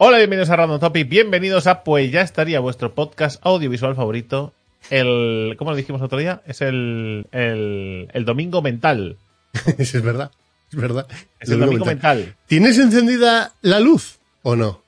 [0.00, 4.54] Hola, bienvenidos a Random Topic, bienvenidos a Pues ya estaría vuestro podcast audiovisual favorito.
[4.90, 6.40] El, ¿cómo lo dijimos otro día?
[6.46, 9.16] Es el, el, el domingo mental.
[9.78, 10.30] es verdad,
[10.70, 11.08] es verdad.
[11.40, 12.36] Es el domingo mental.
[12.46, 14.82] ¿Tienes encendida la luz o no?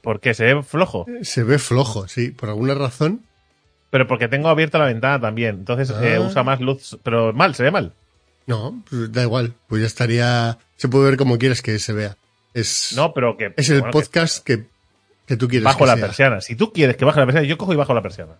[0.00, 1.06] Porque se ve flojo.
[1.22, 3.22] Se ve flojo, sí, por alguna razón.
[3.90, 5.56] Pero porque tengo abierta la ventana también.
[5.56, 6.20] Entonces eh, Ah.
[6.20, 6.98] usa más luz.
[7.02, 7.92] Pero mal, se ve mal.
[8.46, 10.58] No, pues da igual, pues ya estaría.
[10.76, 12.16] Se puede ver como quieres que se vea.
[12.54, 13.52] Es, No, pero que.
[13.56, 14.66] es el bueno, que podcast que,
[15.26, 16.06] que tú quieres Bajo que la sea.
[16.06, 16.40] persiana.
[16.40, 18.32] Si tú quieres que baje la persiana, yo cojo y bajo la persiana.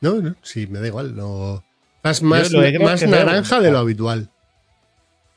[0.00, 1.16] No, no, sí, me da igual.
[1.16, 1.64] No.
[2.02, 4.30] Más, más, que más que naranja de lo habitual.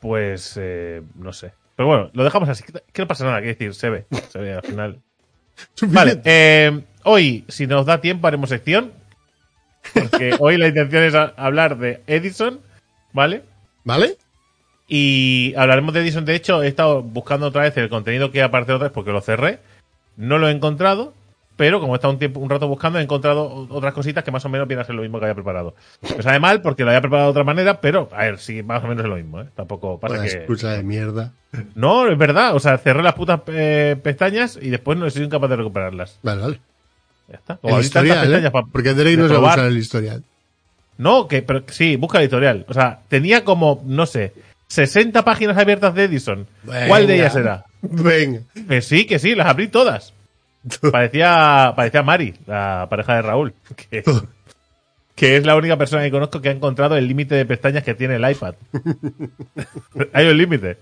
[0.00, 1.52] Pues eh, no sé.
[1.76, 2.62] Pero bueno, lo dejamos así.
[2.92, 4.06] Que no pasa nada, quiero decir, se ve.
[4.30, 5.00] Se ve al final.
[5.88, 8.92] Vale, eh, hoy, si nos da tiempo, haremos sección.
[9.94, 12.60] Porque hoy la intención es hablar de Edison,
[13.12, 13.44] ¿vale?
[13.84, 14.16] ¿Vale?
[14.92, 16.24] Y hablaremos de Edison.
[16.24, 19.20] De hecho, he estado buscando otra vez el contenido que aparece otra vez porque lo
[19.20, 19.60] cerré.
[20.16, 21.14] No lo he encontrado,
[21.56, 24.32] pero como he estado un, tiempo, un rato buscando, he encontrado o- otras cositas que
[24.32, 25.76] más o menos vienen a ser lo mismo que había preparado.
[26.16, 28.82] Me sabe mal porque lo había preparado de otra manera, pero a ver, sí, más
[28.82, 29.46] o menos es lo mismo, ¿eh?
[29.54, 30.30] Tampoco pasa Una que.
[30.32, 31.32] excusa de mierda.
[31.76, 32.56] No, es verdad.
[32.56, 36.18] O sea, cerré las putas eh, pestañas y después no he sido incapaz de recuperarlas.
[36.22, 36.60] Vale, vale.
[37.28, 37.56] Ya está.
[37.58, 38.50] Como El historial, ¿eh?
[38.72, 40.24] Porque de no se va a usar el historial.
[40.98, 42.66] No, que, pero sí, busca el editorial.
[42.68, 44.32] O sea, tenía como, no sé,
[44.70, 46.46] 60 páginas abiertas de Edison.
[46.86, 47.64] ¿Cuál de ellas era?
[47.82, 48.42] Venga.
[48.68, 50.14] Que sí, que sí, las abrí todas.
[50.92, 53.54] Parecía, parecía Mari, la pareja de Raúl.
[53.90, 54.04] Que,
[55.16, 57.94] que es la única persona que conozco que ha encontrado el límite de pestañas que
[57.94, 58.54] tiene el iPad.
[60.12, 60.78] Hay un límite.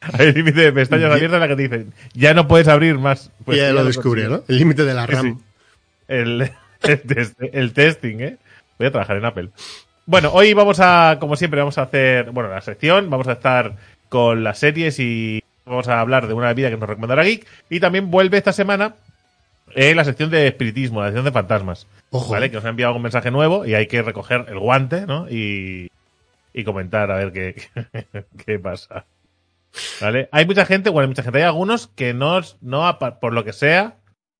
[0.00, 2.98] Hay un límite de pestañas abiertas en la que te dicen, ya no puedes abrir
[2.98, 3.30] más.
[3.44, 4.28] Pues ya lo descubrió.
[4.28, 4.42] ¿no?
[4.48, 5.38] El límite de la RAM.
[5.38, 5.44] sí.
[6.08, 6.50] El,
[7.52, 8.38] el testing, ¿eh?
[8.78, 9.50] Voy a trabajar en Apple.
[10.08, 13.74] Bueno, hoy vamos a, como siempre, vamos a hacer, bueno, la sección, vamos a estar
[14.08, 17.44] con las series y vamos a hablar de una bebida que nos recomendará Geek.
[17.70, 18.94] Y también vuelve esta semana
[19.74, 21.88] eh, la sección de espiritismo, la sección de fantasmas.
[22.10, 22.32] Ojo.
[22.32, 22.50] ¿Vale?
[22.50, 25.28] Que nos ha enviado un mensaje nuevo y hay que recoger el guante, ¿no?
[25.28, 25.90] Y,
[26.54, 27.62] y comentar a ver qué,
[28.46, 29.06] qué pasa.
[30.00, 30.28] ¿Vale?
[30.30, 33.52] Hay mucha gente, bueno, hay mucha gente, hay algunos que no, no por lo que
[33.52, 33.96] sea,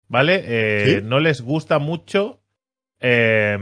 [0.07, 0.45] ¿vale?
[0.47, 1.05] Eh, ¿Sí?
[1.05, 2.39] No les gusta mucho
[3.01, 3.59] eh,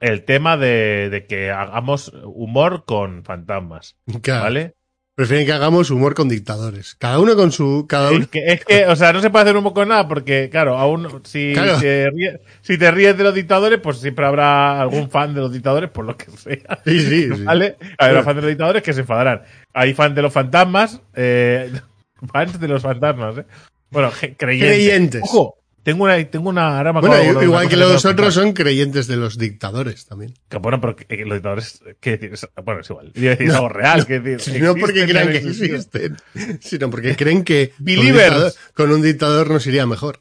[0.00, 4.42] el tema de, de que hagamos humor con fantasmas, Claro.
[4.44, 4.74] ¿vale?
[5.14, 6.94] Prefieren que hagamos humor con dictadores.
[6.94, 7.84] Cada uno con su.
[7.86, 8.20] Cada uno.
[8.22, 10.78] Es que, es que, o sea, no se puede hacer humor con nada porque, claro,
[10.78, 11.78] aún si, Claro.
[11.78, 15.52] te ríes, si te ríes de los dictadores, pues siempre habrá algún fan de los
[15.52, 16.80] dictadores, por lo que sea.
[16.86, 17.44] Sí, sí, sí.
[17.44, 17.76] ¿Vale?
[17.98, 19.42] Habrá fans de los dictadores que se enfadarán.
[19.74, 21.70] Hay fans de los fantasmas, eh,
[22.32, 23.44] fans de los fantasmas, ¿eh?
[23.90, 24.38] Bueno, creyentes.
[24.76, 25.22] Creyentes.
[25.24, 29.16] Ojo, tengo una, tengo una, ahora me Bueno, igual que los otros son creyentes de
[29.16, 30.34] los dictadores también.
[30.48, 32.48] Que, bueno, pero que- que los dictadores, ¿qué decir?
[32.64, 33.12] Bueno, es igual.
[33.12, 34.62] Decir algo real, que decir.
[34.62, 36.16] No porque crean que existen,
[36.60, 38.24] sino porque creen que con un, Believers.
[38.34, 40.20] dictador, con un dictador nos iría mejor.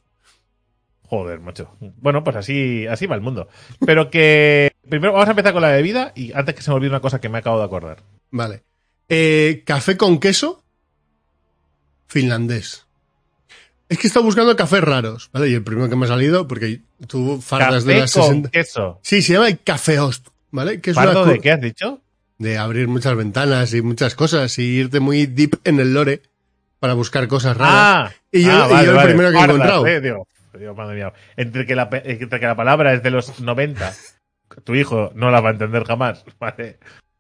[1.04, 1.76] Joder, macho.
[1.80, 3.48] Bueno, pues así, así va el mundo.
[3.86, 6.90] Pero que primero vamos a empezar con la bebida y antes que se me olvide
[6.92, 8.04] una cosa que me acabo de acordar.
[8.30, 8.62] Vale.
[9.10, 10.64] Eh, café con queso
[12.08, 12.86] finlandés.
[13.90, 15.50] Es que he estado buscando cafés raros, ¿vale?
[15.50, 18.50] Y el primero que me ha salido, porque tuvo fardas de las con 60.
[18.52, 19.00] queso.
[19.02, 20.80] Sí, se llama el café host, ¿vale?
[20.80, 22.02] Que es una ¿Fardo cu- de qué has dicho?
[22.38, 26.22] de abrir muchas ventanas y muchas cosas y irte muy deep en el lore
[26.80, 27.74] para buscar cosas raras.
[27.76, 29.88] Ah, Y yo- ah, y yo el primero que he encontrado.
[29.88, 31.14] eh, digo, digo, madre mía.
[31.36, 33.94] Entre que, la, entre que la palabra es de los 90,
[34.64, 36.78] tu hijo no la va a entender jamás, ¿vale?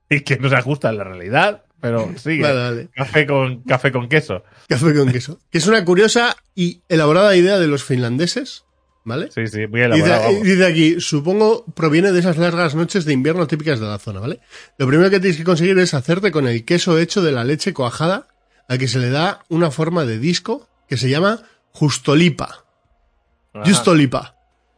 [0.09, 2.43] Y que no se ajusta a la realidad, pero sigue.
[2.43, 2.89] Vale, vale.
[2.93, 4.43] Café con, café con queso.
[4.67, 5.39] Café con queso.
[5.49, 8.65] Que es una curiosa y elaborada idea de los finlandeses,
[9.05, 9.29] ¿vale?
[9.31, 10.23] Sí, sí, muy Dice, elaborado.
[10.23, 10.43] vamos.
[10.43, 14.39] dice aquí, supongo proviene de esas largas noches de invierno típicas de la zona, ¿vale?
[14.77, 17.73] Lo primero que tienes que conseguir es hacerte con el queso hecho de la leche
[17.73, 18.27] cuajada,
[18.67, 22.65] al que se le da una forma de disco que se llama justolipa.
[23.53, 23.65] Ajá.
[23.65, 24.35] Justolipa.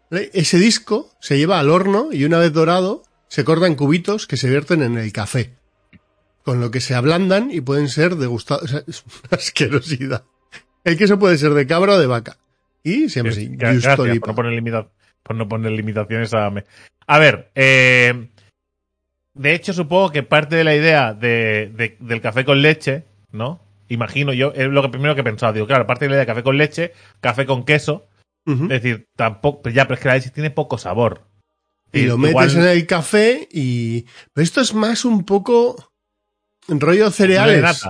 [0.10, 0.30] ¿Vale?
[0.34, 4.38] Ese disco se lleva al horno y una vez dorado se corta en cubitos que
[4.38, 5.56] se vierten en el café.
[6.44, 8.64] Con lo que se ablandan y pueden ser degustados.
[8.66, 10.24] O sea, es una asquerosidad.
[10.84, 12.38] El queso puede ser de cabra o de vaca.
[12.84, 14.88] Y llama así, Gra- Gracias por no poner, limita-
[15.24, 16.52] por no poner limitaciones a...
[17.08, 18.30] A ver, eh,
[19.34, 23.62] de hecho supongo que parte de la idea de, de- del café con leche, ¿no?
[23.90, 25.54] Imagino yo, es lo que primero que he pensado.
[25.54, 28.08] Digo, claro, aparte de la de café con leche, café con queso.
[28.48, 31.28] Es decir, tampoco, ya, pero es que la leche tiene poco sabor.
[31.94, 34.06] Y lo Igual- metes en el café y...
[34.34, 35.91] Pero esto es más un poco
[36.68, 37.82] rollo cereales.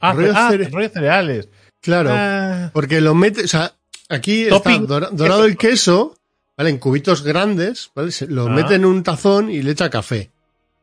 [0.00, 1.48] Ah, Rollo ah, cere- rollo cereales.
[1.80, 2.10] Claro.
[2.12, 3.74] Ah, Porque lo metes, o sea,
[4.08, 4.82] aquí Topping.
[4.82, 6.16] está dora- dorado el queso,
[6.56, 6.70] ¿vale?
[6.70, 8.10] En cubitos grandes, ¿vale?
[8.12, 8.50] Se- lo Ah.
[8.50, 10.30] mete en un tazón y le echa café.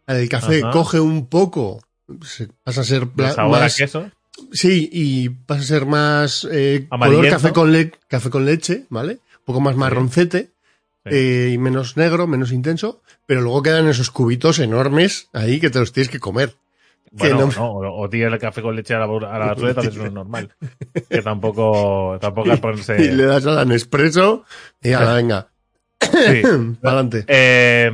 [0.06, 0.72] El café Ajá.
[0.72, 1.84] coge un poco,
[2.24, 4.12] se- pasa a ser sabor más, a queso.
[4.52, 9.14] sí, y pasa a ser más eh, color café con, le- café con leche, ¿vale?
[9.14, 10.52] Un poco más marroncete
[11.06, 11.12] Sí.
[11.16, 15.80] eh, y menos negro, menos intenso, pero luego quedan esos cubitos enormes ahí que te
[15.80, 16.56] los tienes que comer.
[17.12, 19.52] Bueno, no- no, o, tira el café con leche a la, a la
[19.82, 20.54] eso es normal.
[21.10, 23.02] Que tampoco, tampoco es ponerse.
[23.02, 24.44] Y le das a la Nespresso
[24.82, 25.48] y ala, venga,
[26.02, 26.42] Sí.
[26.82, 27.26] para adelante.
[27.28, 27.92] Eh,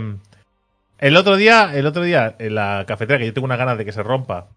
[0.99, 3.85] el otro día, el otro día, en la cafetera, que yo tengo una ganas de
[3.85, 4.47] que se rompa,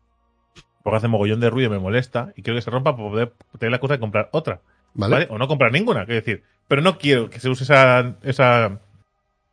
[0.82, 3.32] porque hace mogollón de ruido y me molesta, y quiero que se rompa para poder
[3.58, 4.60] tener la cosa de comprar otra.
[4.94, 5.12] ¿Vale?
[5.14, 5.26] ¿Vale?
[5.30, 6.42] O no comprar ninguna, quiero decir.
[6.68, 8.78] Pero no quiero que se use esa, esa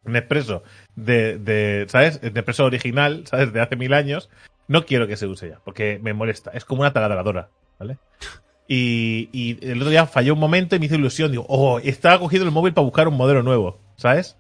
[0.06, 0.64] Nespresso
[0.96, 2.22] de, de, ¿sabes?
[2.22, 3.52] Nespresso original, ¿sabes?
[3.54, 4.30] De hace mil años.
[4.68, 6.51] No quiero que se use ya, porque me molesta.
[6.54, 7.50] Es como una taladradora,
[7.80, 7.98] ¿vale?
[8.68, 11.31] Y, y el otro día falló un momento y me hizo ilusión.
[11.31, 14.38] Digo, oh, estaba cogiendo el móvil para buscar un modelo nuevo, ¿sabes?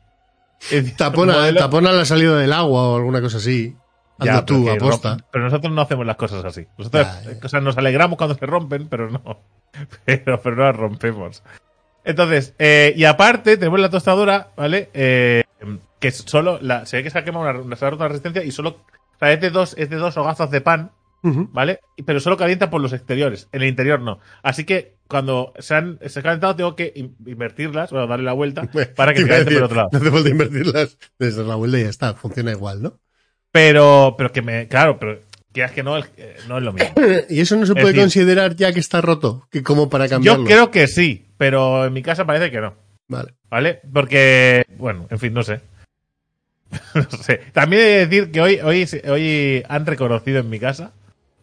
[0.97, 3.75] Tapona, modelo- tapona la salida del agua o alguna cosa así.
[4.19, 5.17] Ya, pero tú, aposta.
[5.31, 6.65] pero nosotros no hacemos las cosas así.
[6.77, 7.37] Nosotros Ya, ya.
[7.43, 9.41] o sea, nos alegramos cuando se rompen, pero no.
[10.05, 11.41] Pero, pero no las rompemos.
[12.05, 14.89] Entonces, eh, y aparte, tenemos la tostadora, ¿vale?
[14.93, 15.43] Eh,
[15.99, 18.81] que solo la, se ve que se ha quemado una, una, la resistencia y solo.
[19.25, 20.91] Sea, es de dos, es de dos hogazos de pan,
[21.23, 21.49] Ujú.
[21.51, 21.79] ¿vale?
[21.95, 24.19] Y- Pero solo calienta por los exteriores, en el interior no.
[24.41, 28.33] Así que cuando se han, se han calentado, tengo que in- invertirlas, o darle la
[28.33, 28.63] vuelta,
[28.95, 29.89] para que se caliente por otro lado.
[29.91, 32.13] No hace falta invertirlas desde la vuelta y ya está.
[32.15, 32.99] Funciona igual, ¿no?
[33.51, 35.19] Pero, pero que me, claro, pero
[35.53, 36.03] que es que no, eh,
[36.47, 36.89] no es lo mismo.
[37.29, 40.43] Y eso no se puede decir- considerar ya que está roto, que como para cambiarlo.
[40.43, 42.73] Yo creo que sí, pero en mi casa parece que no.
[43.07, 43.35] Vale.
[43.49, 43.81] ¿Vale?
[43.93, 45.61] Porque, bueno, en fin, no sé.
[46.95, 47.41] no sé.
[47.53, 50.93] También he de decir que hoy, hoy, hoy han reconocido en mi casa,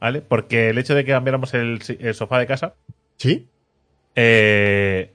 [0.01, 0.23] ¿vale?
[0.23, 2.75] Porque el hecho de que cambiáramos el, el sofá de casa
[3.17, 3.49] ¿Sí?
[4.17, 5.13] eh,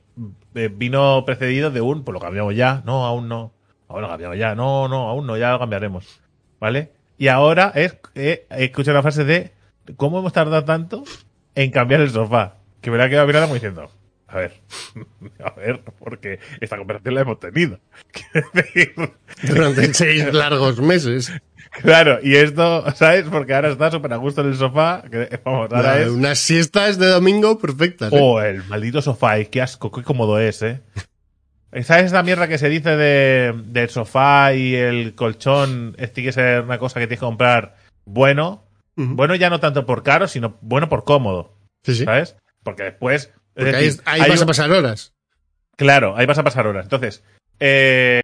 [0.54, 3.52] eh, vino precedido de un, pues lo cambiamos ya, no, aún no.
[3.88, 6.22] Ahora lo cambiamos ya, no, no, aún no, ya lo cambiaremos.
[6.60, 6.92] ¿Vale?
[7.18, 9.52] Y ahora es, eh, escucho la frase de
[9.98, 11.04] ¿cómo hemos tardado tanto
[11.56, 12.56] en cambiar el sofá?
[12.82, 13.90] Que me la quedado mirando como diciendo,
[14.28, 14.62] a ver,
[15.44, 17.80] a ver, porque esta conversación la hemos tenido.
[18.54, 18.94] Decir,
[19.44, 21.32] Durante seis largos meses.
[21.82, 23.26] claro, y esto, ¿sabes?
[23.30, 26.10] Porque ahora está súper a gusto en el sofá, que vamos, ahora Vale, es...
[26.10, 28.12] Unas siestas de domingo perfectas.
[28.12, 28.20] ¿eh?
[28.20, 30.82] Oh, el maldito sofá, y qué asco, qué cómodo es, ¿eh?
[31.84, 35.94] ¿Sabes esa mierda que se dice de, del sofá y el colchón?
[35.98, 37.76] Este tiene que ser una cosa que tienes que comprar
[38.06, 38.64] bueno.
[38.96, 42.06] Bueno, ya no tanto por caro, sino bueno por cómodo, sí, sí.
[42.06, 42.38] ¿sabes?
[42.64, 43.34] Porque después...
[43.56, 45.14] Porque ahí, decir, ahí hay vas a pasar horas.
[45.76, 46.86] Claro, ahí vas a pasar horas.
[46.86, 47.24] Entonces,
[47.60, 48.22] eh,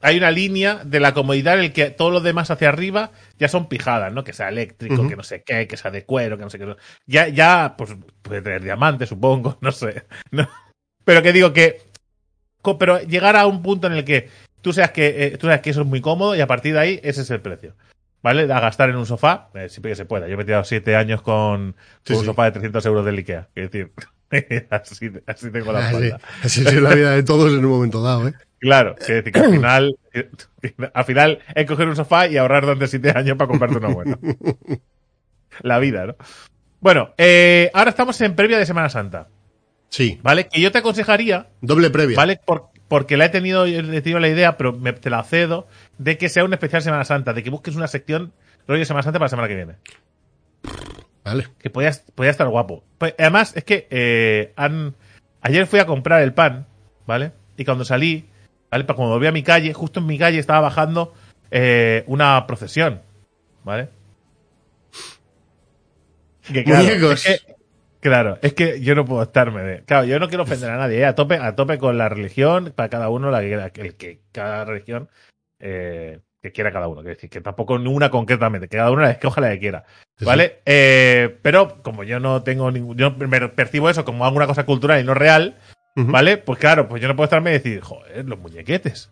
[0.00, 3.48] hay una línea de la comodidad en el que todo lo demás hacia arriba ya
[3.48, 4.24] son pijadas, ¿no?
[4.24, 6.76] Que sea eléctrico, que no sé qué, que sea de cuero, que no sé qué.
[7.06, 10.04] Ya, ya, pues puede tener diamante, supongo, no sé.
[10.30, 10.48] No.
[11.04, 11.82] Pero que digo que.
[12.78, 14.28] Pero llegar a un punto en el que
[14.60, 16.80] tú seas que, eh, tú sabes que eso es muy cómodo y a partir de
[16.80, 17.74] ahí ese es el precio.
[18.20, 18.52] ¿Vale?
[18.52, 20.26] A gastar en un sofá, eh, siempre que se pueda.
[20.28, 22.26] Yo me he tirado siete años con, Sí, con un sí.
[22.26, 23.48] sofá de 300 euros del Ikea.
[23.54, 23.92] Es decir,
[24.70, 26.20] así, así tengo la Así, espalda.
[26.42, 28.34] así es la vida de todos en un momento dado, ¿eh?
[28.60, 29.98] Claro, quiero decir que al final,
[30.92, 34.18] al final es coger un sofá y ahorrar durante siete años para comprarte uno bueno.
[35.62, 36.16] La vida, ¿no?
[36.80, 39.28] Bueno, eh, ahora estamos en previa de Semana Santa,
[39.88, 40.18] Sí.
[40.22, 40.48] ¿vale?
[40.48, 42.16] Que yo te aconsejaría, Doble previa.
[42.16, 42.40] ¿vale?
[42.44, 45.66] Por- porque la he tenido, he tenido la idea, pero me- te la cedo,
[45.98, 48.32] de que sea un especial Semana Santa, de que busques una sección
[48.66, 49.74] rollo de Semana Santa para la semana que viene.
[51.28, 51.46] Vale.
[51.58, 52.84] Que podía, podía estar guapo.
[52.96, 54.94] Pues, además, es que eh, han,
[55.42, 56.66] ayer fui a comprar el pan,
[57.06, 57.32] ¿vale?
[57.56, 58.28] Y cuando salí,
[58.70, 58.84] ¿vale?
[58.84, 61.12] Para cuando volví a mi calle, justo en mi calle estaba bajando
[61.50, 63.02] eh, una procesión,
[63.64, 63.90] ¿vale?
[66.52, 67.26] Que, Muñecos.
[67.26, 67.54] Es que,
[68.00, 69.82] claro, es que yo no puedo estarme de.
[69.84, 71.04] Claro, yo no quiero ofender a nadie, ¿eh?
[71.04, 74.64] a tope, a tope con la religión, para cada uno la que el que cada
[74.64, 75.10] religión
[75.60, 77.02] eh, que quiera cada uno.
[77.02, 79.84] Decir, que tampoco una concretamente, que cada uno la escoja la que quiera.
[80.18, 80.60] Sí, ¿Vale?
[80.66, 82.96] Eh, pero como yo no tengo ningún.
[82.96, 85.56] Yo me percibo eso como alguna cosa cultural y no real.
[85.94, 86.36] ¿vale?
[86.38, 89.10] Pues claro, pues yo no puedo estarme y decir, joder, los muñequetes.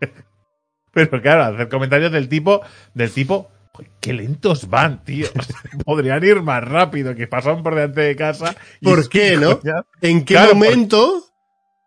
[0.92, 2.60] pero claro, hacer comentarios del tipo,
[2.94, 5.26] del tipo, "Joder, qué lentos van, tío.
[5.84, 8.54] Podrían ir más rápido, que pasan por delante de casa.
[8.80, 9.60] y ¿Por qué, no?
[10.00, 11.24] ¿En qué Claro, por- momento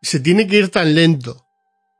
[0.01, 1.45] se tiene que ir tan lento?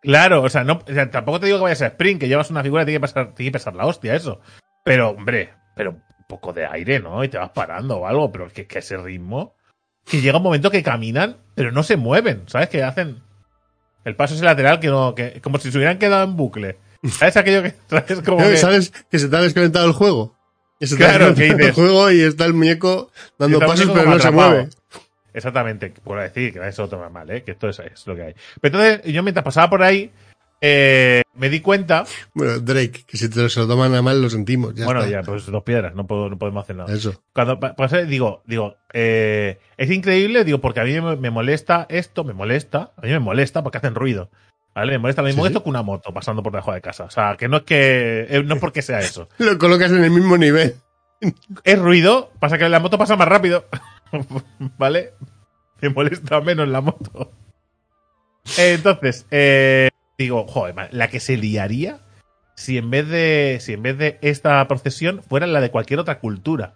[0.02, 2.52] Claro, o sea, no, o sea, tampoco te digo que vayas a sprint, que llevas
[2.52, 4.42] una figura, tiene que pasar, tiene que pesar la hostia eso.
[4.84, 7.24] Pero, hombre, pero poco de aire, ¿no?
[7.24, 9.55] Y te vas parando o algo, pero es que, que ese ritmo,
[10.05, 12.69] que llega un momento que caminan, pero no se mueven, ¿sabes?
[12.69, 13.22] Que hacen
[14.05, 16.77] el paso ese lateral que no, que como si se hubieran quedado en bucle.
[17.10, 20.36] ¿Sabes aquello que sabes como que, ¿Sabes que se te ha desconectado el juego?
[20.79, 21.75] Que se te Claro, desconectado ¿qué el dices?
[21.75, 24.69] juego y está el muñeco dando pasos muñeco pero no se mueve.
[25.34, 27.43] Exactamente, por decir que eso toma mal, ¿eh?
[27.43, 28.36] que esto es, es lo que hay.
[28.60, 30.12] Pero entonces, yo mientras pasaba por ahí,
[30.62, 34.30] eh, me di cuenta, Bueno, Drake, que si te, se lo toman a mal lo
[34.30, 34.74] sentimos.
[34.76, 35.12] Ya bueno, está.
[35.12, 36.94] ya, pues dos piedras, no, puedo, no podemos hacer nada.
[36.94, 37.22] Eso.
[37.34, 37.60] Cuando
[38.08, 42.92] digo, digo, eh, es increíble, digo, porque a mí me, me molesta esto, me molesta,
[42.98, 44.30] a mí me molesta porque hacen ruido.
[44.74, 44.92] ¿Vale?
[44.92, 45.48] Me molesta lo mismo Sí.
[45.48, 47.06] esto que una moto pasando por debajo de casa.
[47.06, 49.28] O sea, que no es que, eh, no es porque sea eso.
[49.40, 50.76] Lo colocas en el mismo nivel.
[51.64, 53.66] Es ruido, pasa que la moto pasa más rápido.
[54.78, 55.14] ¿Vale?
[55.82, 57.32] Me molesta menos la moto.
[58.58, 62.00] Entonces, eh, digo, joder, la que se liaría
[62.55, 63.57] si en vez de.
[63.62, 66.74] Si en vez de esta procesión fuera la de cualquier otra cultura.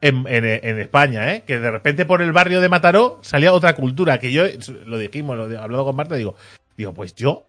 [0.00, 1.44] En, en- España, ¿eh?
[1.46, 4.18] Que de repente por el barrio de Mataró salía otra cultura.
[4.18, 4.44] Que yo,
[4.84, 6.34] lo dijimos, lo hablado con Marta, digo,
[6.76, 7.46] digo, pues yo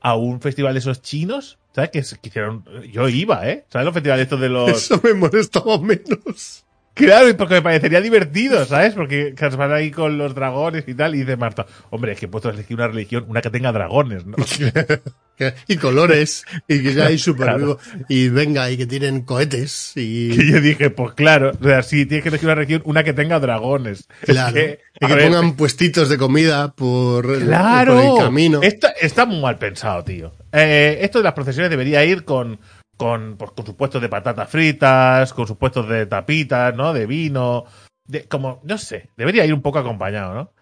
[0.00, 1.90] a un festival de esos chinos, ¿sabes?
[1.90, 2.64] Que, que hicieron.
[2.90, 3.66] Yo iba, ¿eh?
[3.68, 4.70] ¿Sabes los festivales estos de los.
[4.70, 6.64] Eso me molestaba menos.
[6.94, 8.92] Claro, porque me parecería divertido, ¿sabes?
[8.94, 12.18] Porque que se van ahí con los dragones y tal, y dice Marta, hombre, es
[12.20, 14.36] que he puesto a elegir una religión, una que tenga dragones, ¿no?
[15.68, 16.44] y colores.
[16.68, 17.58] Y que hay súper Claro.
[17.58, 17.78] vivo.
[18.08, 19.92] Y venga, y que tienen cohetes.
[19.96, 23.02] Y Y yo dije, pues claro, o sea, sí, tienes que elegir una religión, una
[23.04, 24.06] que tenga dragones.
[24.22, 24.54] Es claro.
[24.54, 28.60] que, y que ver, pongan puestitos de comida por, el- Claro, por el camino.
[28.62, 30.34] Esto está muy mal pensado, tío.
[30.52, 32.60] Eh, esto de las procesiones debería ir con,
[32.96, 36.92] con, pues, con sus puestos de patatas fritas, con sus puestos de tapitas, ¿no?
[36.92, 37.64] De vino,
[38.06, 40.52] de, como, no sé, debería ir un poco acompañado, ¿no?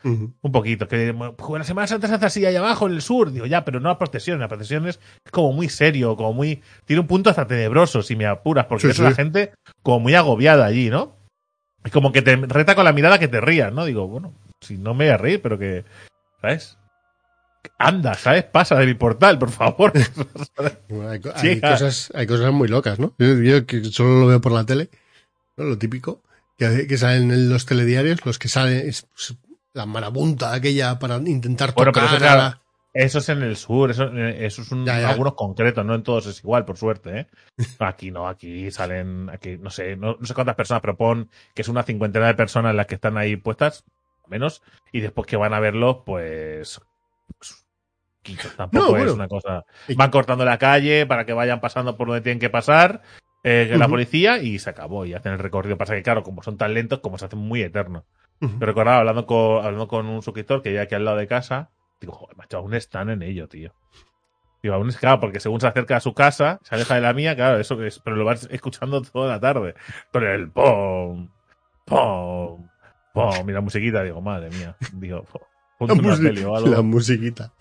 [0.42, 3.32] Un poquito, que pues, la Semana Santa se hace así ahí abajo en el sur,
[3.32, 7.00] digo, ya, pero no las procesiones, las procesiones es como muy serio, como muy, tiene
[7.00, 9.02] un punto hasta tenebroso si me apuras, porque Sí, a sí.
[9.02, 11.16] la gente como muy agobiada allí, ¿no?
[11.82, 13.86] Es como que te reta con la mirada que te rías, ¿no?
[13.86, 15.84] Digo, bueno, si no me voy a reír, pero que,
[16.42, 16.76] ¿sabes?
[17.78, 18.44] Anda, ¿sabes?
[18.44, 19.92] Pasa de mi portal, por favor.
[20.88, 21.72] Bueno, hay, Chica.
[21.72, 23.14] cosas, hay cosas muy locas, ¿no?
[23.18, 24.90] Yo, yo que solo lo veo por la tele,
[25.56, 25.64] ¿no?
[25.64, 26.20] Lo típico,
[26.58, 29.36] que, que salen en los telediarios, los que salen, es, pues,
[29.72, 32.62] la marabunta aquella para intentar Bueno, tocar pero eso, a claro, la-
[32.92, 35.10] Eso es en el sur, eso, eso es un, Ya, ya.
[35.10, 37.26] algunos concretos, no en todos es igual, por suerte, ¿eh?
[37.78, 41.62] Aquí no, aquí salen, aquí no sé, no, no sé cuántas personas, pero pon que
[41.62, 43.84] es una cincuentena de personas las que están ahí puestas,
[44.26, 44.60] menos,
[44.92, 46.80] y después que van a verlos, pues,
[48.56, 49.64] tampoco No, es una cosa.
[49.96, 53.02] Van cortando la calle para que vayan pasando por donde tienen que pasar,
[53.42, 55.78] eh, la policía, y se acabó, y hacen el recorrido.
[55.78, 58.04] Pasa que, claro, como son tan lentos, como se hacen muy eternos.
[58.40, 58.58] Ujú.
[58.58, 61.70] Yo recordaba hablando con, hablando con un suscriptor que vive aquí al lado de casa.
[62.00, 63.72] Digo, joder, macho, aún están en ello, tío.
[64.62, 67.14] Digo, aún es claro, porque según se acerca a su casa, se aleja de la
[67.14, 69.74] mía, claro, eso es, pero lo vas escuchando toda la tarde.
[70.12, 71.30] Con el pom,
[71.86, 72.68] pom,
[73.14, 74.76] pom, mira musiquita, digo, madre mía.
[74.92, 75.40] Digo, po,
[75.80, 76.82] La, ponte una musi- peli o la algo.
[76.82, 77.52] musiquita.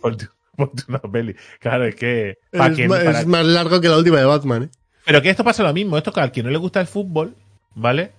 [0.00, 1.34] Ponte, ponte una peli.
[1.60, 2.38] Claro, es que.
[2.52, 4.68] Es, quien- para- es más largo que la última de Batman, ¿eh?
[5.04, 5.96] pero que esto pasa lo mismo.
[5.98, 7.34] Esto que al quien no le gusta el fútbol,
[7.74, 8.12] ¿vale?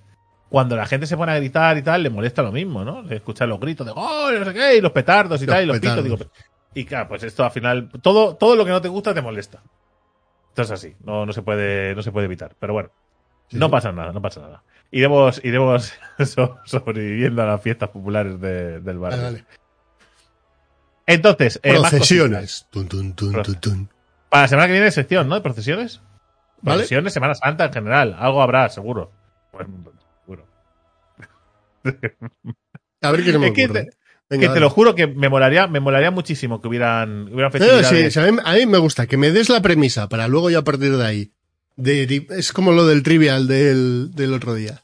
[0.50, 3.03] Cuando la gente se pone a gritar y tal, le molesta lo mismo, ¿no?
[3.03, 5.63] Le escuchar los gritos de gol, no sé qué, y los petardos y Los tal,
[5.63, 5.96] y los pitos.
[5.96, 6.19] petardos.
[6.19, 6.31] Digo,
[6.74, 9.62] y claro, pues esto al final, todo, todo lo que no te gusta te molesta.
[10.50, 12.55] Esto es así, no, no se puede, no se puede evitar.
[12.60, 12.89] Pero bueno,
[13.48, 14.63] Sí, no pasa nada, no pasa nada.
[14.91, 15.93] Iremos, iremos
[16.25, 19.39] so- sobreviviendo a las fiestas populares de- del barrio.
[21.05, 21.74] Entonces, eh.
[21.74, 22.67] Procesiones.
[22.69, 23.89] Tun, tun, tun, tun, tun.
[24.29, 25.36] Para la semana que viene sección, ¿no?
[25.36, 26.01] De procesiones.
[26.62, 26.79] Vale.
[26.79, 28.15] Procesiones, Semana Santa en general.
[28.19, 29.12] Algo habrá, seguro.
[29.51, 29.91] Bueno,
[30.22, 30.46] seguro.
[33.01, 33.84] A ver qué me Es que ocurre.
[33.86, 33.89] te-
[34.29, 37.84] Venga, que te lo juro que me molaría, me molaría muchísimo que hubieran, hubieran No,
[37.84, 40.51] sí, sea, a, mí, a mí me gusta que me des la premisa para luego
[40.51, 41.31] yo a partir de ahí.
[41.81, 44.81] De- es como lo del trivial del, del otro día.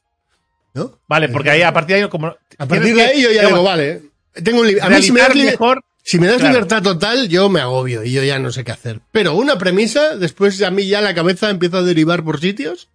[0.73, 0.99] ¿No?
[1.07, 2.27] Vale, porque ahí a partir de ahí como...
[2.57, 4.01] A partir de ahí yo ya digo, vale.
[4.43, 5.81] Tengo un a mí si me das, mejor...
[6.03, 6.53] si me das claro.
[6.53, 8.99] libertad total, yo me agobio y yo ya no sé qué hacer.
[9.11, 12.89] Pero una premisa, después a mí ya la cabeza empieza a derivar por sitios.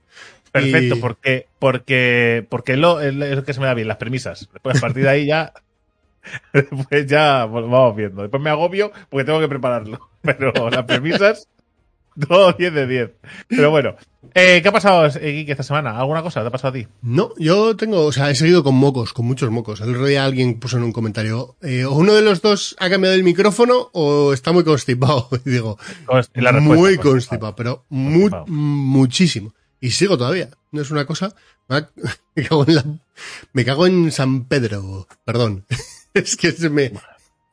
[0.52, 4.49] Perfecto, y- porque, porque, porque lo, es lo que se me da bien, las premisas.
[4.52, 5.52] Después a partir de ahí ya...
[6.52, 8.21] Después ya vamos viendo.
[8.23, 10.11] Después me agobio porque tengo que prepararlo.
[10.23, 11.49] Pero las premisas,
[12.29, 13.11] todo 10 de 10.
[13.49, 13.95] Pero bueno,
[14.35, 15.99] eh, ¿qué ha pasado, eh, Geek, esta semana?
[15.99, 16.87] ¿Alguna cosa te ha pasado a ti?
[17.02, 19.81] No, yo tengo, o sea, he seguido con mocos, con muchos mocos.
[19.81, 22.90] El otro día alguien puso en un comentario, eh, o uno de los dos ha
[22.90, 25.29] cambiado el micrófono o está muy constipado.
[25.45, 25.79] Y digo,
[26.35, 27.11] la muy constipado.
[27.12, 29.55] constipado, pero mu- muchísimo.
[29.81, 30.50] Y sigo todavía.
[30.73, 31.35] No es una cosa.
[32.35, 32.85] Me cago en la,
[33.52, 35.07] me cago en San Pedro.
[35.25, 35.64] Perdón.
[36.14, 36.93] Es que se me.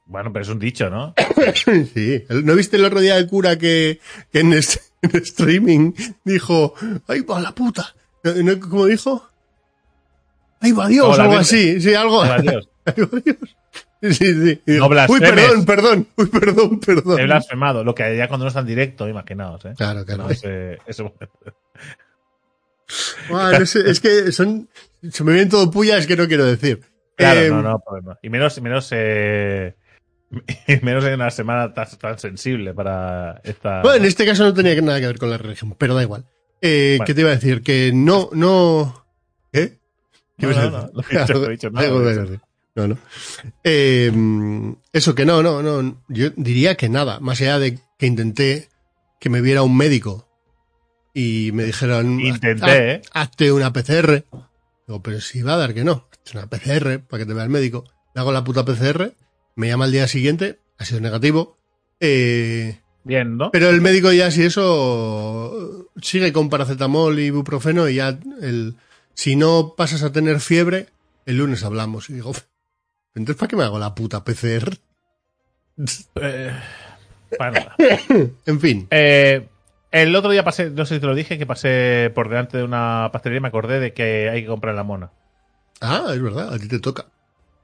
[0.07, 1.13] Bueno, pero es un dicho, ¿no?
[1.93, 2.23] Sí.
[2.29, 3.99] ¿No viste el otro día el cura que,
[4.31, 6.73] que en, es- en streaming dijo,
[7.07, 7.93] ¡ay va la puta!
[8.23, 9.27] Eh, ¿No- ¿Cómo dijo?
[10.61, 11.05] ¡Ay va Dios!
[11.07, 11.41] Hola, algo Virgen.
[11.41, 12.21] así, sí, algo.
[12.23, 12.69] Ahí va Dios.
[12.85, 13.37] ¡Ay va Dios!
[13.99, 14.61] Sí, sí.
[14.67, 14.87] No.
[15.09, 17.19] Uy, perdón, perdón, uy, perdón, perdón.
[17.19, 17.83] He blasfemado.
[17.83, 19.73] Lo que haría cuando no está en directo, imaginaos, ¿eh?
[19.75, 20.23] Claro, claro.
[20.25, 21.29] No, ese- ese momento.
[23.29, 24.69] Buah, no sé, es que son,
[25.11, 26.81] se me vienen todo pullas que no quiero decir.
[27.15, 28.15] Claro, Eh, no, no, pues no.
[28.21, 29.75] Y menos, y menos, eh,
[30.81, 33.81] menos en una semana tan, tan sensible para esta.
[33.81, 36.25] Bueno, en este caso no tenía nada que ver con la religión, pero da igual.
[36.61, 37.05] Eh, Bueno.
[37.05, 37.61] ¿Qué te iba a decir?
[37.61, 39.05] Que no, no.
[39.51, 39.77] ¿Qué?
[40.37, 40.51] ¿Qué No,
[42.75, 42.97] no, no.
[43.63, 44.11] Eh,
[44.93, 46.03] eso que no, no, no.
[46.09, 47.19] Yo diría que nada.
[47.19, 48.69] Más allá de que intenté
[49.19, 50.27] que me viera un médico
[51.13, 52.19] y me dijeron.
[52.19, 53.01] Intenté, "Haz- ¿eh?
[53.13, 54.25] Hazte una PCR.
[54.87, 56.07] Digo, pero si va a dar que no.
[56.11, 57.83] Hazte una PCR para que te vea el médico.
[58.13, 59.13] Le hago la puta PCR.
[59.57, 60.59] Me llama al día siguiente.
[60.77, 61.57] Ha sido negativo.
[61.99, 63.51] Eh, Bien, ¿no?
[63.51, 68.75] pero el médico ya si eso sigue con paracetamol y ibuprofeno y ya el
[69.13, 70.87] si no pasas a tener fiebre,
[71.25, 72.09] el lunes hablamos.
[72.09, 72.33] Y digo,
[73.15, 74.77] entonces ¿para qué me hago la puta PCR?
[76.21, 76.51] Eh,
[77.37, 77.75] para nada.
[78.45, 78.87] En fin.
[78.91, 79.47] Eh,
[79.91, 82.63] el otro día pasé, no sé si te lo dije, que pasé por delante de
[82.63, 85.11] una pastelería y me acordé de que hay que comprar la mona.
[85.81, 87.05] Ah, es verdad, a ti te toca.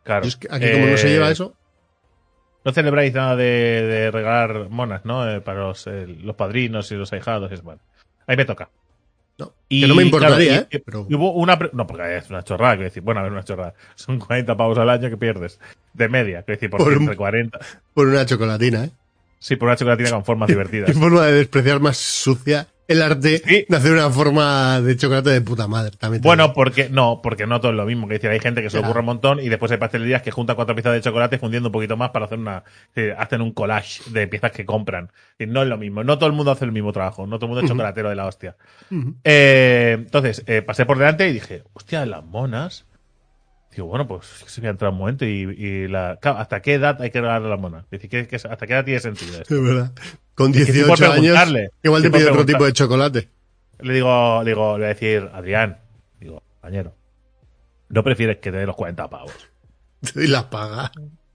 [0.04, 0.26] Claro.
[0.26, 1.56] Es que aquí como no se Eh, lleva eso,
[2.66, 5.30] No celebráis nada de, de regalar monas, ¿no?
[5.30, 7.52] Eh, para los, eh, los padrinos y los ahijados.
[7.52, 7.82] Es bueno.
[8.28, 8.70] Ahí me toca.
[9.38, 9.54] no.
[9.68, 10.84] Y, que no me importaría, claro, y- ¿eh?
[10.86, 11.58] Pero y hubo una.
[11.74, 13.04] No, porque es una chorrada, quiero decir.
[13.04, 13.74] Bueno, a ver, una chorrada.
[13.96, 15.60] Son 40 pavos al año que pierdes.
[15.94, 17.60] De media, quiero decir, Por entre 40.
[17.94, 18.92] por una chocolatina, ¿eh?
[19.40, 20.88] Sí, por una chocolatina con formas divertidas.
[20.92, 23.66] Qué forma de despreciar más sucia el arte Sí.
[23.68, 25.92] de hacer una forma de chocolate de puta madre.
[25.98, 26.54] También Bueno, digo.
[26.54, 28.08] porque no, porque no todo es lo mismo.
[28.08, 30.56] Que decir, hay gente que se ocurre un montón y después hay pastelerías que juntan
[30.56, 32.64] cuatro piezas de chocolate fundiendo un poquito más para hacer una.
[32.96, 35.12] eh, hacen un collage de piezas que compran.
[35.38, 36.04] Y no es lo mismo.
[36.04, 37.28] No todo el mundo hace el mismo trabajo.
[37.28, 38.56] No todo el mundo es chocolatero de la hostia.
[39.24, 42.86] Eh, entonces, eh, pasé por delante y dije, hostia, las monas.
[43.76, 46.18] Digo, bueno, pues se voy a entrar un momento y, y la.
[46.22, 47.84] claro, ¿hasta qué edad hay que regalar las monas?
[47.86, 49.56] Es decir, ¿qué- qué- ¿hasta qué edad tiene sentido esto?
[49.56, 49.92] Es verdad.
[50.36, 51.36] Con que sí por 18 años,
[51.84, 53.30] igual te pide otro tipo de chocolate.
[53.80, 55.78] Le digo, le digo, le voy a decir, Adrián,
[56.20, 56.94] digo, compañero,
[57.90, 59.34] ¿no prefieres que te dé los 40 pavos?
[60.16, 60.92] Y las paga.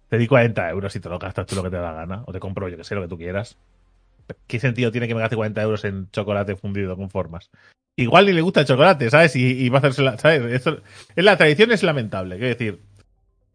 [0.08, 2.22] Te di 40 euros y te lo gastas tú lo que te da la gana.
[2.26, 3.56] O te compro, yo que sé, lo que tú quieras.
[4.46, 7.50] ¿Qué sentido tiene que me gaste 40 euros en chocolate fundido con formas?
[7.96, 9.34] Igual ni le gusta el chocolate, ¿sabes?
[9.36, 10.42] Y, va a hacerse la, ¿sabes?
[10.52, 10.82] Esto-
[11.16, 12.36] es la tradición es lamentable.
[12.36, 12.80] Quiero decir,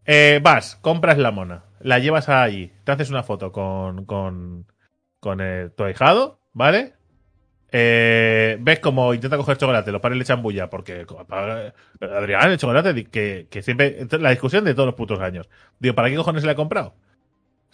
[0.06, 4.66] eh, vas, compras la mona, la llevas allí, te haces una foto con, con,
[5.20, 6.94] con eh, tu ahijado, ¿vale?
[7.72, 11.06] Eh, ves como intenta coger chocolate, los padres le echan bulla, porque
[12.00, 15.48] Adrián, el chocolate, que, que siempre, la discusión de todos los putos años.
[15.80, 16.94] Digo, ¿para qué cojones se la he comprado?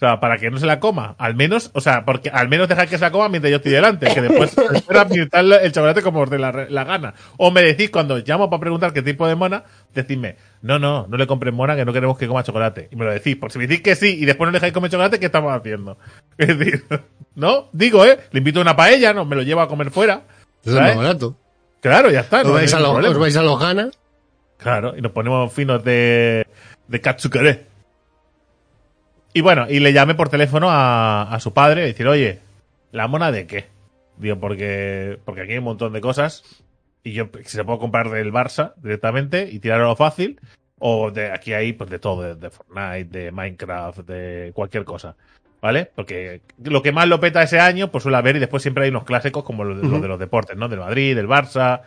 [0.00, 1.14] O sea, para que no se la coma.
[1.18, 3.72] Al menos, o sea, porque al menos dejar que se la coma mientras yo estoy
[3.72, 4.06] delante.
[4.06, 7.12] Que después espera el chocolate como os dé la, la gana.
[7.36, 9.62] O me decís, cuando llamo para preguntar qué tipo de mona,
[9.94, 12.88] decidme, no, no, no le compres mona que no queremos que coma chocolate.
[12.90, 13.36] Y me lo decís.
[13.36, 15.52] Por si me decís que sí y después no le dejáis comer chocolate, ¿qué estamos
[15.52, 15.98] haciendo?
[16.38, 16.82] Es decir,
[17.34, 17.68] ¿no?
[17.74, 18.20] Digo, ¿eh?
[18.32, 20.22] Le invito a una paella, no, me lo llevo a comer fuera.
[20.64, 21.36] Eso es más barato.
[21.82, 22.40] Claro, ya está.
[22.40, 23.90] Os no vais, a os vais a los gana.
[24.56, 26.46] Claro, y nos ponemos finos de,
[26.88, 27.66] de katsukere.
[29.32, 32.40] Y bueno, y le llamé por teléfono a, a su padre y decir, oye,
[32.92, 33.66] ¿la mona de qué?
[34.16, 36.64] Digo, porque, porque aquí hay un montón de cosas
[37.02, 40.38] y yo si se puedo comprar del Barça directamente y tirarlo fácil
[40.78, 45.14] o de aquí hay pues de todo, de, de Fortnite, de Minecraft, de cualquier cosa.
[45.62, 45.90] ¿Vale?
[45.94, 48.90] Porque lo que más lo peta ese año, pues suele haber, y después siempre hay
[48.90, 50.70] unos clásicos como los de, los, de los deportes, ¿no?
[50.70, 51.82] Del Madrid, del Barça,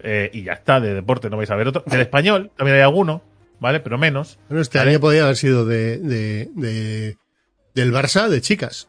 [0.00, 1.84] eh, y ya está, de deporte no vais a ver otro.
[1.86, 3.22] Del español también hay alguno,
[3.62, 3.80] ¿vale?
[3.80, 4.38] Pero menos.
[4.48, 4.90] Bueno, este Vale.
[4.90, 7.16] año podía haber sido de, de, de-
[7.74, 8.88] del Barça de chicas.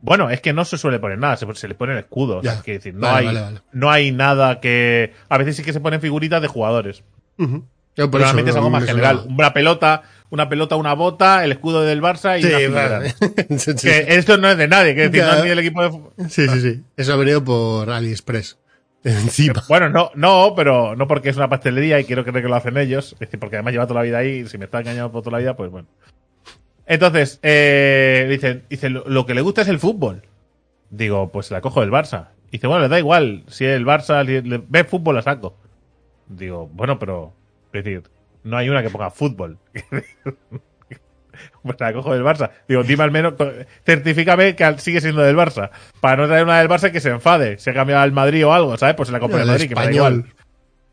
[0.00, 2.38] Bueno, es que no se suele poner nada, se, se le pone el escudo.
[2.38, 3.60] o sea, decir, no, Vale, hay, vale, vale.
[3.72, 5.12] no hay nada que.
[5.28, 7.02] A veces sí que se ponen figuritas de jugadores.
[7.38, 7.66] Ujú.
[7.98, 9.24] Yo Pero por eso normalmente es algo más general.
[9.28, 12.88] Una pelota, una pelota, una bota, el escudo del Barça y Sí, una figura.
[12.90, 13.14] vale.
[13.58, 15.82] Sí, sí, Que esto no es de nadie, quiero decir, no es ni del equipo
[15.82, 16.82] de sí, sí, sí.
[16.96, 18.58] Eso ha venido por AliExpress.
[19.06, 19.62] Encima.
[19.68, 22.76] Bueno, no, no, pero no porque es una pastelería y quiero creer que lo hacen
[22.76, 23.12] ellos.
[23.14, 25.22] Es decir, porque además lleva toda la vida ahí y si me está engañando por
[25.22, 25.86] toda la vida, pues bueno.
[26.86, 30.22] Entonces, eh, dice, dice lo, que le gusta es el fútbol.
[30.90, 32.28] Digo, pues la cojo del Barça.
[32.50, 33.44] Dice, bueno, le da igual.
[33.48, 35.56] Si el Barça le- ve fútbol, la saco.
[36.28, 37.32] Digo, bueno, pero.
[37.72, 38.02] Es decir,
[38.44, 39.58] no hay una que ponga fútbol.
[41.62, 42.50] pues la cojo del Barça.
[42.68, 43.34] Digo, dime al menos,
[43.84, 45.70] certifícame que al- sigue siendo del Barça.
[46.00, 47.58] Para no traer una del Barça que se enfade.
[47.58, 48.94] Se ha cambiado al Madrid o algo, ¿sabes?
[48.96, 50.12] Pues se la compro del El Madrid, que me da español.
[50.14, 50.34] igual.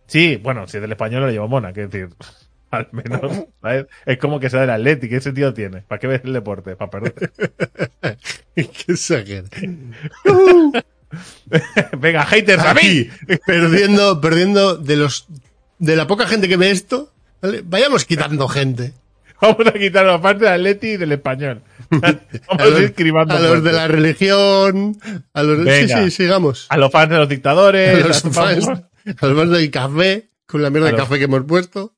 [0.07, 2.09] Sí, bueno, si es del español le llevo mona, quiero decir.
[2.71, 3.21] Al menos,
[3.61, 3.85] ¿sabes?
[4.05, 5.81] Es como que sea del Atleti, ¿qué sentido tiene?
[5.81, 6.75] ¿Para qué ves el deporte?
[6.75, 7.31] Para perder.
[8.55, 9.45] Qué exagero.
[11.99, 12.79] Venga, haters a mí.
[12.81, 13.09] Aquí,
[13.45, 15.27] perdiendo, perdiendo de los,
[15.77, 17.61] de la poca gente que ve esto, ¿vale?
[17.63, 18.93] vayamos quitando gente.
[19.43, 21.61] Vamos a quitar la parte del Atleti y del español.
[21.89, 22.13] Vamos
[22.49, 24.97] A a, los, ir cribando a los de la religión,
[25.33, 26.03] a los, sí, Venga.
[26.03, 26.67] sí, sigamos.
[26.69, 28.05] A los fans de los A dictadores.
[28.07, 31.19] los a- fans, a los fans del café, con la mierda A de los- café
[31.19, 31.93] que hemos puesto.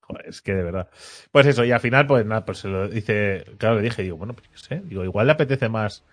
[0.00, 0.88] Joder, es que de verdad.
[1.30, 4.16] Pues eso, y al final, pues nada, pues se lo dice, claro, le dije, digo,
[4.18, 6.04] bueno, pues qué sé, digo, igual le apetece más,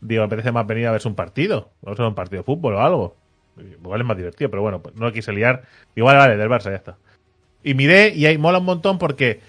[0.00, 2.44] digo, le apetece más venir a verse un partido, vamos a ver un partido de
[2.44, 3.16] fútbol o algo.
[3.58, 5.62] Igual es más divertido, pero bueno, pues no lo quise liar.
[5.94, 6.98] Igual, vale, del Barça, ya está.
[7.62, 9.40] Y miré, y ahí mola un montón porque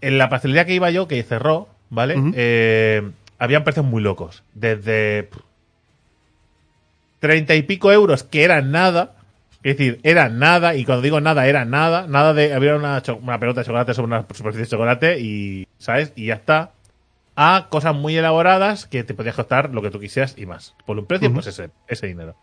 [0.00, 2.16] en la pastelería que iba yo, que cerró, ¿vale?
[2.34, 4.42] Eh, habían precios muy locos.
[4.54, 5.28] Desde
[7.18, 9.14] treinta y pico euros, que eran nada.
[9.62, 12.06] Es decir, era nada, y cuando digo nada, era nada.
[12.06, 12.54] Nada de.
[12.54, 15.66] Había una, una pelota de chocolate sobre una superficie de chocolate y.
[15.78, 16.12] ¿Sabes?
[16.16, 16.72] Y ya está.
[17.36, 20.74] A cosas muy elaboradas que te podías costar lo que tú quisieras y más.
[20.84, 22.36] Por un precio, pues ese, ese dinero.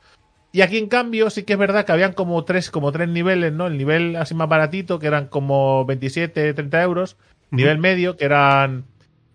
[0.52, 3.54] Y aquí, en cambio, sí que es verdad que habían como tres, como tres niveles,
[3.54, 3.67] ¿no?
[3.67, 7.17] El nivel así más baratito, que eran como 27, 30 euros.
[7.52, 8.86] Nivel medio, que eran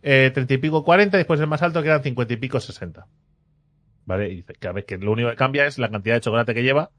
[0.03, 1.17] eh, 30 y pico, 40.
[1.17, 3.07] Y después el más alto, que eran 50 y pico, 60.
[4.05, 4.31] ¿Vale?
[4.31, 6.63] Y dice, cada vez que lo único que cambia es la cantidad de chocolate que
[6.63, 6.91] lleva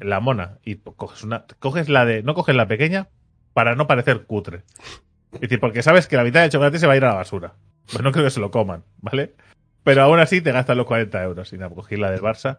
[0.00, 3.08] la mona y pues, coges una coges la de no coges la pequeña
[3.52, 4.62] para no parecer cutre
[5.34, 7.14] es decir porque sabes que la mitad del chocolate se va a ir a la
[7.14, 7.54] basura
[7.92, 9.34] pues no creo que se lo coman vale
[9.84, 12.58] pero aún así te gastas los 40 euros y nada cogí la del Barça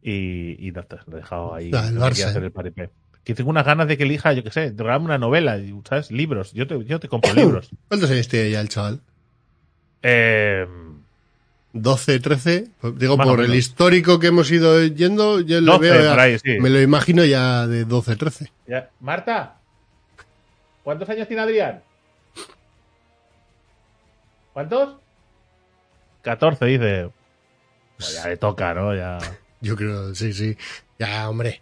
[0.00, 2.90] y, y no te lo he dejado ahí La del Barça, hacer el paripé.
[3.28, 6.10] Que tengo unas ganas de que elija yo qué sé de regalarme una novela sabes
[6.10, 9.00] libros yo te, yo te compro libros ¿Cuántos años tiene ya el chaval?
[10.02, 10.66] eh,
[11.74, 12.68] 12, 13.
[12.80, 16.20] Pues Digo, Más por el histórico que hemos ido yendo, yo 12 veo ya- por
[16.20, 16.58] ahí, sí.
[16.58, 18.50] me lo imagino ya de 12, 13.
[18.66, 18.88] ya.
[19.00, 19.56] Marta
[20.82, 21.82] ¿cuántos años tiene Adrián?
[24.54, 24.96] ¿cuántos?
[26.22, 27.10] 14 dice
[27.98, 28.94] Pues ya le toca, ¿no?
[28.94, 29.18] Ya.
[29.60, 30.56] Yo creo, sí, sí.
[30.98, 31.60] Ya, hombre.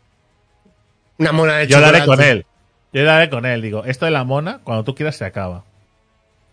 [1.19, 1.99] Una mona de Yo chocolate.
[1.99, 2.47] daré con él.
[2.93, 3.63] Yo daré con él.
[3.63, 5.65] Digo, esto de la mona, cuando tú quieras se acaba.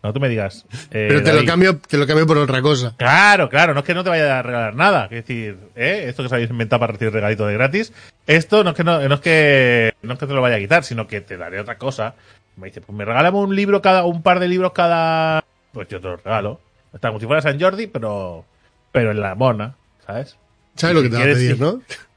[0.01, 0.65] Cuando tú me digas.
[0.91, 2.93] eh, Pero te lo, cambio, te lo cambio por otra cosa.
[2.97, 5.05] Claro, claro, no es que no te vaya a regalar nada.
[5.05, 6.05] Es decir, ¿eh?
[6.07, 7.93] esto que os habéis inventado para recibir regalito de gratis,
[8.27, 10.59] esto no es que no, no es que no es que te lo vaya a
[10.59, 12.15] quitar, sino que te daré otra cosa.
[12.57, 15.43] Me dice, pues me regalamos un libro cada, un par de libros cada.
[15.71, 16.59] Pues yo te lo regalo.
[16.93, 18.45] Está como si fuera San Jordi, pero.
[18.91, 20.37] Pero en la mona, ¿sabes?
[20.75, 21.81] ¿Sabes lo que te va a pedir, no?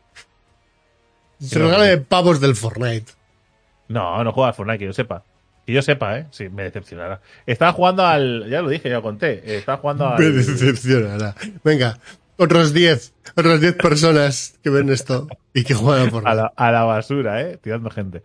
[1.40, 3.12] Se regala pavos del Fortnite.
[3.88, 5.25] No, no juega al Fortnite, que yo sepa.
[5.66, 6.27] Que yo sepa, ¿eh?
[6.31, 7.20] Sí, me decepcionará.
[7.46, 8.49] Estaba jugando al.
[8.49, 9.33] Ya lo dije, ya lo conté.
[9.44, 10.18] eh, Estaba jugando al.
[10.18, 11.35] Me decepcionará.
[11.64, 11.99] Venga,
[12.37, 13.14] otros 10.
[13.37, 16.37] Otras 10 personas que ven esto y que juegan al A Fortnite.
[16.37, 17.59] la, a la basura, ¿eh?
[17.62, 18.22] Tirando gente.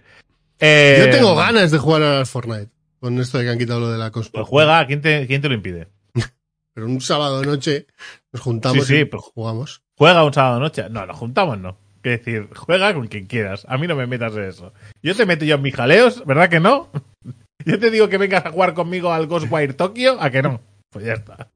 [0.59, 2.69] Eh, Yo tengo ganas de jugar al Fortnite.
[2.99, 4.45] Con esto de que han quitado lo de la Pues conspiración.
[4.49, 5.87] juega, ¿quién te, ¿quién te lo impide?
[6.75, 7.87] Pero un sábado de noche
[8.31, 9.81] nos juntamos Sí, sí, y pero- jugamos.
[9.95, 10.85] Juega un sábado noche.
[10.91, 11.77] No, nos juntamos, no.
[12.03, 13.65] Es decir, juega con quien quieras.
[13.69, 14.73] A mí no me metas en eso.
[15.03, 16.89] Yo te meto yo en mis jaleos, ¿verdad que no?
[17.65, 20.59] Yo te digo que vengas a jugar conmigo al Ghostwire Tokyo, ¿a que no?
[20.89, 21.49] Pues ya está.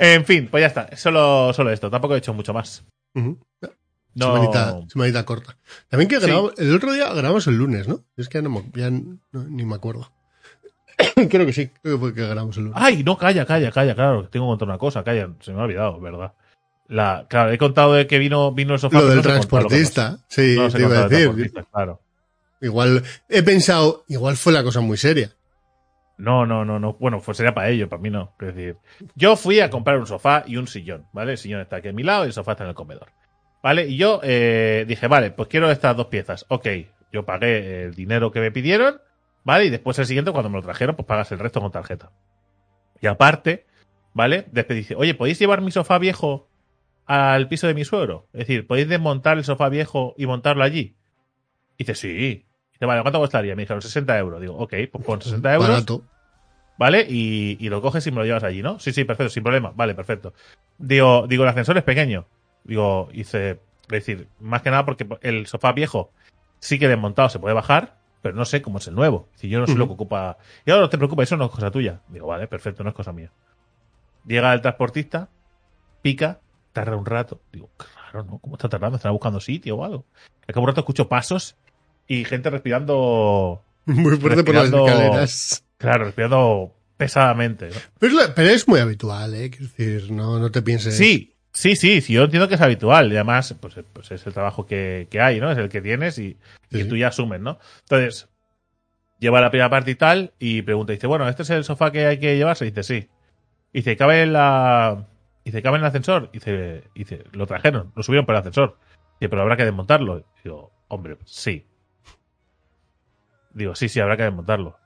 [0.00, 0.96] En fin, pues ya está.
[0.96, 1.88] Solo, solo esto.
[1.88, 2.84] Tampoco he hecho mucho más.
[3.14, 3.38] Ujú.
[4.14, 4.34] No.
[4.34, 5.56] Semanita, semanita corta.
[5.88, 6.26] También que Sí.
[6.26, 8.02] grabamos, el otro día grabamos el lunes, ¿no?
[8.16, 10.10] Es que ya, no, me- ya no- ni me acuerdo.
[11.30, 12.78] creo que sí, creo que fue que grabamos el lunes.
[12.82, 14.28] Ay, no, calla, calla, calla, claro.
[14.28, 15.30] Tengo que contar una cosa, calla.
[15.40, 16.32] Se me ha olvidado, ¿verdad?
[16.88, 18.98] La, claro, he contado de que vino, vino el sofá.
[18.98, 20.56] lo del no lo transportista, sí.
[20.56, 21.52] No te iba a decir.
[21.70, 22.00] claro.
[22.60, 25.32] Igual, he pensado, igual fue la cosa muy seria.
[26.16, 26.94] No, no, no, no.
[26.94, 28.34] Bueno, pues sería para ello, para mí no.
[28.40, 28.76] Es decir,
[29.14, 31.32] yo fui a comprar un sofá y un sillón, ¿vale?
[31.32, 33.08] El sillón está aquí a mi lado y el sofá está en el comedor.
[33.62, 33.86] ¿Vale?
[33.86, 36.46] Y yo eh, dije, vale, pues quiero estas dos piezas.
[36.48, 36.66] Ok,
[37.12, 39.00] yo pagué el dinero que me pidieron,
[39.44, 39.66] ¿vale?
[39.66, 42.10] Y después el siguiente, cuando me lo trajeron, pues pagas el resto con tarjeta.
[43.00, 43.66] Y aparte,
[44.12, 44.46] ¿vale?
[44.50, 46.47] Después dice, oye, ¿podéis llevar mi sofá viejo
[47.08, 48.28] al piso de mi suegro?
[48.32, 50.94] Es decir, ¿podéis desmontar el sofá viejo y montarlo allí?
[51.76, 52.46] Y dice, sí.
[52.72, 53.56] Dice, vale, ¿cuánto costaría?
[53.56, 54.40] Me dijeron 60 euros.
[54.40, 55.68] Digo, ok, pues con 60 euros.
[55.70, 56.04] Barato.
[56.76, 57.06] ¿Vale?
[57.08, 58.78] Y, y lo coges y me lo llevas allí, ¿no?
[58.78, 59.72] Sí, sí, perfecto, sin problema.
[59.74, 60.34] Vale, perfecto.
[60.76, 62.26] Digo, digo, el ascensor es pequeño.
[62.62, 66.12] Digo, hice, es decir, más que nada porque el sofá viejo
[66.60, 69.28] sí que desmontado se puede bajar, pero no sé cómo es el nuevo.
[69.34, 70.36] Si yo no sé lo que ocupa.
[70.66, 72.02] Y ahora no te preocupes, eso no es cosa tuya.
[72.08, 73.32] Digo, vale, perfecto, no es cosa mía.
[74.26, 75.30] Llega el transportista,
[76.02, 76.40] pica,
[76.72, 77.40] tarda un rato.
[77.52, 77.70] Digo,
[78.06, 78.38] raro, ¿no?
[78.38, 78.96] ¿Cómo está tardando?
[78.96, 80.04] ¿Estará buscando sitio o algo?
[80.46, 81.56] Es que un rato escucho pasos
[82.06, 83.62] y gente respirando.
[83.86, 85.64] Muy fuerte por las escaleras.
[85.78, 87.68] Claro, respirando pesadamente.
[87.68, 87.76] ¿no?
[87.98, 89.50] Pero es, la- pero es muy habitual, ¿eh?
[89.50, 90.96] Quiero decir, no, no te pienses.
[90.96, 94.32] Sí, sí, sí, sí, yo entiendo que es habitual y además pues, pues es el
[94.34, 95.50] trabajo que, que hay, ¿no?
[95.50, 96.36] Es el que tienes y,
[96.70, 97.58] tú ya asumes, ¿no?
[97.82, 98.28] Entonces,
[99.18, 102.06] lleva la primera parte y tal y pregunta, dice, bueno, ¿este es el sofá que
[102.06, 102.66] hay que llevarse?
[102.66, 103.08] Y dice, sí.
[103.72, 105.06] Y dice, ¿cabe la,
[105.44, 106.30] Dice, ¿cabe en el ascensor?
[106.30, 108.76] Dice, dice, lo trajeron, lo subieron por el ascensor.
[109.20, 110.24] Dice, pero habrá que desmontarlo.
[110.44, 111.64] Digo, hombre, sí.
[113.52, 114.78] Digo, sí, sí, habrá que desmontarlo.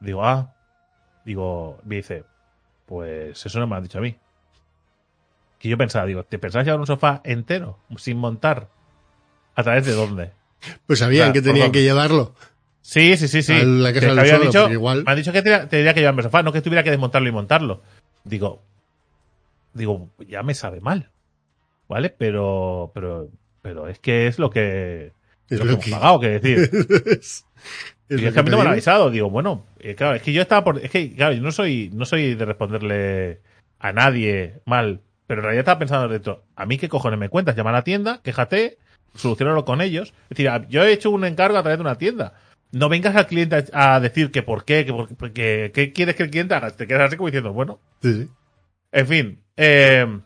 [0.00, 0.54] Digo, ah.
[1.24, 2.24] Digo, me dice,
[2.86, 4.16] pues eso no me lo han dicho a mí.
[5.58, 8.68] Que yo pensaba, digo, ¿te pensabas llevar un sofá entero sin montar?
[9.54, 10.32] ¿A través de dónde?
[10.86, 12.34] Pues sabían que tenían que llevarlo.
[12.80, 13.52] Sí, sí, sí, sí.
[13.52, 16.24] A la casa del dicho, igual- Me han dicho que tenía, tendría que llevarme el
[16.24, 17.82] sofá, no que tuviera que desmontarlo y montarlo.
[18.24, 18.62] Digo,
[19.74, 21.10] digo, ya me sabe mal.
[21.88, 22.10] ¿Vale?
[22.10, 23.28] Pero, pero,
[23.62, 25.12] pero es que es lo que,
[25.48, 26.70] Es lo que hemos que- pagado, que decir.
[27.06, 27.44] es,
[28.08, 29.10] Y es es lo que a mí no me han avisado.
[29.10, 30.78] Digo, bueno, eh, claro, es que yo estaba por.
[30.78, 33.40] Es que, claro, yo no soy, no soy de responderle
[33.80, 35.00] a nadie mal.
[35.26, 37.54] Pero en realidad estaba pensando dentro, ¿a mí qué cojones me cuentas?
[37.56, 38.78] Llama a la tienda, quéjate,
[39.14, 40.12] solucionalo con ellos.
[40.28, 42.34] Es decir, yo he hecho un encargo a través de una tienda.
[42.72, 46.24] No vengas al cliente a, decir que por qué, que, por, que, qué quieres que
[46.24, 46.70] el cliente haga.
[46.70, 48.28] Te quedas así como diciendo, bueno, Sí, sí.
[48.92, 50.20] en fin, eh,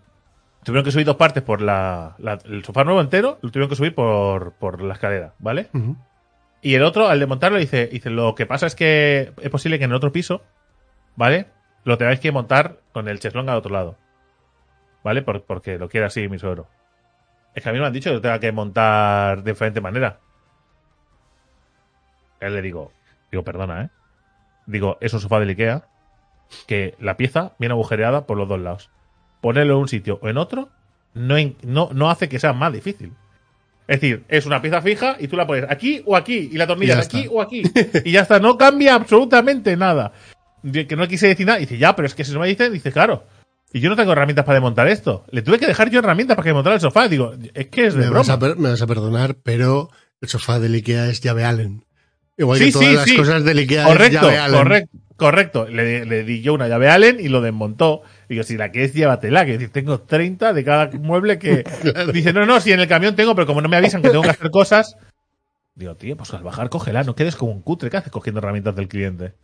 [0.62, 3.76] tuvieron que subir dos partes por la, la- el sofá nuevo entero, lo tuvieron que
[3.76, 5.68] subir por, por la escalera, ¿vale?
[6.62, 9.84] Y el otro, al desmontarlo, dice, dice, lo que pasa es que es posible que
[9.84, 10.42] en el otro piso,
[11.16, 11.48] ¿vale?
[11.84, 13.96] Lo tengáis que montar con el cheslong al otro lado.
[15.02, 15.20] ¿Vale?
[15.20, 16.66] Por- porque lo quiere así mi suegro.
[17.54, 20.18] Es que a mí me han dicho que lo tenga que montar de diferente manera.
[22.40, 22.92] A él le digo,
[23.30, 23.88] digo, perdona, ¿eh?
[24.66, 25.84] Digo, es un sofá del Ikea
[26.66, 28.90] que la pieza viene agujereada por los dos lados.
[29.44, 30.70] Ponerlo en un sitio o en otro
[31.12, 33.12] no, no, no hace que sea más difícil.
[33.86, 36.66] Es decir, es una pieza fija y tú la pones aquí o aquí y la
[36.66, 37.62] tornillas aquí o aquí.
[38.06, 40.12] Y ya está, no cambia absolutamente nada.
[40.62, 41.58] De Que no quise decir nada.
[41.58, 43.24] Y dice, ya, pero es que si no me dicen, dice, claro.
[43.74, 45.26] Y yo no tengo herramientas para desmontar esto.
[45.30, 47.08] Le tuve que dejar yo herramientas para que montara el sofá.
[47.08, 48.54] Digo, es que es de Me vas, a, broma.
[48.58, 49.90] me vas a perdonar, pero
[50.22, 51.84] el sofá del Ikea es llave Allen.
[52.38, 53.16] Igual Sí, que todas sí, las sí.
[53.16, 54.58] cosas del Ikea Correcto, es llave Allen.
[54.58, 55.68] correcto, correcto.
[55.68, 58.02] Le, le di yo una llave Allen y lo desmontó.
[58.28, 59.44] Digo, si la que es, llévatela.
[59.44, 61.64] Que decir, tengo 30 de cada mueble que.
[62.12, 64.22] Dice, no, no, si en el camión tengo, pero como no me avisan que tengo
[64.22, 64.96] que hacer cosas.
[65.74, 67.90] Digo, tío, pues al bajar, cógela, no quedes como un cutre.
[67.90, 69.34] ¿Qué haces cogiendo herramientas del cliente?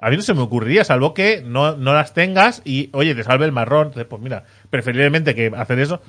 [0.00, 3.22] A mí no se me ocurriría, salvo que no, no las tengas y, oye, te
[3.22, 3.86] salve el marrón.
[3.88, 6.02] Entonces, pues mira, preferiblemente que hacer eso.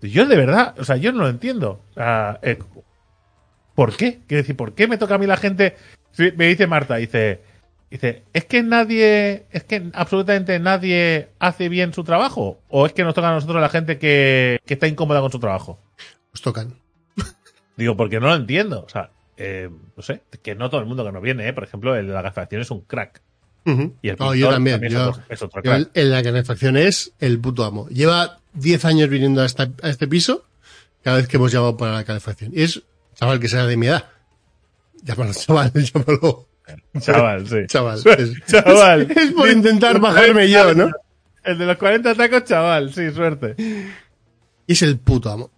[0.00, 1.80] Yo de verdad, o sea, yo no lo entiendo.
[1.90, 2.58] O sea, eh,
[3.74, 4.20] ¿Por qué?
[4.26, 5.76] Quiero decir, ¿por qué me toca a mí la gente?
[6.36, 7.42] Me dice Marta, dice,
[7.90, 12.60] dice, ¿es que nadie, es que absolutamente nadie hace bien su trabajo?
[12.68, 15.38] ¿O es que nos toca a nosotros la gente que, que está incómoda con su
[15.38, 15.78] trabajo?
[16.32, 16.74] Os tocan.
[17.76, 18.84] Digo, porque no lo entiendo.
[18.84, 21.52] O sea, eh, no sé, que no todo el mundo que nos viene, ¿eh?
[21.52, 23.20] Por ejemplo, el de la calefacción es un crack.
[24.02, 24.84] Y el No, yo también.
[24.84, 25.90] es, yo- otro, es otro yo crack.
[25.94, 27.88] en la calefacción es el puto amo.
[27.88, 30.44] Lleva 10 años viniendo a, esta- a este piso
[31.02, 32.52] cada vez que hemos llamado para la calefacción.
[32.54, 32.82] Y es
[33.14, 34.04] chaval que sea de mi edad.
[35.02, 36.46] Llámalo chaval, llámalo
[37.00, 37.56] Chaval, sí.
[37.66, 38.00] chaval.
[38.18, 39.10] Es, Chaval.
[39.10, 40.90] es por intentar bajarme yo, ¿no?
[41.42, 43.54] El de los 40 tacos, chaval, sí, suerte.
[44.66, 45.50] Y es el puto amo.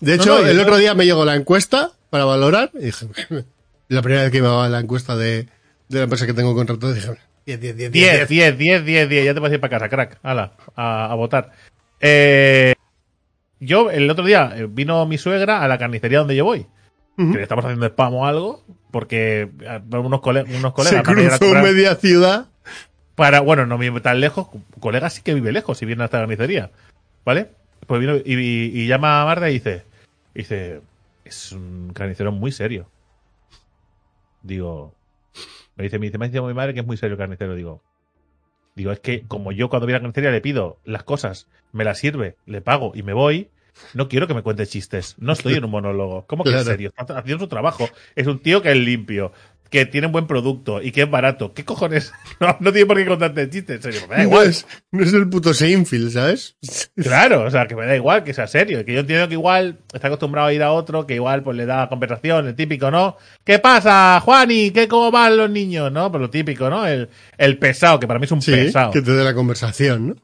[0.00, 2.70] De No, hecho, no, y el yo- otro día me llegó la encuesta para valorar
[2.74, 3.06] y dije,
[3.88, 5.44] la primera vez que me va la encuesta de,
[5.88, 7.08] de la empresa que tengo contratado, dije,
[7.46, 9.24] 10, 10, 10, 10, 10, 10, 10, 10.
[9.24, 10.18] Ya te puedes ir para casa, crack.
[10.22, 11.52] Hala, a, a votar.
[12.00, 12.74] Eh,
[13.60, 16.66] yo, el otro día, eh, vino mi suegra a la carnicería donde yo voy.
[17.16, 18.62] Que le estamos haciendo spam o algo.
[18.90, 19.50] Porque
[19.90, 22.46] unos, cole- unos colegas Se cruzó comprar- media ciudad.
[23.14, 24.48] para, bueno, no vive tan lejos,
[24.80, 26.70] colega sí que vive lejos y viene a esta carnicería,
[27.24, 27.50] ¿vale?
[27.86, 29.84] Pues vino y, y- y llama a Marta y dice,
[30.34, 30.80] dice,
[31.24, 32.88] es un carnicero muy serio.
[34.42, 34.94] Digo,
[35.76, 37.54] me dice, me dice, me ha dicho mi madre que es muy serio el carnicero,
[37.54, 37.82] digo.
[38.74, 41.84] Digo, es que como yo cuando voy a la carnicería le pido las cosas, me
[41.84, 43.48] las sirve, le pago y me voy,
[43.94, 45.14] no quiero que me cuente chistes.
[45.18, 46.26] No estoy en un monólogo.
[46.26, 46.62] ¿Cómo que Claro.
[46.62, 46.92] es serio?
[46.96, 47.88] Está haciendo su trabajo.
[48.16, 49.32] Es un tío que es limpio,
[49.70, 51.54] que tiene un buen producto y que es barato.
[51.54, 52.12] ¿Qué cojones?
[52.40, 54.00] No, no tiene por qué contarte chistes, en serio.
[54.08, 54.46] Me da No igual.
[54.48, 56.56] es, no es el puto Seinfeld, ¿sabes?
[56.96, 58.84] Claro, o sea, que me da igual que sea serio.
[58.84, 61.64] Que yo entiendo que igual está acostumbrado a ir a otro, que igual pues le
[61.66, 63.16] da conversación, el típico, ¿no?
[63.44, 64.72] ¿Qué pasa, Juani?
[64.72, 65.90] ¿Qué cómo van los niños?
[65.92, 66.10] ¿No?
[66.10, 66.86] Pues lo típico, ¿no?
[66.86, 67.08] El,
[67.38, 68.90] el pesado, que para mí es un Sí, pesado.
[68.90, 70.14] que te dé la conversación, ¿no?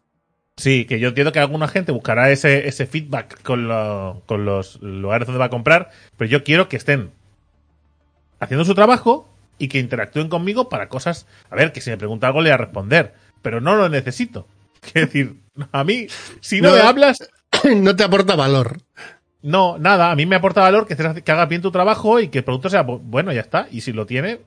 [0.58, 4.82] Sí, que yo entiendo que alguna gente buscará ese, ese feedback con, lo- con los
[4.82, 7.12] lugares donde va a comprar, pero yo quiero que estén
[8.40, 11.26] haciendo su trabajo y que interactúen conmigo para cosas.
[11.50, 14.46] A ver, que si me pregunta algo le voy a responder, pero no lo necesito.
[14.94, 15.36] Es decir,
[15.72, 16.06] a mí,
[16.40, 16.84] si no, No, me eh.
[16.86, 17.18] hablas,
[17.76, 18.78] no te aporta valor.
[19.42, 22.38] no, nada, a mí me aporta valor que, que hagas bien tu trabajo y que
[22.38, 23.68] el producto sea bu- bueno, ya está.
[23.70, 24.40] Y si lo tiene,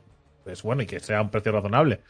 [0.43, 2.01] pues bueno, y que sea un precio razonable.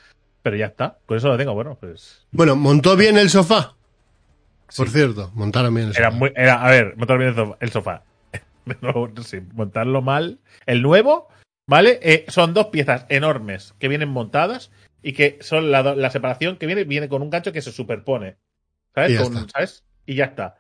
[0.44, 2.26] Pero ya está, con eso lo tengo, bueno, pues.
[2.32, 3.76] Bueno, montó bien el sofá.
[4.76, 4.94] Por Sí.
[4.94, 6.08] cierto, montaron bien el sofá.
[6.08, 8.04] Era muy, era, a ver, montar bien el sofá.
[8.82, 10.40] No, no sé, montarlo mal.
[10.68, 11.28] El nuevo,
[11.68, 12.00] ¿vale?
[12.04, 16.84] Eh, son dos piezas enormes que vienen montadas y que son la, separación que viene,
[16.84, 18.38] viene con un gancho que se superpone.
[18.94, 19.12] ¿sabes?
[19.12, 19.50] Y ya Con- está.
[19.52, 19.84] ¿sabes?
[20.06, 20.58] Y ya está.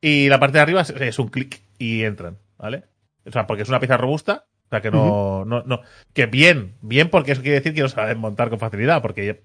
[0.00, 2.84] Y la parte de arriba es, es un clic y entran, ¿vale?
[3.26, 5.82] O sea, porque es una pieza robusta, o sea, que no, no, no,
[6.14, 9.42] que bien, bien porque eso quiere decir que no a desmontar con facilidad, porque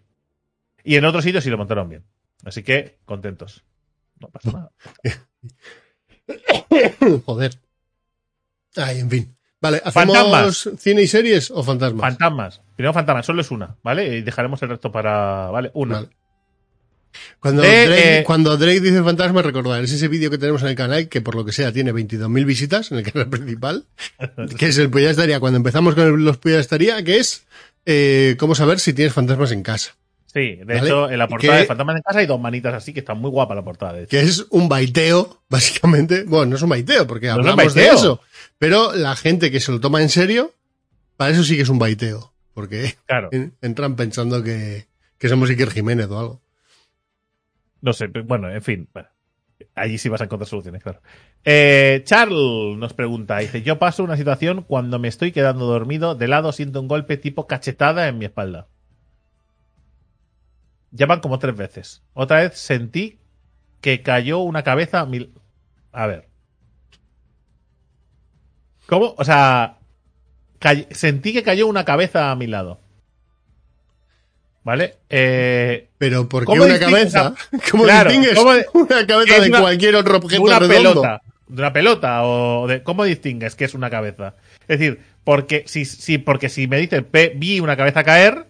[0.84, 2.04] y en otros sitios sí lo montaron bien.
[2.46, 3.64] Así que contentos.
[4.20, 4.72] No pasa nada.
[7.26, 7.56] Joder.
[8.76, 9.36] Ay, en fin.
[9.62, 10.70] Vale, ¿hacemos Fantasmas.
[10.80, 12.02] cine y series o fantasmas?
[12.02, 12.62] Fantasmas.
[12.76, 14.18] Primero fantasmas, solo es una, ¿vale?
[14.18, 15.72] Y dejaremos el resto para, ¿vale?
[15.74, 15.96] Una.
[15.96, 16.10] Vale.
[17.40, 20.68] Cuando, De, Drake, eh, cuando Drake dice fantasma, recordar, es ese vídeo que tenemos en
[20.68, 23.86] el canal, que por lo que sea tiene 22.000 visitas en el canal principal,
[24.60, 27.46] que es el Puya Estaría, cuando empezamos con el- los Puya Estaría, que es
[27.86, 29.96] eh, cómo saber si tienes fantasmas en casa.
[30.36, 30.80] Sí, de Vale.
[30.80, 33.14] hecho, en la ¿Y portada de Fantasmas en casa hay dos manitas así, que está
[33.14, 34.10] muy guapa la portada, de hecho.
[34.10, 36.24] Que es un baiteo, básicamente.
[36.26, 38.20] Bueno, no es un baiteo, porque No hablamos de eso.
[38.58, 40.52] Pero la gente que se lo toma en serio,
[41.16, 42.34] para eso sí que es un baiteo.
[42.54, 43.30] Porque Claro.
[43.32, 46.42] en- entran pensando que, que somos Iker Jiménez o algo.
[47.82, 48.90] No sé, pero bueno, en fin.
[48.94, 49.08] bueno,
[49.76, 51.02] allí sí vas a encontrar soluciones, claro.
[51.44, 56.28] Eh, Charles nos pregunta, dice, yo paso una situación cuando me estoy quedando dormido, de
[56.28, 58.68] lado siento un golpe tipo cachetada en mi espalda.
[60.96, 62.02] Ya van como tres veces.
[62.14, 63.20] Otra vez sentí
[63.82, 65.30] que cayó una cabeza a mi...
[65.92, 66.28] A ver.
[68.88, 69.16] ¿Cómo?
[69.18, 69.78] O sea,
[70.60, 72.80] cay- sentí que cayó una cabeza a mi lado.
[74.64, 74.96] ¿Vale?
[75.10, 77.36] Eh, Pero ¿por qué ¿Cómo una cabeza?
[77.72, 80.90] ¿Cómo Claro, distingues ¿cómo- una cabeza de una- cualquier otro objeto una redondo?
[81.02, 81.22] pelota.
[81.48, 84.36] De una pelota o de cómo distingues que es una cabeza.
[84.68, 88.48] Es decir, porque si, si, porque si me dices "Ve- vi una cabeza caer,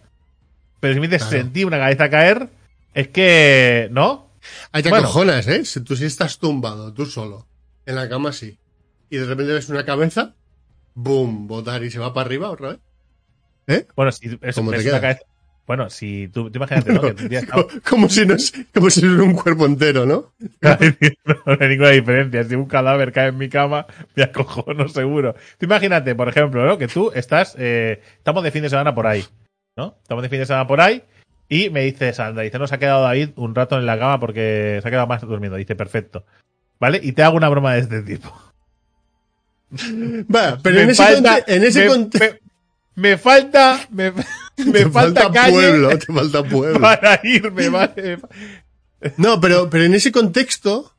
[0.80, 1.42] pero si me dices Claro.
[1.42, 2.48] sentí una cabeza caer,
[2.94, 4.30] es que no.
[4.72, 5.04] Ahí te Bueno.
[5.08, 5.64] acojonas, ¿eh?
[5.64, 7.46] Si tú sí estás tumbado, tú solo,
[7.84, 8.58] en la cama sí,
[9.10, 10.34] y de repente ves una cabeza,
[10.94, 13.86] boom, botar y se va para arriba otra vez.
[13.96, 15.20] Bueno, si es, ¿Cómo te una cabeza.
[15.66, 17.00] Bueno, si tú, tú imagínate, ¿no?
[17.90, 20.32] Como si no es, como si no es un cuerpo entero, ¿no?
[20.62, 22.44] no hay ninguna diferencia.
[22.44, 23.84] Si un cadáver cae en mi cama,
[24.14, 25.34] me acojono seguro.
[25.58, 26.78] Tú imagínate, por ejemplo, ¿no?
[26.78, 29.24] Que tú estás, eh, estamos de fin de semana por ahí,
[29.76, 29.96] ¿no?
[30.02, 31.02] Estamos de fin de semana por ahí
[31.48, 34.18] y me dices, anda, dice, no, se ha quedado David un rato en la cama
[34.18, 35.56] porque se ha quedado más durmiendo.
[35.56, 36.24] Dice, perfecto.
[36.80, 37.00] ¿Vale?
[37.02, 38.32] Y te hago una broma de este tipo.
[40.34, 42.40] Va, pero en ese, falta- conte- en ese me, me-
[42.94, 44.10] me falta, me,
[44.56, 46.80] me te falta, falta calle pueblo, te falta pueblo.
[46.80, 48.18] para irme, ¿vale?
[49.18, 50.92] No, pero, pero en ese contexto,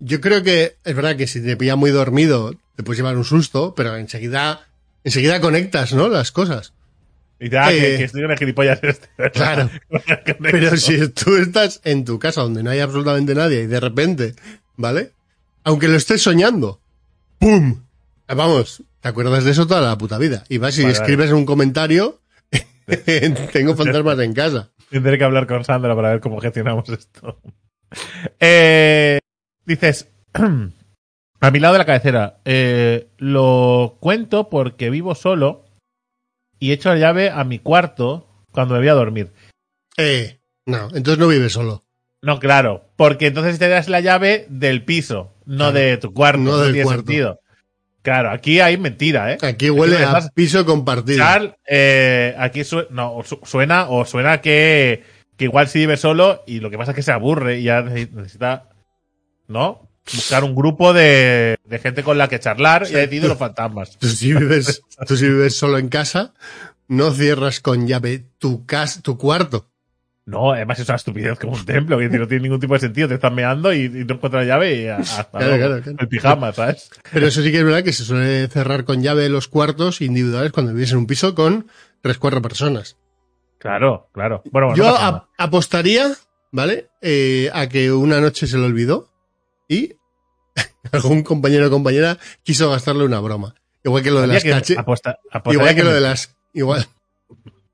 [0.00, 3.24] yo creo que es verdad que si te pilla muy dormido, te puedes llevar un
[3.24, 4.60] susto, pero enseguida,
[5.04, 6.08] enseguida conectas, ¿no?
[6.08, 6.72] Las cosas.
[7.40, 9.08] Y ya, Eh, que, que estoy con el gilipollas este.
[9.32, 9.70] Claro.
[10.40, 14.34] Pero si tú estás en tu casa donde no hay absolutamente nadie y de repente,
[14.76, 15.12] ¿vale?
[15.64, 16.80] Aunque lo estés soñando,
[17.38, 17.82] ¡pum!
[18.26, 20.44] Ah, Vamos, te acuerdas de eso toda la puta vida.
[20.48, 22.20] Y vas y Vale, escribes un comentario,
[23.52, 24.70] tengo fantasmas en casa.
[24.90, 27.38] Tendré que hablar con Sandra para ver cómo gestionamos esto.
[28.40, 29.18] Eh,
[29.66, 35.64] dices, a mi lado de la cabecera, eh, lo cuento porque vivo solo
[36.58, 39.32] y echo la llave a mi cuarto cuando me voy a dormir.
[39.96, 41.84] Eh, no, entonces no vives solo.
[42.22, 46.38] No, claro, porque entonces te das la llave del piso, no Claro, de tu cuarto.
[46.40, 47.02] no No, del tiene cuarto.
[47.02, 47.40] sentido.
[48.02, 49.38] Claro, aquí hay mentira, ¿eh?
[49.42, 51.18] Aquí huele Aquí a piso compartido.
[51.18, 55.02] Char, eh, aquí su- no, su- suena o suena que,
[55.36, 57.82] que igual si vive solo y lo que pasa es que se aburre y ya
[57.82, 58.70] neces- necesita,
[59.46, 59.87] ¿no?
[60.14, 63.96] Buscar un grupo de, de gente con la que charlar y ha decidido los fantasmas.
[63.98, 66.32] Tú si vives, tú si vives solo en casa,
[66.88, 69.66] no cierras con llave tu casa, tu cuarto.
[70.24, 73.08] No, además es una estupidez como un templo, que no tiene ningún tipo de sentido.
[73.08, 75.66] Te estás meando y, y no encuentras la llave y hasta Claro, luego.
[75.66, 75.98] claro, claro.
[76.00, 76.90] el pijama, ¿sabes?
[77.10, 80.52] Pero eso sí que es verdad que se suele cerrar con llave los cuartos individuales
[80.52, 81.66] cuando vives en un piso con
[82.02, 82.96] tres, cuatro personas.
[83.58, 84.42] Claro, claro.
[84.52, 86.12] Bueno, bueno, Yo no ap- apostaría,
[86.52, 86.88] ¿vale?
[87.00, 89.10] Eh, a que una noche se le olvidó
[89.66, 89.94] y
[90.92, 93.54] algún compañero o compañera quiso gastarle una broma.
[93.84, 96.34] Igual que lo de las que cache- aposta- apostaría Igual que que lo de las.
[96.52, 96.86] Igual.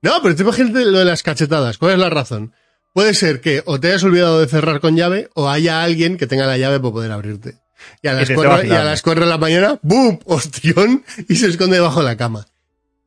[0.03, 1.79] No, pero tú imagínate lo de las cachetadas.
[1.79, 2.53] ¿Cuál es la razón?
[2.92, 6.27] Puede ser que o te hayas olvidado de cerrar con llave o haya alguien que
[6.27, 7.55] tenga la llave para poder abrirte.
[8.03, 8.85] Y a las, te cuatro, y a vacilando.
[8.85, 10.18] las cuatro de la mañana, ¡bum!
[10.26, 11.05] ¡Hostión!
[11.28, 12.47] Y se esconde debajo de la cama.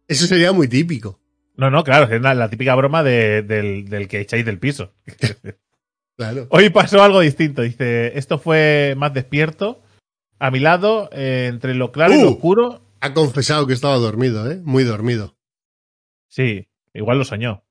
[0.08, 1.20] Eso sería muy típico.
[1.56, 4.92] No, no, claro, es la, la típica broma de- del, del que echáis del piso.
[6.18, 6.48] Claro.
[6.50, 7.62] Hoy pasó algo distinto.
[7.62, 9.82] Dice, esto fue más despierto.
[10.40, 12.34] A mi lado, eh, entre lo claro y lo Uh.
[12.34, 12.82] oscuro.
[13.02, 14.60] Ha confesado que estaba dormido, ¿eh?
[14.64, 15.36] Muy dormido.
[16.28, 17.54] Sí, igual lo soñó.
[17.54, 17.64] O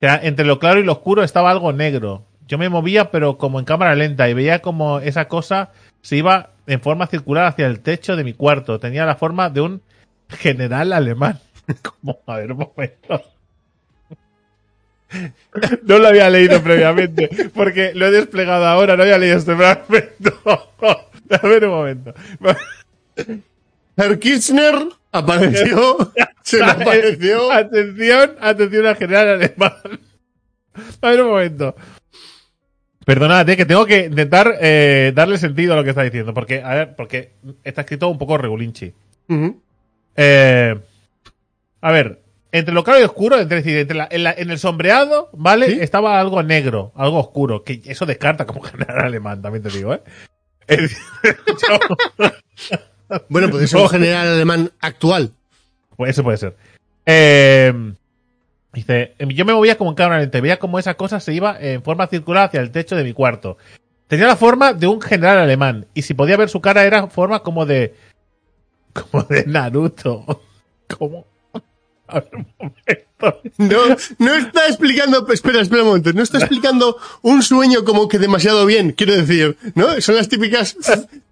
[0.00, 2.26] sea, entre lo claro y lo oscuro estaba algo negro.
[2.46, 5.70] Yo me movía, pero como en cámara lenta, y veía como esa cosa
[6.02, 8.78] se iba en forma circular hacia el techo de mi cuarto.
[8.78, 9.82] Tenía la forma de un
[10.28, 11.38] general alemán.
[11.82, 13.22] como, a ver, un momento.
[15.84, 20.40] No lo había leído previamente, porque lo he desplegado ahora, no había leído este fragmento.
[21.30, 22.14] A ver un momento.
[23.96, 24.74] Herr Kirchner
[25.12, 27.52] apareció, se le apareció.
[27.52, 29.72] Atención, atención al general alemán.
[31.00, 31.74] A ver un momento.
[33.04, 36.74] Perdónate, que tengo que intentar eh, darle sentido a lo que está diciendo, porque, a
[36.74, 37.32] ver, porque
[37.64, 38.92] está escrito un poco regulinchi.
[40.16, 40.78] Eh,
[41.80, 42.21] a ver,
[42.52, 45.30] entre lo claro y oscuro, entre, es decir, entre la- en, la- en el sombreado,
[45.32, 45.66] ¿vale?
[45.66, 45.78] ¿Sí?
[45.80, 50.02] Estaba algo negro, algo oscuro, que eso descarta como general alemán, también te digo, ¿eh?
[53.28, 55.32] Bueno, puede ser un general alemán actual.
[55.96, 56.56] Pues eso puede ser.
[57.04, 57.92] Eh,
[58.72, 61.58] dice, yo me movía como en cámara lenta, y veía como esa cosa se iba
[61.60, 63.58] en forma circular hacia el techo de mi cuarto.
[64.08, 67.40] Tenía la forma de un general alemán, y si podía ver su cara era forma
[67.42, 67.94] como de...
[68.94, 70.24] como de Naruto.
[70.98, 71.26] Como...
[72.12, 73.40] Momento.
[73.58, 78.18] No, no está explicando, espera, espera un momento, no está explicando un sueño como que
[78.18, 80.00] demasiado bien, quiero decir, ¿no?
[80.00, 80.76] Son las típicas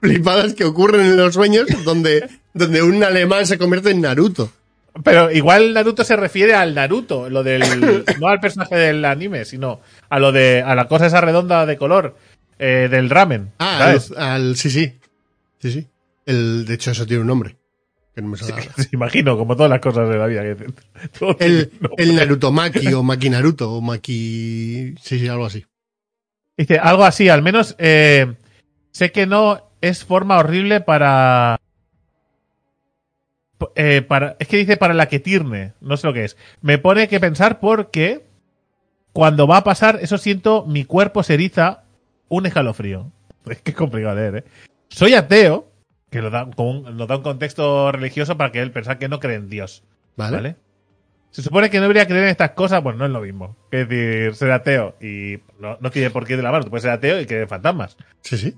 [0.00, 4.52] flipadas que ocurren en los sueños donde, donde un alemán se convierte en Naruto.
[5.04, 8.04] Pero igual Naruto se refiere al Naruto, lo del...
[8.20, 10.62] no al personaje del anime, sino a lo de...
[10.62, 12.16] a la cosa esa redonda de color
[12.58, 13.50] eh, del ramen.
[13.58, 14.92] Ah, al, al- sí, sí,
[15.60, 15.86] sí, sí.
[16.26, 17.56] El, de hecho, eso tiene un nombre.
[18.20, 18.64] Que no me sale ahora.
[18.76, 20.42] Sí, imagino, como todas las cosas de la vida.
[20.42, 20.66] Que
[21.40, 24.94] El, el Naruto Maki o Maki Naruto o Maki...
[25.00, 25.64] Sí, sí, algo así.
[26.58, 28.34] Dice, algo así, al menos eh,
[28.90, 31.58] sé que no es forma horrible para...
[33.74, 36.36] eh, para es que dice para la que tirne, no sé lo que es.
[36.60, 38.26] Me pone que pensar porque
[39.14, 41.84] cuando va a pasar, eso siento, mi cuerpo se eriza
[42.28, 43.10] un escalofrío.
[43.48, 44.44] Es que es complicado leer, ¿eh?
[44.90, 45.69] Soy ateo,
[46.10, 49.20] que lo da, un, nos da un contexto religioso para que él pensar que no
[49.20, 49.84] cree en Dios.
[50.16, 50.36] ¿Vale?
[50.36, 50.56] ¿Vale?
[51.30, 53.56] Se supone que no debería creer en estas cosas, pues no es lo mismo.
[53.70, 56.64] Es decir, ser ateo y no, no tiene por qué ir de la mano.
[56.64, 57.96] Tú puedes ser ateo y creer en fantasmas.
[58.22, 58.56] Sí, sí.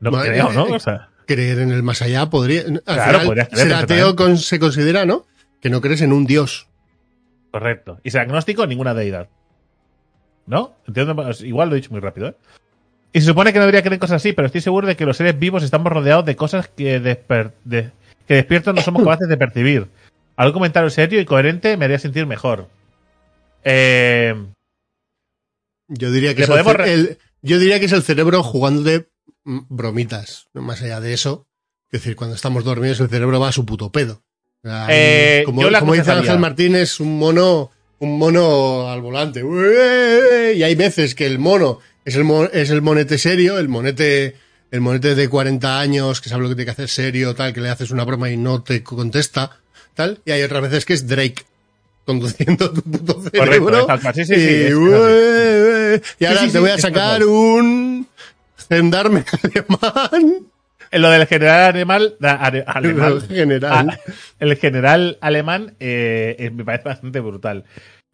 [0.00, 0.68] No creo, ¿no?
[0.68, 2.62] eh, O sea, Creer en el más allá podría...
[2.62, 5.26] Al Claro, final, podrías creer ser ateo con- se considera, ¿no?
[5.60, 6.66] Que no crees en un dios.
[7.52, 8.00] correcto.
[8.02, 9.28] Y ser agnóstico, ninguna deidad.
[10.46, 10.74] ¿No?
[10.88, 12.36] Entiendo, igual lo he dicho muy rápido, ¿eh?
[13.12, 15.16] Y se supone que no debería creer cosas así, pero estoy seguro de que los
[15.16, 17.90] seres vivos estamos rodeados de cosas que, desper- de-
[18.28, 19.88] que despiertos no somos capaces de percibir.
[20.36, 22.68] Algún comentario serio y coherente me haría sentir mejor.
[23.64, 24.34] Eh,
[25.88, 28.42] Yo diría que es el podemos ce- re- el- yo diría que es el cerebro
[28.42, 29.08] jugándote
[29.44, 30.46] mm, bromitas.
[30.54, 31.46] No Más allá de eso,
[31.90, 34.22] es decir, cuando estamos dormidos el cerebro va a su puto pedo.
[34.88, 39.42] Eh, como como dice Ángel Martínez, un mono, un mono al volante.
[40.54, 44.36] Y hay veces que el mono es el, es el monete serio, el monete,
[44.70, 47.60] el monete de 40 años que sabe lo que tiene que hacer serio, tal, que
[47.60, 49.58] le haces una broma y no te contesta,
[49.94, 50.20] tal.
[50.24, 51.44] Y hay otras veces que es Drake
[52.04, 53.86] conduciendo tu puto cerebro.
[54.14, 55.92] Sí, sí, sí, y, es ¡ué!
[55.94, 56.02] ¡ué!
[56.18, 58.06] y ahora te voy a sacar un
[58.68, 60.46] gendarme alemán.
[60.92, 63.90] en lo del general alemán, da- ale- alemán El general.
[63.90, 67.64] Ah, el general alemán eh, eh, me parece bastante brutal.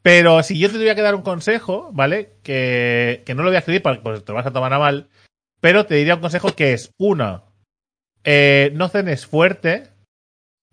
[0.06, 2.36] Pero si yo te tuviera que dar un consejo, ¿vale?
[2.44, 5.08] Que, que no lo voy a escribir porque pues, te vas a tomar a mal.
[5.60, 7.42] Pero te diría un consejo que es, uno,
[8.22, 9.88] eh, no cenes fuerte,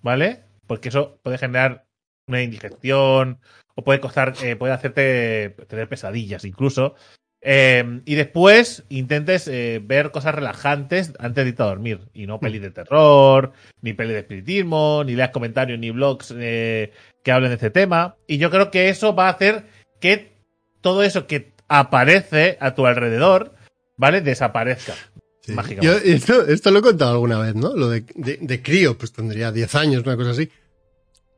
[0.03, 0.43] ¿vale?
[0.67, 1.87] Porque eso puede generar
[2.27, 3.39] una indigestión
[3.73, 6.93] o puede costar, eh, puede hacerte tener pesadillas incluso.
[7.41, 12.01] Eh, y después intentes eh, ver cosas relajantes antes de irte a dormir.
[12.13, 16.91] Y no pelis de terror, ni pelis de espiritismo, ni leas comentarios, ni blogs eh,
[17.23, 18.17] que hablen de este tema.
[18.27, 19.65] Y yo creo que eso va a hacer
[19.99, 20.33] que
[20.81, 23.55] todo eso que aparece a tu alrededor,
[23.97, 24.21] ¿vale?
[24.21, 24.93] Desaparezca.
[25.41, 25.53] Sí.
[25.53, 26.07] Mágicamente.
[26.07, 27.75] Yo esto, esto lo he contado alguna vez, ¿no?
[27.75, 30.49] Lo de, de, de crío, pues tendría 10 años, una cosa así.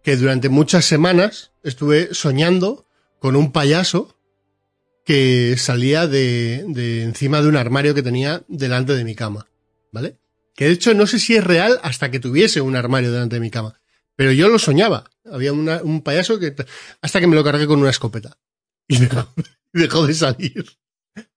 [0.04, 2.86] Que durante muchas semanas estuve soñando
[3.20, 4.16] con un payaso
[5.06, 9.48] que salía de, de encima de un armario que tenía delante de mi cama,
[9.92, 10.18] ¿vale?
[10.56, 13.40] Que de hecho no sé si es real hasta que tuviese un armario delante de
[13.40, 13.80] mi cama.
[14.16, 15.10] Pero yo lo soñaba.
[15.32, 16.56] Había un payaso que...
[17.02, 18.38] hasta que me lo cargué con una escopeta.
[18.88, 19.34] Y dejó,
[19.74, 20.66] dejó de salir.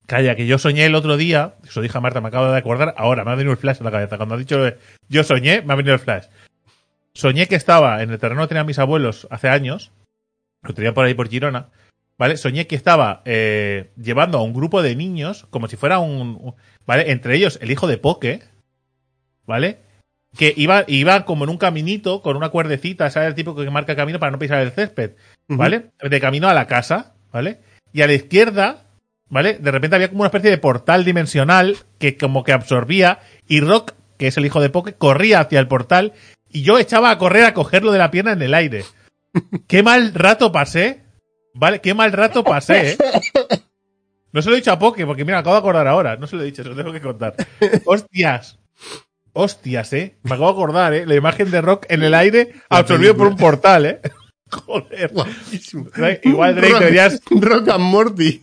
[0.06, 2.94] Calla, que yo soñé el otro día, eso dije a Marta, me acabo de acordar,
[2.96, 4.16] ahora me ha venido el flash en la cabeza.
[4.16, 4.58] Cuando ha dicho
[5.08, 6.26] yo soñé, me ha venido el flash.
[7.12, 9.90] Soñé que estaba en el terreno que tenían mis abuelos hace años,
[10.62, 11.68] lo tenía por ahí por Girona,
[12.16, 12.36] ¿vale?
[12.36, 16.54] Soñé que estaba eh, llevando a un grupo de niños, como si fuera un-
[16.86, 17.10] ¿vale?
[17.10, 18.44] Entre ellos el hijo de Poke,
[19.46, 19.80] ¿vale?
[20.38, 23.28] Que iba, iba como en un caminito con una cuerdecita, ¿sabes?
[23.28, 25.16] El tipo que marca camino para no pisar el césped,
[25.48, 25.90] ¿vale?
[26.00, 27.58] De camino a la casa, ¿vale?
[27.92, 28.86] Y a la izquierda,
[29.28, 29.58] ¿vale?
[29.58, 33.92] De repente había como una especie de portal dimensional que como que absorbía y Rock,
[34.16, 36.14] que es el hijo de Poke, corría hacia el portal
[36.48, 38.84] y yo echaba a correr a cogerlo de la pierna en el aire.
[39.66, 41.02] Qué mal rato pasé
[41.54, 42.98] Vale, qué mal rato pasé, ¿eh?
[44.30, 46.16] No se lo he dicho a Poke, porque mira, acabo de acordar ahora.
[46.16, 47.34] No se lo he dicho, se lo tengo que contar.
[47.86, 48.57] Hostias.
[49.40, 50.16] Hostias, ¿eh?
[50.24, 51.06] Me acabo de acordar, ¿eh?
[51.06, 54.00] La imagen de Rock en el aire absorbido por un portal, ¿eh?
[54.50, 55.12] Joder.
[55.12, 55.86] Guapísimo.
[56.24, 58.42] Igual Drake Rock- deberías, Rock and Morty.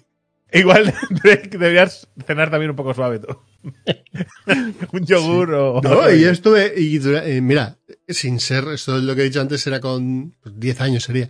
[0.53, 0.93] igual
[1.23, 3.37] Drake deberías cenar también un poco suave tú.
[4.93, 5.81] un yogur o...
[5.81, 7.77] No, y yo estuve, y eh, mira,
[8.07, 11.29] sin ser, esto es lo que he dicho antes, era con pues, 10 años sería.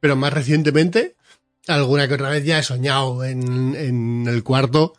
[0.00, 1.16] Pero más recientemente,
[1.68, 4.94] alguna que otra vez ya he soñado en, en el cuarto.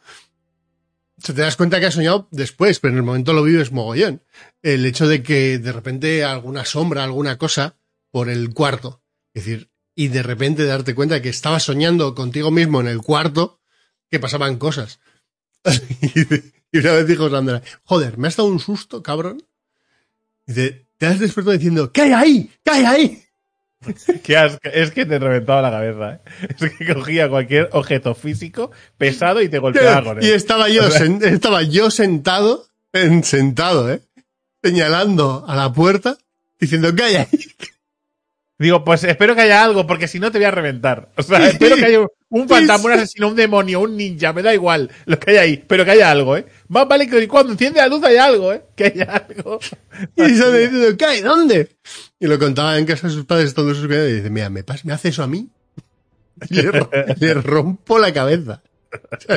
[1.23, 4.21] Te das cuenta que has soñado después, pero en el momento lo vives mogollón.
[4.61, 7.77] El hecho de que de repente alguna sombra, alguna cosa
[8.11, 9.01] por el cuarto.
[9.33, 13.61] Es decir, y de repente darte cuenta que estabas soñando contigo mismo en el cuarto,
[14.11, 14.99] que pasaban cosas.
[16.71, 19.41] y una vez dijo Sandra, joder, me has dado un susto, cabrón.
[20.45, 22.51] Dice, te has despertado diciendo, ¿qué hay ahí?
[22.65, 23.22] ¿Qué hay ahí?
[24.23, 24.59] Qué asco.
[24.63, 26.19] Es que te reventaba la cabeza, ¿eh?
[26.59, 30.33] Es que cogía cualquier objeto físico pesado y te golpeaba con Y él.
[30.35, 34.01] estaba yo, sen- estaba yo sentado, en, sentado, ¿eh?
[34.63, 36.17] Señalando a la puerta,
[36.59, 37.27] diciendo, ¿qué hay ahí?
[38.63, 41.09] Digo, pues espero que haya algo, porque si no te voy a reventar.
[41.17, 44.41] O sea, espero que haya un, un fantasma, un asesino, un demonio, un ninja, me
[44.41, 46.45] da igual lo que haya ahí, pero que haya algo, ¿eh?
[46.69, 48.63] Más vale que cuando enciende la luz haya algo, ¿eh?
[48.73, 49.59] Que haya algo.
[50.15, 51.21] Y se me diciendo, ¿qué hay?
[51.21, 51.75] ¿Dónde?
[52.21, 54.93] Y lo contaba en casa de sus padres, todos sus y dice, mira, ¿me, ¿me
[54.93, 55.49] hace eso a mí?
[56.49, 56.71] Le,
[57.19, 58.61] le rompo la cabeza.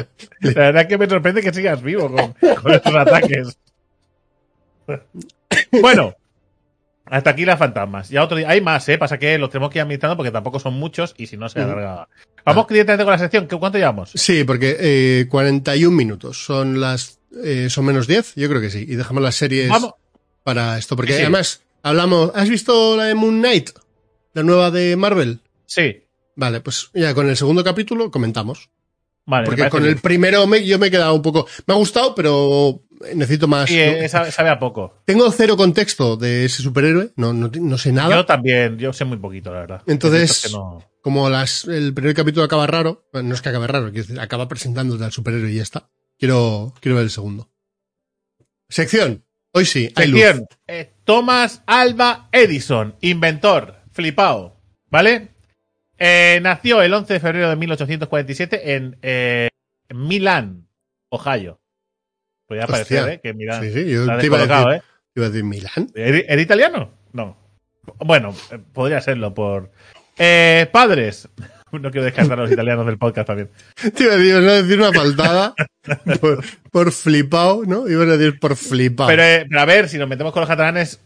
[0.41, 3.59] La verdad es que me sorprende que sigas vivo con, con estos ataques.
[5.73, 6.15] Bueno,
[7.07, 8.09] hasta aquí las fantasmas.
[8.09, 8.99] Ya otro día, hay más, ¿eh?
[8.99, 11.61] Pasa que los tenemos que ir administrando porque tampoco son muchos y si no se
[11.61, 12.09] alarga.
[12.45, 13.47] Vamos directamente con la sección.
[13.49, 14.11] ¿Qué- ¿Cuánto llevamos?
[14.15, 16.45] Sí, porque eh, 41 minutos.
[16.45, 17.19] Son las.
[17.45, 18.85] eh, son menos 10, yo creo que sí.
[18.89, 19.93] Y dejamos las series Vamos.
[20.45, 20.97] para esto.
[20.97, 21.21] Porque Sí.
[21.23, 22.31] además, hablamos.
[22.35, 23.71] ¿Has visto la de Moon Knight?
[24.33, 25.41] La nueva de Marvel.
[25.67, 26.03] Sí.
[26.37, 28.69] Vale, pues ya con el segundo capítulo comentamos.
[29.29, 29.95] Vale, Porque con bien.
[29.97, 31.49] el primero me- yo me he quedado un poco.
[31.67, 32.83] Me ha gustado, pero
[33.15, 33.69] necesito más.
[33.69, 34.95] Sí, eh, sabe, sabe a poco.
[35.05, 37.13] Tengo cero contexto de ese superhéroe.
[37.17, 38.15] No, no, no sé nada.
[38.15, 39.83] Yo también, yo sé muy poquito, la verdad.
[39.87, 43.09] Entonces- que no- Como las, el primer capítulo acaba raro.
[43.13, 45.89] no es que acabe raro, decir, acaba presentándote al superhéroe y ya está.
[46.19, 47.51] Quiero, quiero ver el segundo.
[48.69, 49.25] Sección.
[49.53, 50.21] Hoy sí, hay luz.
[50.21, 50.47] Sección.
[50.67, 55.29] Eh, Thomas Alba Edison, inventor, flipao, ¿vale?
[55.99, 59.49] Eh, nació el 11 de febrero de 1847 en eh,
[59.95, 60.69] Milán,
[61.09, 61.61] Ohio.
[62.47, 62.77] Podría Hostia.
[62.77, 63.21] parecer, ¿eh?
[63.23, 63.63] Que Milán.
[63.63, 64.83] Sí, sí, yo te iba a decir, ¿eh?
[65.15, 65.91] iba a decir Milán.
[65.95, 66.91] ¿Era era italiano?
[67.13, 67.37] No.
[67.99, 69.71] Bueno, eh, podría serlo por...
[70.19, 71.29] Eh, padres.
[71.73, 73.51] No quiero descartar a los italianos del podcast también.
[73.75, 75.55] Te iba a decir, ibas a decir una faltada
[76.21, 77.89] por, por flipao, ¿no?
[77.89, 79.09] Ibas a decir por flipao.
[79.09, 81.01] Pero, eh, pero a ver, si nos metemos con los catalanes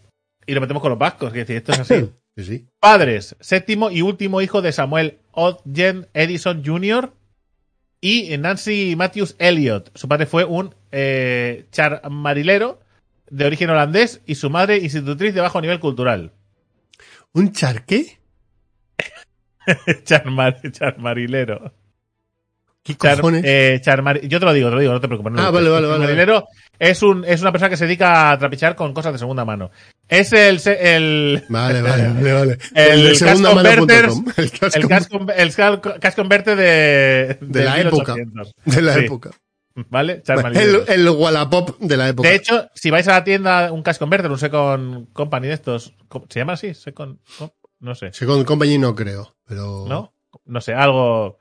[0.46, 2.10] y nos metemos con los vascos, es decir, esto es así.
[2.36, 2.66] Sí, sí.
[2.78, 7.12] Padres, séptimo y último hijo de Samuel Ogden Edison Jr.
[8.00, 9.90] y Nancy Matthews Elliot.
[9.94, 12.80] Su padre fue un eh, charmarilero
[13.30, 16.32] de origen holandés y su madre institutriz de bajo nivel cultural.
[17.32, 18.18] ¿Un charqué?
[20.04, 21.72] Charmar- charmarilero.
[22.82, 23.42] ¿Qué Char- cojones?
[23.46, 23.80] eh,
[24.26, 25.32] Yo te lo digo, te lo digo, no te preocupes.
[25.34, 26.46] no Ah, vale, vale, vale, Charmarilero
[26.78, 29.70] es, un, es una persona que se dedica a trapichar con cosas de segunda mano.
[30.10, 32.58] Es el, el, Vale, vale, vale, vale.
[32.74, 34.24] El de segundamano.com.
[34.26, 38.14] Casconverters- El casco el cash, el cash- cash converter de, De la época.
[38.16, 38.52] 1800.
[38.64, 39.00] de la Sí.
[39.04, 39.30] época.
[39.88, 40.22] ¿Vale?
[40.26, 42.28] Bueno, el, el Wallapop de la época.
[42.28, 45.94] De hecho, si vais a la tienda, un cash converter, un Second Company de estos,
[46.08, 46.74] ¿cómo- ¿se llama así?
[46.74, 47.18] Second,
[47.78, 48.12] no sé.
[48.12, 49.86] Second Company no creo, pero...
[49.88, 50.12] ¿No?
[50.44, 51.38] No sé, algo.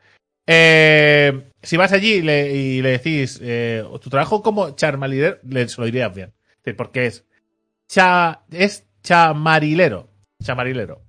[0.47, 5.77] Eh, si vas allí y le, y le decís eh, tu trabajo como charmarilero, les
[5.77, 6.33] lo dirías bien.
[6.51, 7.25] Es decir, Porque es,
[7.89, 10.09] cha, es chamarilero.
[10.43, 11.01] Chamarilero.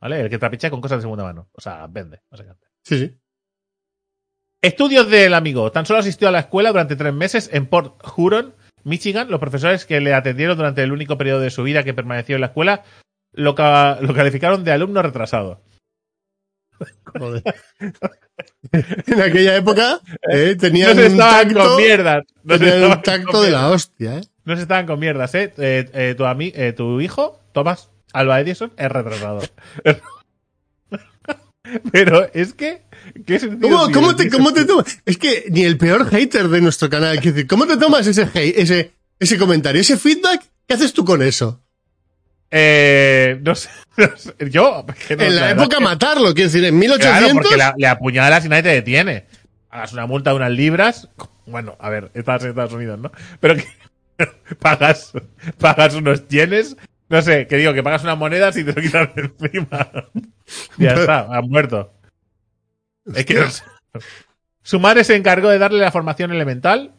[0.00, 0.20] ¿Vale?
[0.22, 1.48] El que trapicha con cosas de segunda mano.
[1.52, 2.66] O sea, vende, básicamente.
[2.84, 3.18] Sí, sí.
[4.62, 5.70] Estudios del amigo.
[5.72, 8.54] Tan solo asistió a la escuela durante tres meses en Port Huron,
[8.84, 9.30] Michigan.
[9.30, 12.40] Los profesores que le atendieron durante el único periodo de su vida que permaneció en
[12.42, 12.84] la escuela
[13.32, 15.62] lo, ca- lo calificaron de alumno retrasado.
[17.18, 17.42] Joder.
[18.72, 20.00] en aquella época
[20.32, 22.24] eh, No tenían se un tacto, con mierdas.
[22.42, 24.22] No se tenían estaban un tacto con de la hostia, ¿eh?
[24.44, 25.52] No se estaban con mierdas, ¿eh?
[25.58, 29.40] Eh, eh, tu, ami- eh, tu hijo, Thomas Alba Edison, es retrasado.
[31.92, 32.82] Pero es que.
[33.24, 34.98] ¿qué sentido ¿Cómo, cómo te, ¿Cómo te tomas?
[35.06, 38.54] Es que ni el peor hater de nuestro canal, decir, ¿cómo te tomas ese, hate-
[38.56, 40.42] ese, ese comentario, ese feedback?
[40.66, 41.62] ¿Qué haces tú con eso?
[42.50, 43.70] Eh, no sé.
[43.96, 44.84] no sé, Yo.
[45.08, 47.20] que no, en la, época que- matarlo, quiero decir, en 1800...
[47.20, 49.26] Claro, porque la- le apuñalas y nadie te detiene.
[49.70, 51.08] Hagas una multa de unas libras.
[51.46, 53.10] Bueno, a ver, estás en Estados Unidos, ¿no?
[53.40, 53.64] Pero que
[54.60, 55.12] pagas,
[55.58, 56.76] pagas unos yenes.
[57.08, 59.90] No sé, que digo, que pagas unas monedas y te lo quitan de encima.
[60.78, 61.92] ya está, han muerto.
[63.14, 63.44] Es que
[64.62, 66.92] su madre se encargó de darle la formación elemental.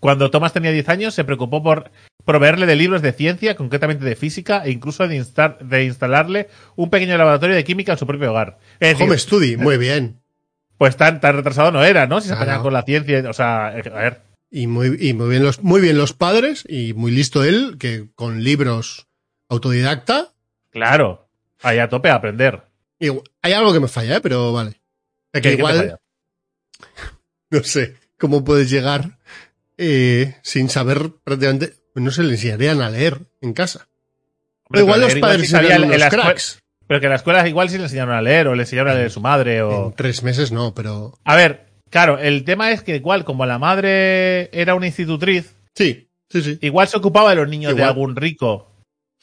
[0.00, 1.90] Cuando Thomas tenía 10 años, se preocupó por
[2.24, 6.88] proveerle de libros de ciencia, concretamente de física, e incluso de, instar- de instalarle un
[6.88, 8.58] pequeño laboratorio de química en su propio hogar.
[8.78, 10.20] Es decir, Home Study, muy bien.
[10.76, 12.20] pues tan, tan retrasado no era, ¿no?
[12.20, 12.42] Si se Claro.
[12.44, 15.62] apañaba con la ciencia, o sea, eh, a ver, Y muy, y muy bien los,
[15.62, 19.06] muy bien los padres, y muy listo él, que con libros
[19.48, 20.32] autodidacta.
[20.70, 21.28] claro,
[21.62, 22.62] ahí a tope a aprender.
[23.00, 23.08] y
[23.42, 24.20] hay algo que me falla, ¿eh?
[24.20, 24.80] pero vale.
[25.32, 25.98] ¿Qué- Que igual, falla?
[27.50, 29.18] no sé, cómo puedes llegar
[29.76, 33.88] eh, sin saber prácticamente, no se le enseñarían a leer en casa.
[34.64, 36.62] Hombre, igual pero los padres eran en unos la escuela- cracks.
[36.86, 38.94] Pero que en la escuela igual sí le enseñaron a leer, o le enseñaron a
[38.94, 39.88] leer su madre, o...
[39.88, 43.58] En tres meses no, pero A ver, claro, el tema es que igual, como la
[43.58, 46.58] madre era una institutriz, sí, sí, sí.
[46.62, 48.70] igual se ocupaba de los niños de algún rico,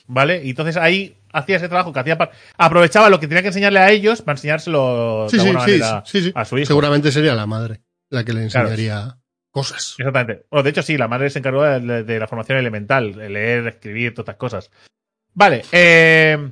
[0.07, 0.43] ¿vale?
[0.43, 2.17] Y entonces ahí hacía ese trabajo que hacía...
[2.17, 5.65] pa- Aprovechaba lo que tenía que enseñarle a ellos para enseñárselo Sí, de sí, alguna
[5.65, 6.31] sí, manera sí, sí.
[6.33, 6.67] a su hijo.
[6.67, 8.69] Seguramente sería la madre la que le Claro.
[8.69, 9.17] enseñaría
[9.51, 9.95] cosas.
[9.97, 10.45] Exactamente.
[10.49, 13.67] Bueno, de hecho, sí, la madre se encargó de, de la formación elemental, de leer,
[13.67, 14.71] escribir, todas estas cosas.
[15.33, 16.49] Vale, eh,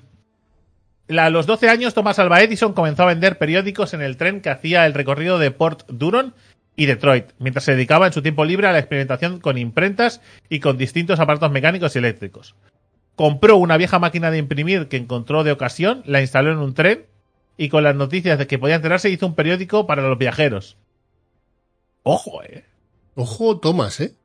[1.10, 4.50] a los 12 años, Thomas Alva Edison comenzó a vender periódicos en el tren que
[4.50, 6.34] hacía el recorrido de Port Duron
[6.76, 10.60] y Detroit, mientras se dedicaba en su tiempo libre a la experimentación con imprentas y
[10.60, 12.56] con distintos aparatos mecánicos y eléctricos.
[13.16, 17.06] Compró una vieja máquina de imprimir que encontró de ocasión, la instaló en un tren
[17.58, 20.78] y con las noticias de que podía enterarse hizo un periódico para los viajeros.
[22.02, 22.66] Ojo, eh.
[23.16, 24.16] Ojo, Tomás, ¿eh?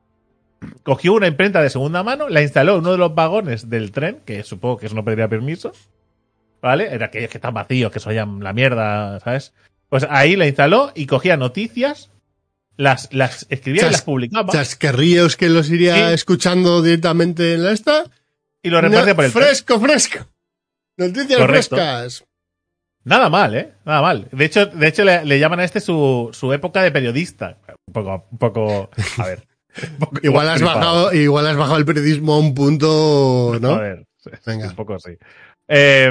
[0.82, 4.20] cogió una imprenta de segunda mano, la instaló en uno de los vagones del tren,
[4.24, 5.72] que supongo que eso no pediría permiso,
[6.62, 6.92] ¿vale?
[6.92, 9.52] Era aquellos que están vacíos, que soyan la mierda, ¿sabes?
[9.88, 12.10] Pues ahí la instaló y cogía noticias,
[12.76, 16.14] las, las escribía y Chas- las publicaba Chascarrillos que los iría Sí.
[16.14, 18.04] escuchando directamente en la esta.
[18.62, 20.18] y lo repartía No, por el fresco, fresco.
[20.96, 21.76] Noticias Correcto.
[21.76, 22.24] frescas.
[23.04, 23.72] Nada mal, ¿eh?
[23.86, 24.28] Nada mal.
[24.32, 27.56] De hecho, de hecho le, le llaman a este su, su época de periodista.
[27.86, 29.46] Un poco, un poco, a ver.
[29.98, 33.78] poco Igual has bajado, igual has bajado el periodismo a un punto, A ¿no?
[33.78, 34.66] ver, sí, Venga.
[34.68, 35.16] un poco así.
[35.68, 36.10] Eh,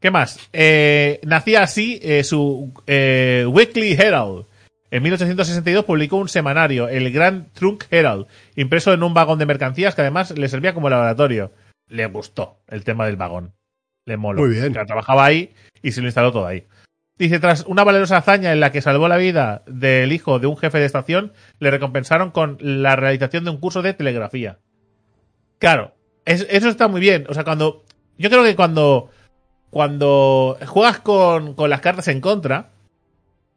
[0.00, 0.38] ¿Qué más?
[0.52, 4.46] Eh, nacía así eh, su eh, Weekly Herald.
[4.90, 9.94] En 1862 publicó un semanario, el Grand Trunk Herald, impreso en un vagón de mercancías
[9.94, 11.52] que además le servía como laboratorio.
[11.88, 13.54] Le gustó el tema del vagón.
[14.06, 14.42] Le moló.
[14.42, 14.72] Muy bien.
[14.72, 15.52] Que trabajaba ahí
[15.82, 16.64] y se lo instaló todo ahí.
[17.18, 20.56] Dice, tras una valerosa hazaña en la que salvó la vida del hijo de un
[20.56, 24.58] jefe de estación, le recompensaron con la realización de un curso de telegrafía.
[25.58, 25.94] Claro,
[26.24, 27.24] es- eso está muy bien.
[27.28, 27.84] O sea, cuando.
[28.18, 29.10] Yo creo que cuando.
[29.70, 32.70] Cuando juegas con, con las cartas en contra,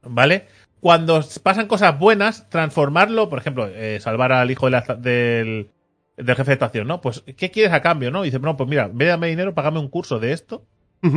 [0.01, 0.47] ¿vale?
[0.79, 5.69] Cuando pasan cosas buenas, transformarlo, por ejemplo, eh, salvar al hijo de la- del,
[6.17, 7.01] del jefe de estación, ¿no?
[7.01, 8.23] Pues, ¿qué quieres a cambio, no?
[8.23, 10.65] Y dice, no, pues mira, de darme dinero, págame un curso de esto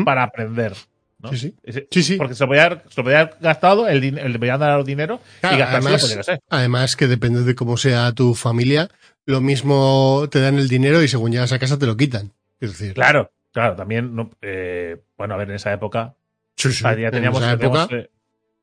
[0.05, 0.75] para aprender.
[1.19, 1.31] ¿no?
[1.31, 1.87] Sí, sí.
[1.91, 2.17] Sí, sí.
[2.17, 5.21] Porque se lo podía haber, se lo podía haber gastado, el, el deberían dar dinero
[5.41, 6.41] Claro, y gastárselo, además, sé.
[6.51, 8.91] además que depende de cómo sea tu familia,
[9.25, 12.33] lo mismo te dan el dinero y según llegas a casa te lo quitan.
[12.61, 16.15] Es decir, Claro, claro, también, no, eh, bueno, a ver, en esa época,
[16.57, 18.11] sí, sí, ya en teníamos, esa teníamos, época, eh,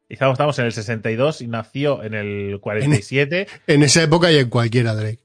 [0.08, 3.48] quizá estamos en el 62 y nació en el 47.
[3.68, 5.20] en esa época y en cualquiera, Drake.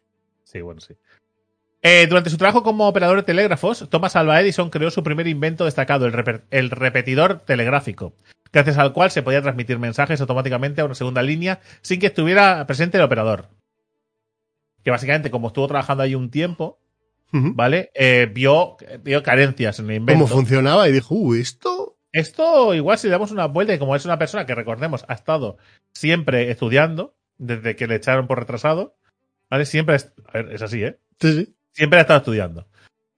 [0.45, 0.95] Sí, bueno, sí.
[1.85, 5.65] Eh, durante su trabajo como operador de telégrafos, Thomas Alva Edison creó su primer invento
[5.65, 8.15] destacado, el, el repetidor telegráfico,
[8.53, 12.65] gracias al cual se podía transmitir mensajes automáticamente a una segunda línea sin que estuviera
[12.69, 13.49] presente el operador.
[14.85, 16.79] Que básicamente, como estuvo trabajando ahí un tiempo,
[17.33, 17.91] ¿vale?
[17.95, 20.25] Eh, vio, vio carencias en el invento.
[20.25, 21.97] Cómo funcionaba y dijo, uh, esto.
[22.13, 25.15] Esto igual si le damos una vuelta y como es una persona que recordemos ha
[25.15, 25.57] estado
[25.95, 28.99] siempre estudiando, desde que le echaron por retrasado,
[29.49, 29.65] ¿vale?
[29.65, 30.99] Siempre, es, a ver, es así, ¿eh?
[31.19, 31.55] Sí, sí.
[31.73, 32.67] Siempre ha estado estudiando.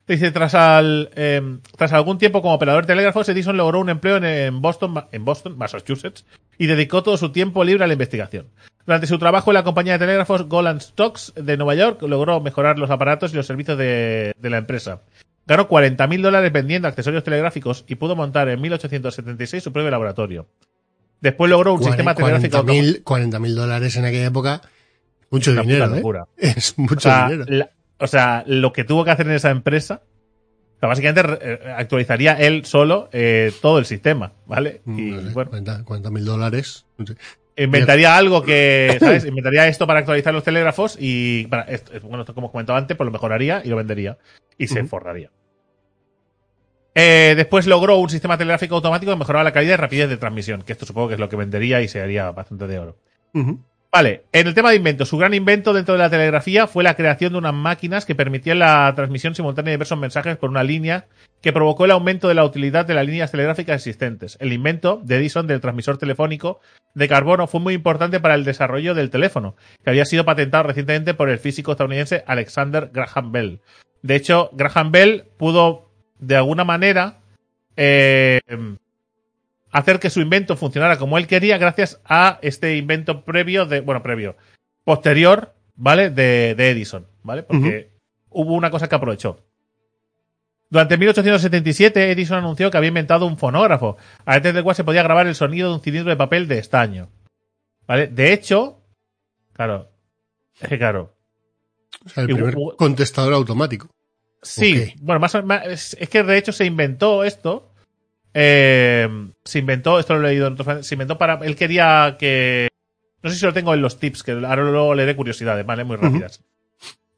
[0.06, 1.42] Dice, tras, al, eh,
[1.76, 5.24] tras algún tiempo como operador de telégrafos, Edison logró un empleo en, en Boston, en
[5.24, 6.24] Boston, Massachusetts,
[6.58, 8.46] y dedicó todo su tiempo libre a la investigación.
[8.86, 12.78] Durante su trabajo en la compañía de telégrafos Golan Stocks de Nueva York, logró mejorar
[12.78, 15.00] los aparatos y los servicios de, de la empresa.
[15.46, 20.46] Ganó 40.000 dólares vendiendo accesorios telegráficos y pudo montar en 1876 su propio laboratorio.
[21.20, 24.60] Después logró un sistema telegráfico 40.000 40.000 dólares en aquella época.
[25.30, 26.02] Mucho Una dinero, ¿eh?
[26.36, 27.44] Es O mucho sea, dinero.
[27.48, 30.02] la- o sea, lo que tuvo que hacer en esa empresa,
[30.84, 34.82] sea, básicamente eh, actualizaría él solo eh, todo el sistema, ¿vale?
[34.86, 36.86] Y Mm, bueno, 40 40.000 dólares.
[37.56, 39.24] inventaría algo que, ¿sabes?
[39.24, 43.04] Inventaría esto para actualizar los telégrafos y, para esto, bueno, esto como comentaba antes, pues
[43.06, 44.18] lo mejoraría y lo vendería
[44.58, 45.30] y se forraría.
[46.96, 50.62] Eh, después logró un sistema telegráfico automático que mejoraba la calidad y rapidez de transmisión,
[50.62, 52.96] que esto supongo que es lo que vendería y se haría bastante de oro.
[53.34, 53.60] Ujú.
[53.94, 56.96] Vale, en el tema de inventos, su gran invento dentro de la telegrafía fue la
[56.96, 61.06] creación de unas máquinas que permitían la transmisión simultánea de diversos mensajes por una línea
[61.40, 64.36] que provocó el aumento de la utilidad de las líneas telegráficas existentes.
[64.40, 66.60] El invento de Edison del transmisor telefónico
[66.96, 71.14] de carbono fue muy importante para el desarrollo del teléfono, que había sido patentado recientemente
[71.14, 73.60] por el físico estadounidense Alexander Graham Bell.
[74.02, 75.88] De hecho, Graham Bell pudo,
[76.18, 77.18] de alguna manera,
[77.76, 78.40] eh,
[79.74, 84.02] hacer que su invento funcionara como él quería gracias a este invento previo de, bueno,
[84.02, 84.36] previo,
[84.84, 86.10] posterior, ¿vale?
[86.10, 87.42] De, de Edison, ¿vale?
[87.42, 87.90] Porque
[88.30, 89.44] hubo una cosa que aprovechó.
[90.70, 95.02] Durante 1877, Edison anunció que había inventado un fonógrafo, a través del cual se podía
[95.02, 97.10] grabar el sonido de un cilindro de papel de estaño.
[97.86, 98.06] ¿Vale?
[98.06, 98.80] De hecho,
[99.52, 99.90] claro,
[100.60, 101.14] es que claro.
[102.04, 103.88] O sea, el Y primer contestador automático.
[104.42, 107.73] Sí, bueno, más, más- es que de hecho se inventó esto.
[108.34, 109.08] Eh,
[109.44, 110.86] se inventó, esto lo he leído en otros.
[110.86, 111.38] Se inventó para.
[111.44, 112.68] Él quería que.
[113.22, 115.84] No sé si lo tengo en los tips, que ahora luego leeré curiosidades, ¿vale?
[115.84, 116.42] Muy rápidas.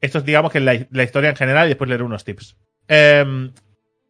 [0.00, 2.56] Esto es, digamos, que la, la historia en general y después leeré unos tips.
[2.86, 3.50] Eh,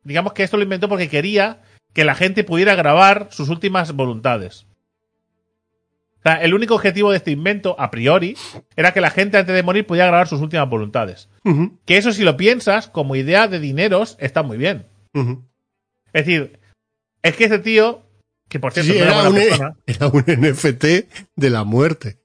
[0.04, 1.62] digamos que esto lo inventó porque quería
[1.94, 4.66] que la gente pudiera grabar sus últimas voluntades.
[6.18, 8.36] O sea, el único objetivo de este invento, a priori,
[8.74, 11.30] era que la gente antes de morir pudiera grabar sus últimas voluntades.
[11.86, 14.86] Que eso, si lo piensas, como idea de dineros, está muy bien.
[16.12, 16.58] Es decir,
[17.28, 18.02] es que ese tío,
[18.48, 20.84] que por cierto Sí, no era, era, buena un, persona, era un NFT
[21.36, 22.18] de la muerte.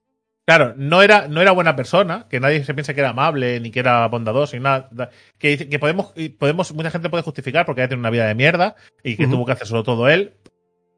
[0.45, 3.71] claro, no era, no era buena persona, que nadie se piense que era amable, ni
[3.71, 4.89] que era bondadoso, ni nada.
[5.37, 8.75] Que, que podemos, y podemos, mucha gente puede justificar porque tiene una vida de mierda
[9.03, 10.33] y que tuvo que hacer solo todo él,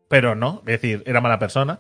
[0.10, 1.80] pero no, es decir, era mala persona.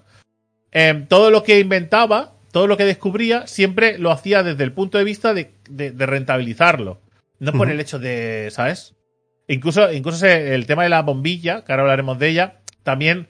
[0.71, 4.97] Em, todo lo que inventaba, todo lo que descubría, siempre lo hacía desde el punto
[4.97, 7.01] de vista de, de- de rentabilizarlo.
[7.39, 8.92] No por el hecho de, ¿sabes?
[9.47, 13.27] Incluso, incluso el tema de la bombilla, que ahora hablaremos de ella, también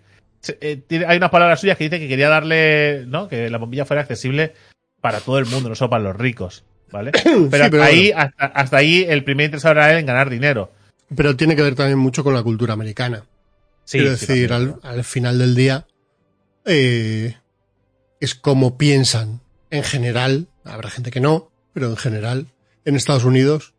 [0.61, 3.27] eh, tiene- hay unas palabras suyas que dice que quería darle, ¿no?
[3.27, 4.53] Que la bombilla fuera accesible
[5.01, 7.11] para todo el mundo, no solo para los ricos, ¿vale?
[7.49, 10.71] Pero, pero ahí, hasta, hasta ahí, el primer interesado era él en ganar dinero.
[11.15, 13.23] Pero tiene que ver también mucho con la cultura americana.
[13.85, 15.85] Sí, Quiero sí, decir, al final del día,
[16.65, 17.35] eh,
[18.19, 22.47] es como piensan en general, habrá gente que no, pero en general,
[22.85, 23.73] en Estados Unidos,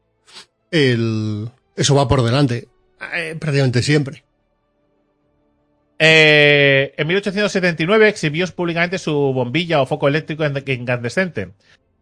[0.70, 2.68] el, eso va por delante,
[3.14, 4.24] eh, prácticamente siempre.
[5.98, 11.50] Eh, en 1879 exhibió públicamente su bombilla o foco eléctrico en- incandescente.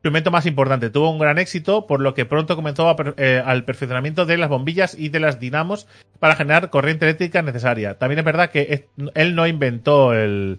[0.02, 0.90] Su invento más importante.
[0.90, 4.48] Tuvo un gran éxito, por lo que pronto comenzó a eh, al perfeccionamiento de las
[4.48, 5.86] bombillas y de las dinamos
[6.18, 7.98] para generar corriente eléctrica necesaria.
[7.98, 10.58] También es verdad que él no inventó el.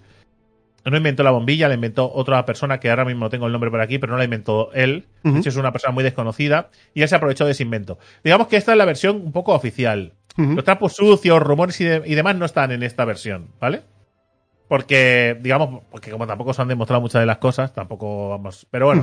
[0.85, 3.79] No inventó la bombilla, la inventó otra persona que ahora mismo tengo el nombre por
[3.79, 5.05] aquí, pero no la inventó él.
[5.23, 7.97] De hecho, es una persona muy desconocida y él se aprovechó de ese invento.
[8.23, 10.13] Digamos que esta es la versión un poco oficial.
[10.55, 13.83] Los trapos sucios, rumores y, de- y demás no están en esta versión, ¿vale?
[14.67, 18.65] Porque, digamos, porque como tampoco se han demostrado muchas de las cosas, tampoco vamos.
[18.71, 19.01] Pero bueno,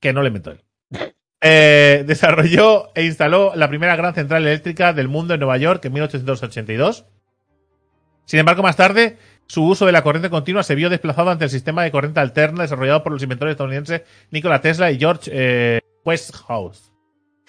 [0.00, 0.60] que no le inventó él.
[1.46, 5.92] Eh, desarrolló e instaló la primera gran central eléctrica del mundo en Nueva York en
[5.92, 7.04] 1882.
[8.26, 11.50] Sin embargo, más tarde, su uso de la corriente continua se vio desplazado ante el
[11.50, 16.90] sistema de corriente alterna desarrollado por los inventores estadounidenses Nikola Tesla y George eh, Westinghouse.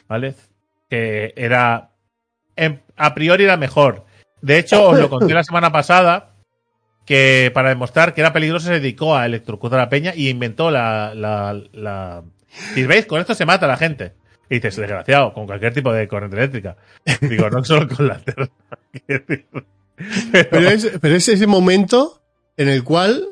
[0.08, 0.36] ¿Vale?
[0.90, 1.92] Que era.
[2.56, 4.06] en- a priori era mejor.
[4.42, 6.32] De hecho, os lo conté la semana pasada.
[7.06, 11.14] Que para demostrar que era peligroso se dedicó a electrocutar a Peña y inventó la.
[11.16, 12.24] la, la...
[12.76, 14.14] Y veis, con esto se mata a la gente.
[14.50, 16.78] Y dices, desgraciado, con cualquier tipo de corriente eléctrica.
[17.22, 18.50] Digo, no solo con la alterna.
[20.32, 22.22] Pero es, pero es ese momento
[22.58, 23.30] en el cual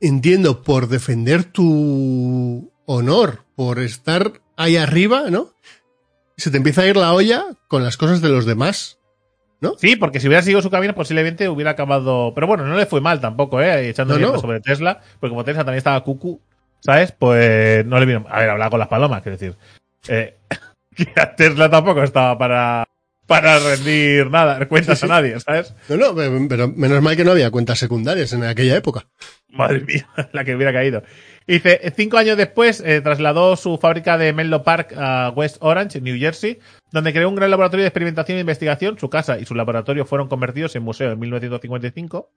[0.00, 5.50] entiendo por defender tu honor, por estar ahí arriba, ¿no?
[6.36, 8.98] Se te empieza a ir la olla con las cosas de los demás.
[9.78, 12.32] Sí, porque si hubiera seguido su camino, posiblemente hubiera acabado.
[12.34, 13.88] Pero bueno, no le fue mal tampoco, ¿eh?
[13.88, 14.38] Echando No, no.
[14.40, 16.40] sobre Tesla, porque como Tesla también estaba cucu,
[16.80, 17.12] ¿sabes?
[17.12, 18.26] Pues no le vino.
[18.28, 19.56] A ver, hablaba con las palomas, quiero decir.
[20.08, 20.36] Eh,
[20.96, 22.88] que a Tesla tampoco estaba para,
[23.26, 25.12] para rendir nada, cuentas Sí, sí.
[25.12, 25.74] a nadie, ¿sabes?
[25.88, 29.06] No, no, pero, pero menos mal que no había cuentas secundarias en aquella época.
[29.48, 31.02] Madre mía, la que hubiera caído.
[31.46, 36.18] Dice, cinco años después eh, trasladó su fábrica de Menlo Park a West Orange, New
[36.18, 36.58] Jersey,
[36.92, 38.98] donde creó un gran laboratorio de experimentación e investigación.
[38.98, 42.30] Su casa y su laboratorio fueron convertidos en museo en 1955.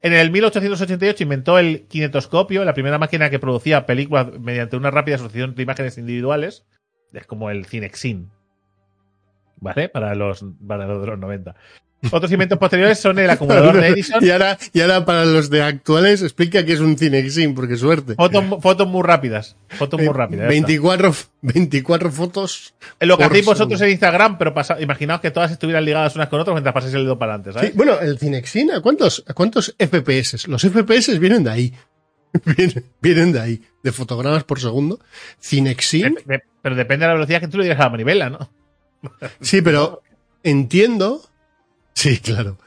[0.00, 5.16] En el 1888 inventó el kinetoscopio, la primera máquina que producía películas mediante una rápida
[5.16, 6.64] asociación de imágenes individuales.
[7.12, 8.30] Es como el Cinexin.
[9.60, 9.88] ¿Vale?
[9.88, 11.54] Para los, para los de los 90.
[12.12, 14.24] Otros inventos posteriores son el acumulador de Edison.
[14.24, 18.14] Y ahora, y ahora para los de actuales, explica que es un Cinexin, porque suerte.
[18.14, 19.56] Fotos, fotos muy rápidas.
[19.66, 20.42] Fotos muy rápidas.
[20.48, 20.66] ya está.
[20.68, 22.74] 24, 24 fotos.
[23.00, 26.38] Lo que hacéis vosotros en Instagram, pero pasa, imaginaos que todas estuvieran ligadas unas con
[26.38, 27.70] otras mientras pasáis el dedo para adelante, ¿sabes?
[27.72, 30.46] Sí, bueno, el Cinexin, ¿a cuántos, a cuántos FPS?
[30.46, 31.74] Los FPS vienen de ahí.
[32.56, 35.00] Vienen, vienen de ahí, de fotogramas por segundo.
[35.42, 38.50] Cinexin, de- pero depende de la velocidad que tú le digas a la manivela, ¿no?
[39.40, 40.02] Sí, pero
[40.42, 41.28] entiendo.
[41.94, 42.58] Sí, claro.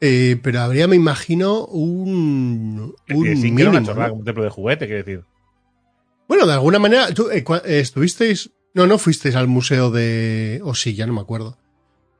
[0.00, 5.24] Eh, pero habría, me imagino, un, un un templo de juguete, quiero decir.
[6.28, 8.50] Bueno, de alguna manera, tú, eh, eh, estuvisteis.
[8.74, 10.60] No, no fuisteis al museo de.
[10.64, 11.56] O sí, ya no me acuerdo.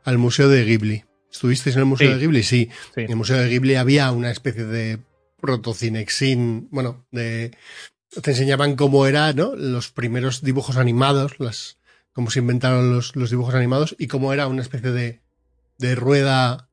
[0.04, 1.04] Al museo de Ghibli.
[1.32, 2.14] ¿Estuvisteis en el museo Sí.
[2.14, 2.42] de Ghibli?
[2.42, 2.68] Sí.
[2.94, 3.00] Sí.
[3.02, 5.00] En el museo de Ghibli había una especie de
[5.40, 6.68] protocinexin.
[6.70, 7.56] Bueno, de.
[8.22, 9.56] Te enseñaban cómo eran, ¿no?
[9.56, 11.78] Los primeros dibujos animados, las.
[12.14, 15.20] Cómo se inventaron los, los dibujos animados y cómo era una especie de.
[15.76, 16.70] de rueda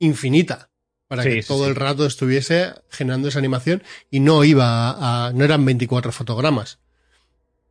[0.00, 0.70] infinita.
[1.06, 1.70] Para Sí, que sí, todo sí.
[1.70, 6.80] el rato estuviese generando esa animación y no iba a, no eran 24 fotogramas.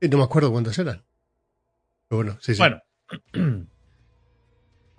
[0.02, 1.04] Y no me acuerdo cuántos eran.
[2.08, 2.60] Pero bueno, sí, sí.
[2.60, 2.82] Bueno.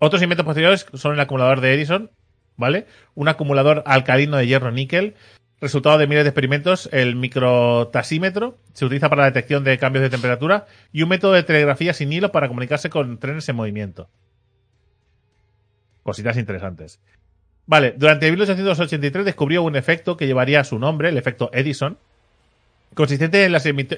[0.00, 2.12] Otros inventos posteriores son el acumulador de Edison,
[2.56, 2.86] ¿vale?
[3.14, 5.16] Un acumulador alcalino de hierro-níquel.
[5.60, 10.10] Resultado de miles de experimentos, el microtasímetro se utiliza para la detección de cambios de
[10.10, 14.08] temperatura y un método de telegrafía sin hilo para comunicarse con trenes en movimiento.
[16.04, 17.00] Cositas interesantes.
[17.66, 21.98] Vale, durante 1883 descubrió un efecto que llevaría su nombre, el efecto Edison,
[22.94, 23.88] consistente en, las en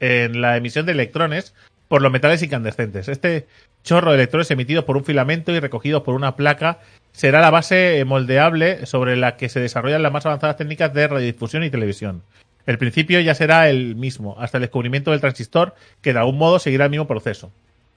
[0.00, 1.54] en la emisión de electrones
[1.88, 3.08] por los metales incandescentes.
[3.08, 3.46] Este
[3.84, 6.80] chorro de electrones emitidos por un filamento y recogidos por una placa
[7.14, 11.62] será la base moldeable sobre la que se desarrollan las más avanzadas técnicas de radiodifusión
[11.62, 12.22] y televisión.
[12.66, 16.58] El principio ya será el mismo, hasta el descubrimiento del transistor, que de algún modo
[16.58, 17.52] seguirá el mismo proceso.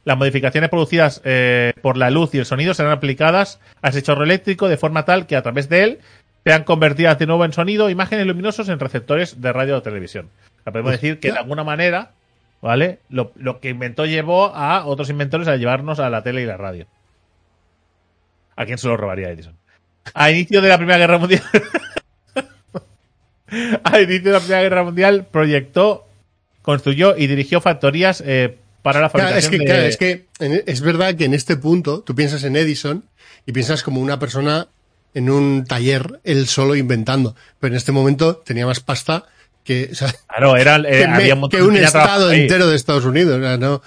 [0.05, 4.23] Las modificaciones producidas eh, por la luz y el sonido serán aplicadas a ese chorro
[4.23, 5.99] eléctrico de forma tal que a través de él
[6.45, 10.29] sean convertidas de nuevo en sonido imágenes luminosos en receptores de radio o televisión.
[10.59, 12.11] O sea, podemos decir que de alguna manera,
[12.61, 12.99] ¿vale?
[13.09, 16.55] Lo, lo que inventó llevó a otros inventores a llevarnos a la tele y la
[16.55, 16.85] radio.
[18.57, 19.55] ¿A quién se lo robaría Edison?
[20.13, 21.43] A inicio de la Primera Guerra Mundial.
[23.83, 26.07] a inicio de la Primera Guerra Mundial proyectó,
[26.61, 29.65] construyó y dirigió factorías eh, para la Claro, fabricación es que, de...
[29.65, 33.03] claro, es que en- es verdad que en este punto tú piensas en Edison
[33.45, 34.67] y piensas como una persona
[35.13, 37.35] en un taller, él solo inventando.
[37.59, 39.25] Pero en este momento tenía más pasta
[39.67, 42.75] que, o sea, Claro, era, eh, que, me- había montón que un estado entero de
[42.75, 43.37] Estados Unidos.
[43.37, 43.81] o sea, no,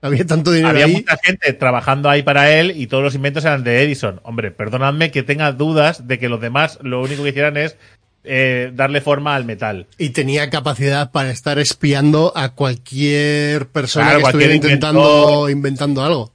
[0.00, 0.92] había tanto dinero Había ahí.
[0.92, 4.20] mucha gente trabajando ahí para él y todos los inventos eran de Edison.
[4.22, 7.76] Hombre, perdonadme que tenga dudas de que los demás lo único que hicieran es
[8.22, 9.86] eh, darle forma al metal.
[9.98, 16.04] Y tenía capacidad para estar espiando a cualquier persona Claro, que cualquier estuviera intentando, inventando
[16.04, 16.32] algo.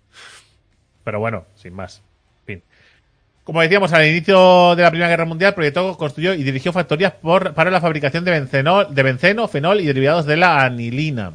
[1.03, 2.01] Pero bueno, sin más.
[3.45, 7.53] Como decíamos, al inicio de la Primera Guerra Mundial, proyectó, construyó y dirigió factorías por,
[7.53, 11.33] para la fabricación de benceno, de benceno, fenol y derivados de la anilina.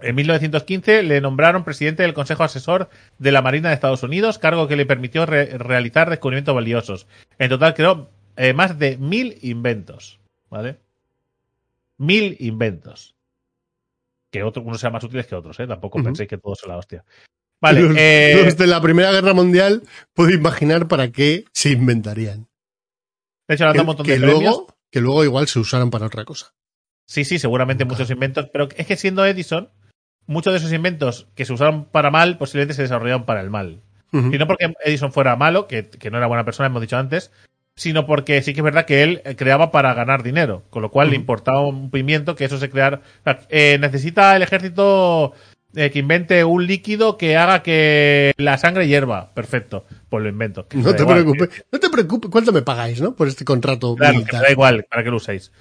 [0.00, 4.68] En 1915 le nombraron presidente del Consejo Asesor de la Marina de Estados Unidos, cargo
[4.68, 7.06] que le permitió re- realizar descubrimientos valiosos.
[7.38, 10.18] En total creó eh, más de mil inventos.
[10.50, 10.78] ¿Vale?
[11.98, 13.14] Mil inventos.
[14.30, 15.66] Que otro, unos sean más útiles que otros, ¿eh?
[15.66, 16.06] Tampoco Ujú.
[16.06, 17.04] penséis que todos son la hostia.
[17.60, 19.82] Vale, los, eh, los de la Primera Guerra Mundial
[20.14, 22.46] puedo imaginar para qué se inventarían.
[23.48, 24.40] de hecho, Que, un montón que de premios.
[24.42, 26.54] luego, que luego igual se usaron para otra cosa.
[27.06, 27.94] Sí, sí, seguramente Nunca.
[27.94, 29.70] muchos inventos, pero es que siendo Edison,
[30.26, 33.80] muchos de esos inventos que se usaron para mal, posiblemente se desarrollaron para el mal.
[34.10, 37.30] Y no porque Edison fuera malo, que, que no era buena persona, hemos dicho antes,
[37.76, 40.90] sino porque sí que es verdad que él eh, creaba para ganar dinero, con lo
[40.90, 43.02] cual le importaba un pimiento que eso se creara.
[43.20, 45.32] o sea, eh, necesita el ejército
[45.74, 49.32] eh, que invente un líquido que haga que la sangre hierva.
[49.34, 50.66] Perfecto, pues lo invento.
[50.72, 51.24] No te igual.
[51.24, 53.14] preocupes, no te preocupes, ¿cuánto me pagáis, no?
[53.14, 55.52] Por este contrato Claro, que da igual, para que lo uséis.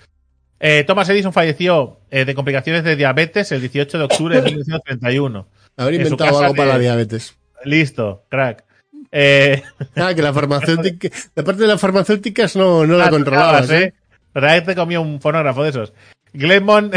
[0.60, 5.48] Eh, Thomas Edison falleció eh, de complicaciones de diabetes el 18 de octubre de 1931.
[5.78, 7.36] Haber inventado algo para la diabetes.
[7.64, 8.64] Listo, crack.
[9.12, 9.62] Eh,
[9.96, 13.94] Ah, que la farmacéutica, la parte de las farmacéuticas no, no la ah, controlabas, ¿eh?
[14.34, 15.94] ¿Verdad que te comía un fonógrafo de esos?
[16.34, 16.96] Glenmont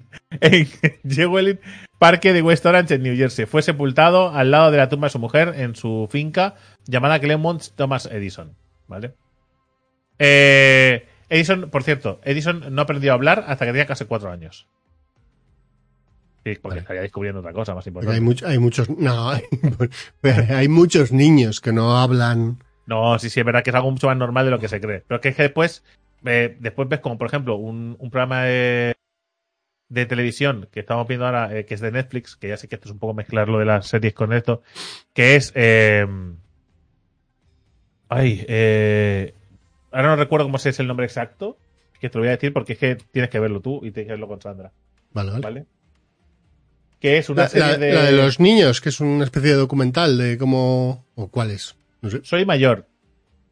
[0.40, 0.66] en
[1.08, 1.60] Jewelin
[1.98, 3.46] Parque de West Orange en New Jersey.
[3.46, 6.54] Fue sepultado al lado de la tumba de su mujer en su finca
[6.86, 8.54] llamada Glenmont Thomas Edison.
[8.88, 9.14] ¿Vale?
[10.18, 14.66] Eh, Edison, por cierto, Edison no aprendió a hablar hasta que tenía casi cuatro años.
[16.44, 16.80] Sí, porque Vale.
[16.80, 18.16] estaría descubriendo otra cosa más importante.
[18.16, 19.42] hay, much- hay muchos, no, hay,
[20.22, 22.58] hay muchos niños que no hablan.
[22.86, 24.80] No, sí, sí, es verdad que es algo mucho más normal de lo que se
[24.80, 25.04] cree.
[25.06, 25.84] Pero es que, es que después,
[26.24, 28.94] eh, después ves como, por ejemplo, un, un programa de,
[29.92, 32.76] de televisión que estamos viendo ahora, eh, que es de Netflix, que ya sé que
[32.76, 34.62] esto es un poco mezclar lo de las series con esto,
[35.12, 35.52] que es...
[35.54, 36.06] eh,
[38.08, 39.34] ay, eh,
[39.90, 41.58] ahora no recuerdo cómo es el nombre exacto,
[42.00, 44.06] que te lo voy a decir porque es que tienes que verlo tú y tienes
[44.08, 44.72] que verlo con Sandra,
[45.12, 45.42] Vale, vale.
[45.42, 45.66] ¿vale?
[47.00, 47.92] Que es una La, serie la- de...
[47.94, 51.04] la de los niños, que es una especie de documental de cómo.
[51.16, 51.74] ¿O cuál es?
[52.00, 52.20] No sé.
[52.22, 52.86] Soy mayor.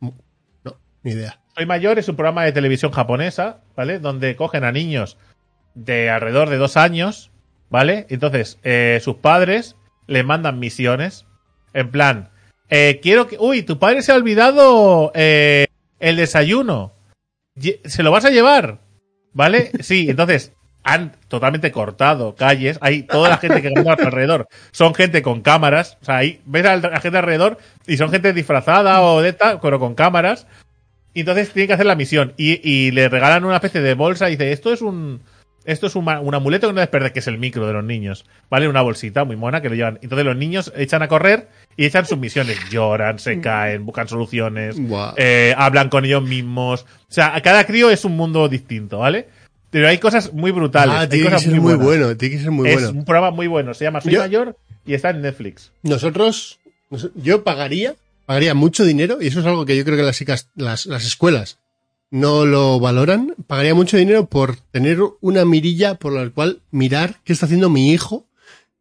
[0.00, 0.14] No,
[1.02, 1.40] ni idea.
[1.56, 3.98] Soy mayor es un programa de televisión japonesa, ¿vale?
[3.98, 5.18] Donde cogen a niños
[5.84, 7.30] de alrededor de dos años,
[7.70, 8.06] ¿vale?
[8.10, 9.76] Entonces, eh, sus padres
[10.06, 11.26] les mandan misiones.
[11.72, 12.30] En plan,
[12.68, 13.36] eh, quiero que.
[13.38, 15.66] Uy, tu padre se ha olvidado eh,
[15.98, 16.92] el desayuno.
[17.84, 18.80] ¿Se lo vas a llevar?
[19.32, 19.70] ¿Vale?
[19.80, 20.52] Sí, entonces
[20.82, 22.78] han totalmente cortado calles.
[22.80, 24.48] Hay toda la gente que camina alrededor.
[24.72, 25.98] Son gente con cámaras.
[26.02, 29.60] O sea, ahí ves a la gente alrededor y son gente disfrazada o de esta,
[29.60, 30.46] pero con cámaras.
[31.12, 32.34] Y entonces tienen que hacer la misión.
[32.36, 35.20] Y, y le regalan una especie de bolsa y dice, esto es un.
[35.64, 38.24] Esto es un, un amuleto que no desperde, que es el micro de los niños.
[38.48, 38.66] ¿Vale?
[38.68, 39.98] Una bolsita muy mona que lo llevan.
[40.02, 42.58] Entonces los niños echan a correr y echan sus misiones.
[42.70, 44.76] Lloran, se caen, buscan soluciones,
[45.16, 46.82] eh, hablan con ellos mismos.
[46.82, 49.28] O sea, a cada crío es un mundo distinto, ¿vale?
[49.70, 50.94] Pero hay cosas muy brutales.
[50.96, 51.84] Ah, hay que cosas ser muy buenas.
[51.86, 52.90] bueno, tiene que ser muy es bueno.
[52.98, 53.72] un programa muy bueno.
[53.74, 54.56] Se llama Soy Yo- Mayor
[54.86, 55.70] y está en Netflix.
[55.82, 56.58] Nosotros,
[56.90, 57.94] nos- yo pagaría,
[58.26, 61.04] pagaría mucho dinero, y eso es algo que yo creo que las, chicas- las, las
[61.04, 61.58] escuelas
[62.10, 67.32] no lo valoran, pagaría mucho dinero por tener una mirilla por la cual mirar qué
[67.32, 68.26] está haciendo mi hijo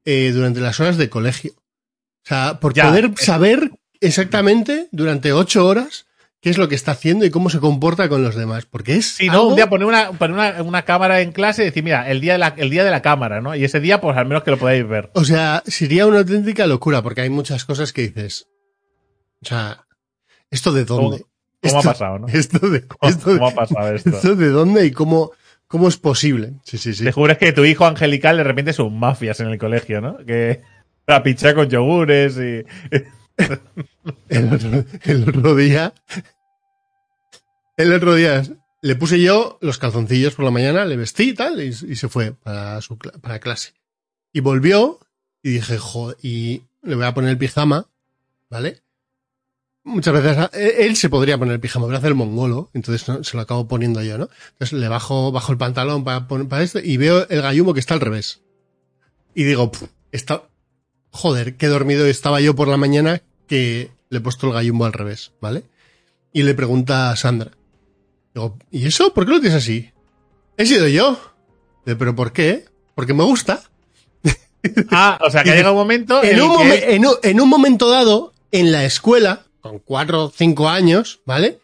[0.05, 1.51] eh, durante las horas de colegio.
[1.55, 3.71] O sea, por Ya, poder es- saber
[4.01, 6.07] exactamente durante ocho horas
[6.41, 8.65] qué es lo que está haciendo y cómo se comporta con los demás.
[8.65, 9.05] Porque es.
[9.15, 11.83] Si no, algo- un día poner una, poner una, una cámara en clase y decir,
[11.83, 13.55] mira, el día, de la, el día de la cámara, ¿no?
[13.55, 15.11] Y ese día, pues al menos que lo podáis ver.
[15.13, 18.47] O sea, sería una auténtica locura, porque hay muchas cosas que dices.
[19.41, 19.85] O sea,
[20.49, 21.25] ¿esto de dónde?
[21.61, 22.27] ¿Cómo ha Esto- pasado, no?
[22.27, 24.09] Esto de, ¿Cómo, esto, cómo ha pasado esto?
[24.09, 25.31] esto de dónde y cómo,
[25.67, 26.53] cómo es posible.
[26.63, 27.03] Sí, sí, sí.
[27.03, 30.17] Descubres que tu hijo angelical de repente son mafias en el colegio, ¿no?
[30.25, 30.61] Que
[31.07, 32.63] la pincha con yogures y...
[34.29, 35.93] El otro, el otro día.
[37.77, 38.41] El otro día
[38.81, 42.09] le puse yo los calzoncillos por la mañana, le vestí y tal, y, y se
[42.09, 43.73] fue para, su, para clase.
[44.33, 44.99] Y volvió
[45.43, 47.85] y dije, joder, y le voy a poner el pijama,
[48.49, 48.81] ¿vale?
[49.83, 53.23] Muchas veces a- él se podría poner el pijama, pero hace el mongolo, entonces ¿no?
[53.23, 54.29] se lo acabo poniendo yo, ¿no?
[54.51, 57.93] Entonces le bajo, bajo el pantalón para, para esto y veo el gallumo que está
[57.93, 58.41] al revés.
[59.33, 60.43] Y digo, "Puf, está,
[61.11, 64.93] joder, qué dormido estaba yo por la mañana que le he puesto el gallumbo al
[64.93, 65.63] revés, ¿vale?
[66.33, 67.51] Y le pregunta a Sandra.
[68.35, 69.13] Digo, ¿y eso?
[69.13, 69.91] ¿Por qué lo tienes así?
[70.57, 71.19] He sido yo.
[71.85, 72.65] ¿Pero por qué?
[72.93, 73.63] Porque me gusta.
[74.91, 77.49] Ah, o sea, que ha llegado un momento en, un, momen- en, un, en un
[77.49, 81.59] momento dado, en la escuela, con cuatro o cinco años, ¿vale?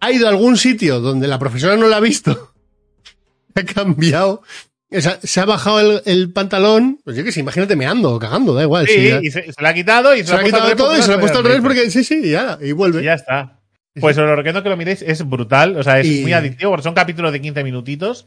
[0.00, 2.52] Ha ido a algún sitio donde la profesora no la ha visto.
[3.54, 4.42] Ha cambiado.
[4.90, 7.00] O sea, se ha bajado el, el pantalón.
[7.04, 8.86] Pues yo que sé, imagínate meando o cagando, da igual.
[8.86, 10.96] Sí, ya- y se, se la ha quitado y se, se lo ha quitado todo
[10.98, 13.02] y se lo ha puesto al revés porque sí, sí, y ya, y vuelve.
[13.02, 13.60] Y ya está.
[14.00, 16.70] Pues os lo recomiendo que lo miréis, es brutal, o sea, es Y- muy adictivo,
[16.70, 18.26] porque son capítulos de 15 minutitos.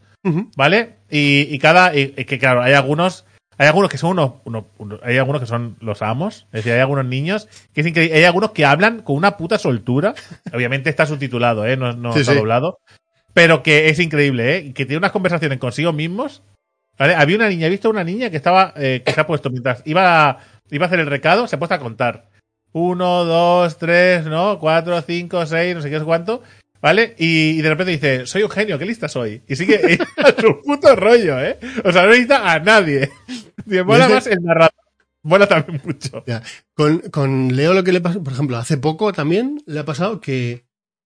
[0.55, 0.97] ¿vale?
[1.09, 3.25] Y, y cada, y que claro, hay algunos,
[3.57, 6.73] hay algunos que son unos, unos- unos- hay algunos que son los amos, es decir,
[6.73, 10.13] hay algunos niños que es increíble, hay algunos que hablan con una puta soltura,
[10.53, 11.77] obviamente está subtitulado, ¿eh?
[11.77, 12.37] No, no Sí, está sí.
[12.37, 12.79] doblado,
[13.33, 14.73] pero que es increíble, ¿eh?
[14.73, 16.41] Que tiene unas conversaciones consigo mismos,
[16.97, 17.15] ¿vale?
[17.15, 19.81] Había una niña, he visto una niña que estaba, eh, que se ha puesto mientras
[19.85, 20.37] iba, a-
[20.71, 22.25] iba a hacer el recado, se ha puesto a contar.
[22.73, 24.59] Uno, dos, tres, ¿no?
[24.59, 26.43] Cuatro, cinco, seis, no sé qué es cuánto.
[26.81, 27.15] ¿Vale?
[27.17, 29.41] Y, y de repente dice, soy un genio, qué lista soy.
[29.47, 31.57] Y sigue a su puto rollo, ¿eh?
[31.83, 33.09] O sea, no necesita a nadie.
[33.65, 34.73] Mola más el narrador.
[35.23, 36.23] Mola también mucho.
[36.27, 36.43] Ya.
[36.73, 40.21] Con, con Leo lo que le pasó, por ejemplo, hace poco también le ha pasado
[40.21, 40.65] que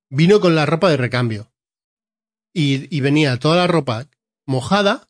[0.10, 1.52] vino con la ropa de recambio.
[2.54, 4.08] Y, y venía toda la ropa
[4.46, 5.10] mojada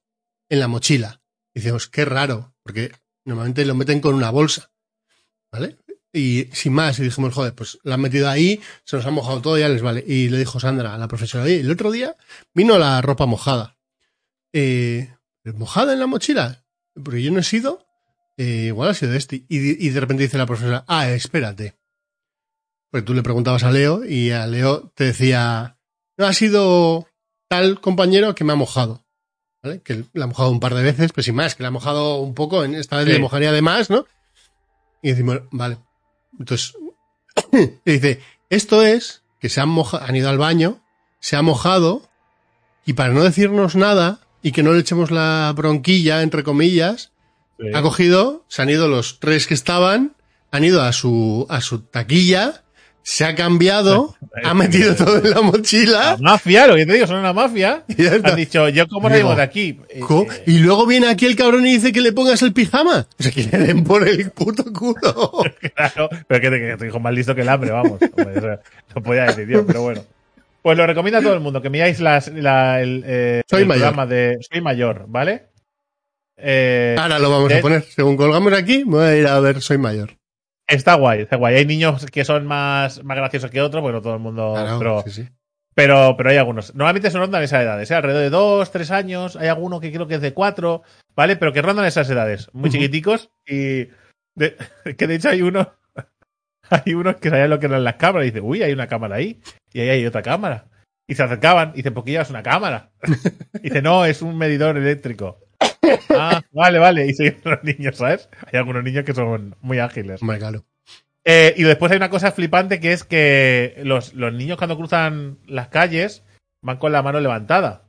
[0.49, 1.21] en la mochila.
[1.53, 2.91] Y decimos, qué raro, porque
[3.25, 4.71] normalmente lo meten con una bolsa.
[5.51, 5.77] ¿Vale?
[6.13, 9.41] Y sin más, y dijimos, joder, pues la han metido ahí, se nos ha mojado
[9.41, 10.03] todo, ya les vale.
[10.05, 12.15] Y le dijo Sandra a la profesora, oye, el otro día
[12.53, 13.77] vino la ropa mojada.
[14.53, 16.63] Eh, ¿Mojada en la mochila?
[17.03, 17.85] Porque yo no he sido.
[18.37, 19.45] Eh, igual ha sido este.
[19.47, 21.75] Y, de repente dice la profesora, ah, espérate.
[22.91, 25.77] Pues tú le preguntabas a Leo y a Leo te decía,
[26.17, 27.07] no, ha sido
[27.47, 29.05] tal compañero que me ha mojado.
[29.61, 29.81] ¿Vale?
[29.81, 32.19] Que le ha mojado un par de veces, pues sin más, que le ha mojado
[32.19, 33.11] un poco, en esta vez Sí.
[33.11, 34.05] le mojaría de más, ¿no?
[35.01, 35.77] Y decimos, vale.
[36.39, 36.75] Entonces,
[37.85, 40.81] y dice, esto es que se han mojado, han ido al baño,
[41.19, 42.09] se ha mojado,
[42.85, 47.11] y para no decirnos nada, y que no le echemos la bronquilla, entre comillas,
[47.73, 50.13] ha cogido, se han ido los tres que estaban,
[50.51, 52.63] han ido a su, a su taquilla,
[53.01, 56.11] se ha cambiado, ha metido todo en la mochila.
[56.11, 57.83] La mafia, lo que te digo, son una mafia.
[57.97, 58.05] Y.
[58.05, 59.79] Han dicho, yo cómo salimos de aquí.
[60.07, 63.07] Co- eh, Y luego viene aquí el cabrón y dice que le pongas el pijama.
[63.19, 65.43] O sea, que le den por el puto culo.
[65.75, 67.99] Claro, pero que te, que te dijo más listo que el hambre, vamos.
[68.01, 68.59] Hombre,
[68.95, 70.03] no podía decir yo, pero bueno.
[70.61, 73.67] Pues lo recomiendo a todo el mundo, que miráis las, la, el, eh, Soy el
[73.67, 73.81] mayor.
[73.83, 75.47] programa de Soy Mayor, ¿vale?
[76.37, 77.83] Eh, Ahora lo vamos a poner.
[77.83, 80.17] Según colgamos aquí, me voy a ir a ver Soy Mayor.
[80.67, 81.55] Está guay, está guay.
[81.55, 84.53] Hay niños que son más, más graciosos que otros, bueno, todo el mundo.
[84.77, 85.27] Pero, sí, sí.
[85.73, 86.75] pero, pero hay algunos.
[86.75, 87.95] Normalmente se rondan esas edades, ¿eh?
[87.95, 89.35] alrededor de dos, tres años.
[89.35, 90.83] Hay alguno que creo que es de cuatro,
[91.15, 91.35] ¿vale?
[91.37, 93.31] Pero que rondan esas edades, muy chiquiticos.
[93.47, 93.87] Y
[94.35, 94.55] de-
[94.97, 95.73] que de hecho hay uno,
[96.85, 98.27] hay unos que sabían lo que eran las cámaras.
[98.27, 99.39] Y dice, uy, hay una cámara ahí.
[99.73, 100.65] Y ahí hay otra cámara.
[101.07, 102.91] Y se acercaban y dicen, ¿por qué llevas una cámara?
[103.55, 105.39] Y dice, no, es un medidor eléctrico.
[106.09, 107.07] Ah, vale, vale.
[107.07, 108.29] Y siguen los niños, ¿sabes?
[108.51, 110.21] Hay algunos niños que son muy ágiles.
[110.21, 110.65] Hombre, claro.
[111.25, 115.37] Eh, y después hay una cosa flipante que es que los, los niños cuando cruzan
[115.45, 116.23] las calles
[116.61, 117.83] van con la mano levantada.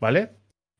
[0.00, 0.30] ¿Vale?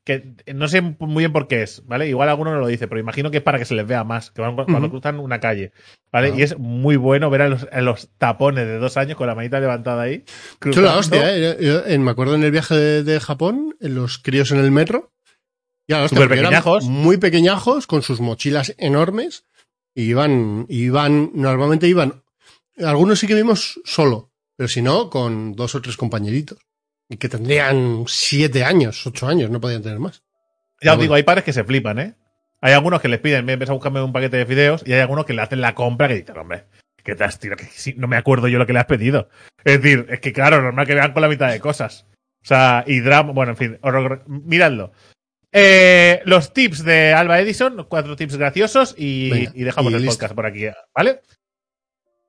[0.05, 2.07] Que no sé muy bien por qué es, ¿vale?
[2.09, 4.31] Igual alguno no lo dice, pero imagino que es para que se les vea más,
[4.31, 5.73] que van cu- cuando cruzan una calle.
[6.13, 6.29] ¿Vale?
[6.33, 6.37] Ah.
[6.39, 9.35] Y es muy bueno ver a los, a los tapones de dos años con la
[9.35, 10.25] manita levantada ahí.
[10.27, 10.99] Yo la cruzando.
[10.99, 11.57] hostia, ¿eh?
[11.59, 15.11] Yo- me acuerdo en el viaje de, de Japón, en los críos en el metro.
[15.89, 16.85] Ya, hostia, pequeñajos.
[16.85, 19.47] Muy pequeñajos, con sus mochilas enormes.
[19.95, 22.23] Y iban, iban, normalmente iban.
[22.79, 26.59] Algunos sí que vimos solo, pero si no, con dos o tres compañeritos.
[27.09, 30.23] Y que tendrían siete años, ocho años, no podían tener más.
[30.81, 31.03] Ya os Bueno.
[31.03, 32.15] digo, hay padres que se flipan, ¿eh?
[32.61, 35.27] Hay algunos que les piden, ves a buscarme un paquete de fideos, y hay algunos
[35.27, 36.65] que le hacen la compra que dicen, hombre,
[37.03, 37.63] ¿qué te has tirado?
[37.63, 39.29] Que no me acuerdo yo lo que le has pedido.
[39.65, 42.07] Es decir, es que claro, normal que vean con la mitad de cosas.
[42.43, 43.79] O sea, y drama, bueno, en fin,
[44.27, 44.93] miradlo.
[45.53, 50.03] Eh, los tips de Alba Edison, cuatro tips graciosos y, Venga, y dejamos y el
[50.03, 50.15] listo.
[50.17, 51.21] podcast por aquí, ¿vale?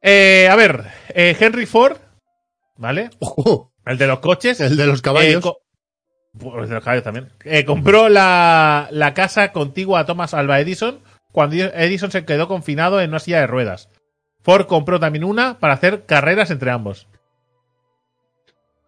[0.02, 1.98] Eh, a ver, eh, Henry Ford,
[2.78, 3.10] ¿vale?
[3.20, 4.60] Ojo, El de los coches.
[4.62, 5.44] el de los Eh, caballos.
[6.38, 7.30] pues de los caballos también.
[7.44, 11.00] Eh, compró la, la casa contigua a Thomas Alva Edison
[11.32, 13.90] cuando Edison se quedó confinado en una silla de ruedas.
[14.42, 17.08] Ford compró también una para hacer carreras entre ambos.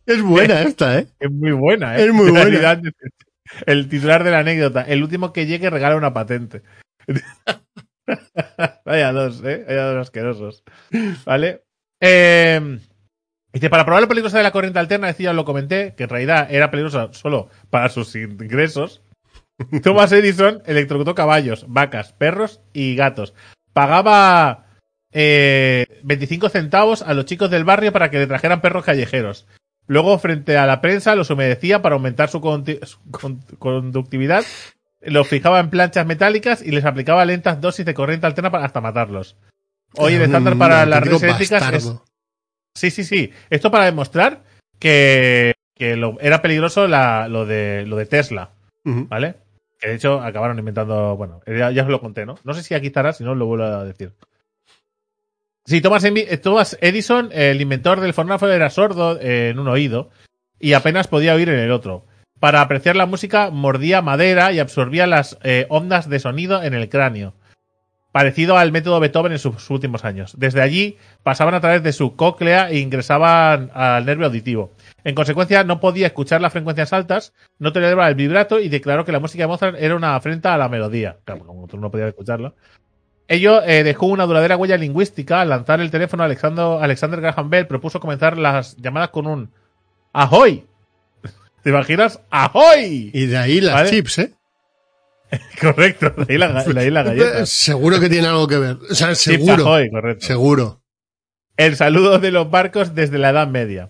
[0.05, 1.07] es buena esta, ¿eh?
[1.19, 2.05] Es muy buena, ¿eh?
[2.05, 2.49] Es muy En buena.
[2.49, 2.81] realidad,
[3.65, 4.81] el titular de la anécdota.
[4.81, 6.61] El último que llegue regala una patente.
[8.85, 9.63] Vaya dos, ¿eh?
[9.67, 10.63] Vaya dos asquerosos.
[11.25, 11.63] ¿Vale?
[11.99, 12.79] Eh,
[13.53, 16.47] dice, para probar lo peligrosa de la corriente alterna, decía, lo comenté, que en realidad
[16.49, 19.01] era peligrosa solo para sus ingresos.
[19.83, 23.33] Thomas Edison electrocutó caballos, vacas, perros y gatos.
[23.73, 24.65] Pagaba
[25.11, 29.47] eh, 25 centavos a los chicos del barrio para que le trajeran perros callejeros.
[29.87, 34.43] Luego, frente a la prensa, los humedecía para aumentar su, conti- su con- conductividad.
[35.05, 38.81] Los fijaba en planchas metálicas y les aplicaba lentas dosis de corriente alterna para hasta
[38.81, 39.37] matarlos.
[39.97, 41.93] Hoy el Era un estándar para las redes eléctricas es.
[42.75, 43.31] Sí, sí, sí.
[43.49, 44.43] Esto para demostrar
[44.79, 48.49] que, que lo- era peligroso la- lo, de, lo de Tesla.
[48.83, 49.35] ¿vale?
[49.79, 51.15] Que de hecho acabaron inventando.
[51.15, 52.35] Bueno, ya, ya os lo conté, ¿no?
[52.43, 54.11] No sé si aquí estará, si no lo vuelvo a decir.
[55.65, 60.09] Sí, Thomas, eh, Thomas Edison, el inventor del fonógrafo, era sordo eh, en un oído
[60.59, 62.05] y apenas podía oír en el otro.
[62.45, 66.89] Para apreciar la música, mordía madera y absorbía las eh, ondas de sonido en el
[66.89, 67.33] cráneo
[68.11, 70.35] parecido al método Beethoven en sus últimos años.
[70.37, 74.73] Desde allí pasaban a través de su cóclea e ingresaban al nervio auditivo.
[75.03, 79.11] En consecuencia, no podía escuchar las frecuencias altas, no toleraba el vibrato y declaró que
[79.11, 81.17] la música de Mozart era una afrenta a la melodía.
[81.25, 82.53] Claro, como tú no podías escucharlo.
[83.27, 85.41] Ello eh, dejó una duradera huella lingüística.
[85.41, 89.51] Al lanzar el teléfono, Alexander, Alexander Graham Bell propuso comenzar las llamadas con un
[90.13, 90.67] ¡Ahoy!
[91.65, 92.19] ¿Te imaginas?
[92.29, 93.09] ¡Ahoy!
[93.11, 93.89] Y de ahí las Vale.
[93.89, 94.31] chips, ¿eh?
[95.59, 97.43] Correcto, de ahí la, de ahí la galleta.
[97.47, 98.77] Seguro que tiene algo que ver.
[98.87, 99.65] O sea, Chips seguro.
[99.65, 100.27] Ahoy, correcto.
[100.27, 100.83] Seguro.
[101.57, 103.89] El saludo de los barcos desde la Edad Media.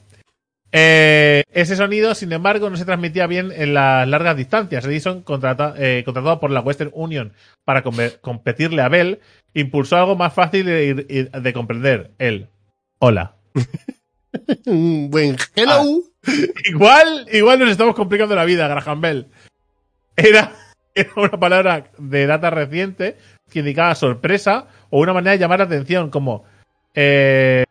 [0.72, 4.86] Eh, ese sonido, sin embargo, no se transmitía bien en las largas distancias.
[4.86, 7.34] Edison, contrata- eh, contratado por la Western Union
[7.66, 9.20] para competirle a Bell,
[9.54, 12.12] impulsó algo más fácil de, de comprender.
[12.20, 12.48] El
[13.00, 13.36] hola.
[14.66, 15.72] Un buen hello.
[15.72, 15.86] Ah.
[16.66, 19.28] Igual, igual nos estamos complicando la vida, Graham Bell.
[20.16, 20.54] Era,
[20.96, 23.18] era una palabra de data reciente
[23.50, 26.46] que indicaba sorpresa o una manera de llamar la atención, como
[26.94, 27.66] eh,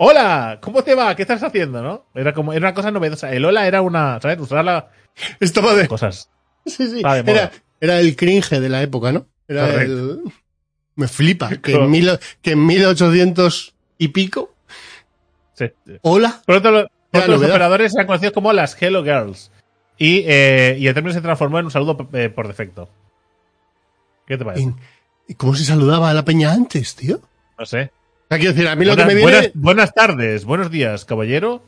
[0.00, 1.16] Hola, ¿cómo te va?
[1.16, 1.82] ¿Qué estás haciendo?
[1.82, 2.06] ¿No?
[2.14, 3.32] Era como, era una cosa novedosa.
[3.32, 4.38] El hola era una, ¿sabes?
[4.38, 4.90] Usarla
[5.40, 5.88] Estaba de.
[5.88, 6.30] cosas.
[6.64, 7.02] Sí, sí.
[7.04, 7.50] Era,
[7.80, 9.26] era el cringe de la época, ¿no?
[9.48, 9.92] Era Correcto.
[9.92, 10.20] el.
[10.94, 11.50] Me flipa.
[11.62, 12.10] Que en, mil,
[12.42, 14.54] que en 1800 y pico.
[15.54, 15.66] Sí.
[16.02, 16.42] Hola.
[17.12, 17.50] Los novedad.
[17.50, 19.50] operadores eran conocidos como las Hello Girls.
[19.96, 22.88] Y, eh, y el término se transformó en un saludo eh, por defecto.
[24.26, 24.74] ¿Qué te parece?
[25.26, 27.20] ¿Y cómo se saludaba a la peña antes, tío?
[27.58, 27.90] No sé.
[28.24, 29.32] O sea, quiero decir, a mí lo Buenas, que me viene...
[29.32, 31.62] buenas, buenas tardes, buenos días, caballero.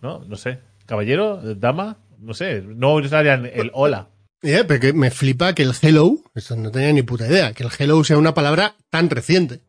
[0.00, 0.60] No, no sé.
[0.86, 2.62] Caballero, dama, no sé.
[2.62, 4.08] No usarían el hola.
[4.42, 7.64] Eh, pero que me flipa que el hello, esto no tenía ni puta idea, que
[7.64, 9.60] el hello sea una palabra tan reciente.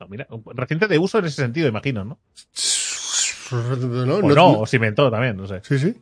[0.00, 2.18] No, mira, reciente de uso en ese sentido, imagino, ¿no?
[3.52, 5.60] No, O no- o se inventó también, no sé.
[5.62, 5.96] Sí, sí.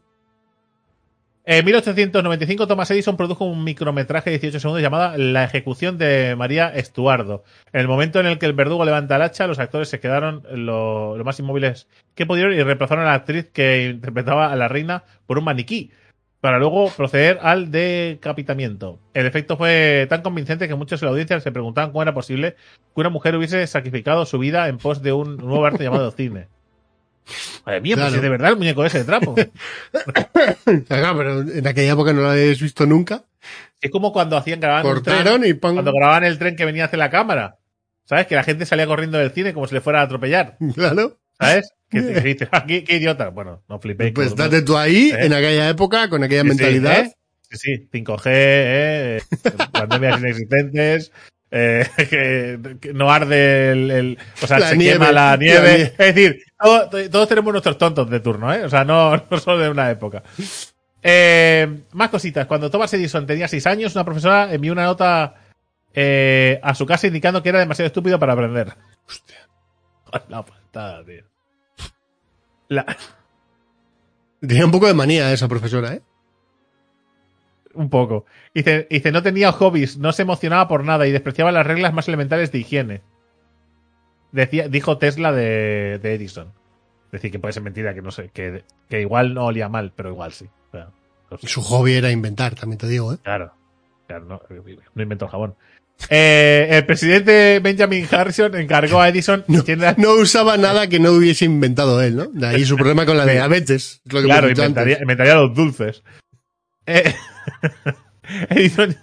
[1.49, 6.69] En 1895, Thomas Edison produjo un micrometraje de 18 segundos llamado La ejecución de María
[6.71, 7.45] Estuardo.
[7.73, 10.43] En el momento en el que el verdugo levanta el hacha, los actores se quedaron
[10.51, 11.87] lo, lo más inmóviles
[12.17, 15.93] que pudieron y reemplazaron a la actriz que interpretaba a la reina por un maniquí,
[16.41, 18.99] para luego proceder al decapitamiento.
[19.15, 22.57] El efecto fue tan convincente que muchos en la audiencia se preguntaban cómo era posible
[22.93, 26.49] que una mujer hubiese sacrificado su vida en pos de un nuevo arte llamado cine.
[27.65, 28.17] Madre mía, pues Claro.
[28.17, 29.35] es de verdad el muñeco ese de trapo.
[30.89, 33.25] Claro, pero en aquella época no lo habéis visto nunca.
[33.81, 35.75] Es como cuando hacían grababan un tren, Cortaron y pon...
[35.75, 37.59] cuando grababan el tren que venía hacia la cámara.
[38.05, 38.27] ¿Sabes?
[38.27, 40.57] Que la gente salía corriendo del cine como si le fuera a atropellar.
[40.75, 41.19] Claro.
[41.39, 41.69] ¿Sabes?
[41.91, 43.29] Que te dices, "Ah, qué, qué idiota.
[43.31, 44.13] Bueno, no flipéis.
[44.15, 45.27] Pues date tú ahí, ¿Eh?
[45.27, 46.99] en aquella época, con aquella Sí, sí, mentalidad.
[47.01, 47.13] ¿eh?
[47.51, 49.21] Sí, sí, 5G, eh,
[49.73, 51.13] pandemias inexistentes,
[51.51, 55.37] eh, que, que no arde el, el- o sea, La se nieve, quema la la
[55.37, 55.61] nieve.
[55.77, 55.95] nieve.
[55.99, 58.65] Es decir, todo- todos tenemos nuestros tontos de turno, ¿eh?
[58.65, 60.23] O sea, no, no solo de una época.
[61.03, 62.47] Eh, más cositas.
[62.47, 65.35] Cuando Thomas Edison tenía 6 años, una profesora envió una nota
[65.95, 68.73] eh, a su casa indicando que era demasiado estúpido para aprender.
[69.07, 69.37] Hostia.
[70.29, 71.23] La patada, tío.
[72.69, 72.85] La-
[74.41, 76.03] Tenía un poco de manía esa profesora, ¿eh?
[77.77, 78.25] Un poco.
[78.55, 82.09] Dice, dice, no tenía hobbies, no se emocionaba por nada y despreciaba las reglas más
[82.09, 83.03] elementales de higiene.
[84.33, 86.53] Decía, dijo Tesla de, de Edison.
[87.13, 90.11] Decir, que puede ser mentira, que no sé, que, que igual no olía mal, pero
[90.11, 90.47] igual sí.
[91.31, 91.47] No sé.
[91.47, 93.19] Su hobby era inventar, también te digo, ¿eh?
[93.23, 93.53] Claro.
[94.07, 94.41] Claro, no,
[94.95, 95.55] no inventó el jabón.
[96.11, 99.45] Eh, el presidente Benjamin Harrison encargó a Edison
[99.97, 102.27] No, usaba nada que no hubiese inventado él, ¿no?
[102.27, 104.03] De ahí su problema con la diabetes.
[104.05, 106.03] es lo que Claro, inventaría, inventaría los dulces.
[106.87, 107.15] Eh,
[108.51, 108.97] Edison,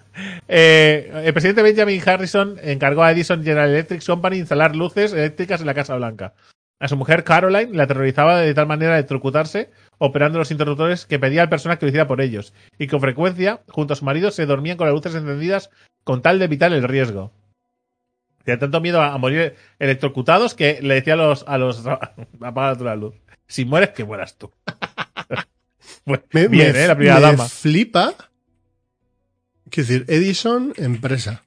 [0.48, 5.66] eh, el presidente Benjamin Harrison encargó a Edison General Electric Company instalar luces eléctricas en
[5.66, 6.34] la Casa Blanca.
[6.80, 11.18] A su mujer Caroline le aterrorizaba de tal manera de electrocutarse operando los interruptores que
[11.18, 14.30] pedía al personal que lo hiciera por ellos y con frecuencia, junto a su marido,
[14.30, 15.70] se dormían con las luces encendidas
[16.02, 17.32] con tal de evitar el riesgo.
[18.44, 21.86] Tenía tanto miedo a, morir electrocutados que le decía a los, a los
[22.40, 23.14] apaga la luz.
[23.46, 24.50] Si mueres, que mueras tú.
[26.04, 26.88] Bueno, Me, bien, me- ¿eh?
[26.88, 27.48] La primera me dama.
[27.48, 28.14] flipa.
[29.70, 31.44] Quiero decir, Edison, empresa.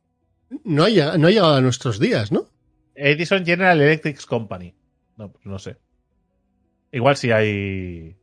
[0.64, 2.48] No ha, llegado, no ha llegado a nuestros días, ¿no?
[2.96, 4.74] Edison General Electric Company.
[5.18, 5.78] No, no sé.
[6.92, 8.16] Igual si hay.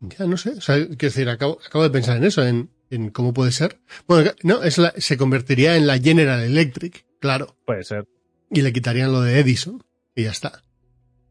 [0.00, 0.50] Ya no sé.
[0.50, 3.80] O sea, quiero decir, acabo, acabo de pensar en eso, en, en cómo puede ser.
[4.06, 7.56] Bueno, no, es la, se convertiría en la General Electric, claro.
[7.66, 8.06] Puede ser.
[8.50, 9.82] Y le quitarían lo de Edison.
[10.14, 10.62] Y ya está.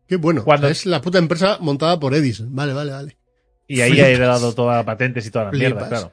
[0.07, 0.43] Qué bueno.
[0.43, 2.53] Cuando- O sea, es la puta empresa montada por Edison.
[2.55, 3.17] Vale, vale, vale.
[3.69, 4.07] Y ahí Flipas.
[4.07, 6.11] ha heredado todas patentes y todas las mierdas, claro.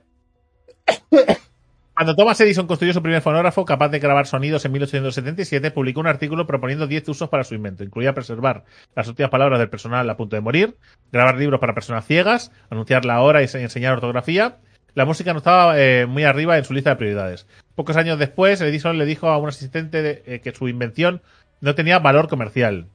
[1.95, 6.07] Cuando Thomas Edison construyó su primer fonógrafo capaz de grabar sonidos en 1877, publicó un
[6.07, 7.85] artículo proponiendo 10 usos para su invento.
[7.85, 8.65] Incluía preservar
[8.95, 10.77] las últimas palabras del personal a punto de morir,
[11.11, 14.59] grabar libros para personas ciegas, anunciar la hora y se- enseñar ortografía.
[14.95, 17.47] La música no estaba eh, muy arriba en su lista de prioridades.
[17.75, 21.23] Pocos años después, Edison le dijo a un asistente de- eh, que su invención
[21.63, 22.89] no tenía valor comercial.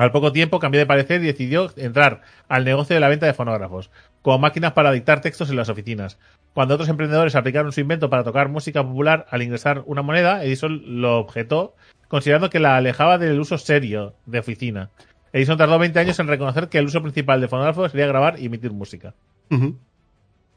[0.00, 3.34] Al poco tiempo cambió de parecer y decidió entrar al negocio de la venta de
[3.34, 3.90] fonógrafos,
[4.22, 6.18] como máquinas para dictar textos en las oficinas.
[6.54, 11.02] Cuando otros emprendedores aplicaron su invento para tocar música popular al ingresar una moneda, Edison
[11.02, 11.74] lo objetó,
[12.08, 14.88] considerando que la alejaba del uso serio de oficina.
[15.34, 18.46] Edison tardó 20 años en reconocer que el uso principal de fonógrafos sería grabar y
[18.46, 19.12] emitir música.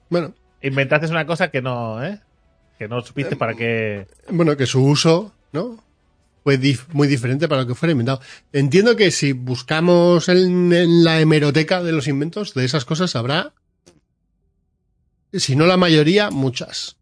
[0.10, 2.22] Bueno, Inventaste una cosa que no, ¿eh?
[2.80, 4.08] Que no supiste para qué.
[4.30, 5.84] bueno, que su uso, ¿no?
[6.44, 6.60] Fue
[6.92, 8.20] muy diferente para lo que fuera inventado.
[8.52, 13.54] Entiendo que si buscamos en, la hemeroteca de los inventos, de esas cosas habrá,
[15.32, 16.98] si no la mayoría, muchas.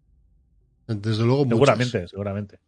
[0.88, 1.58] Desde luego, muchas.
[1.58, 2.60] Seguramente, seguramente.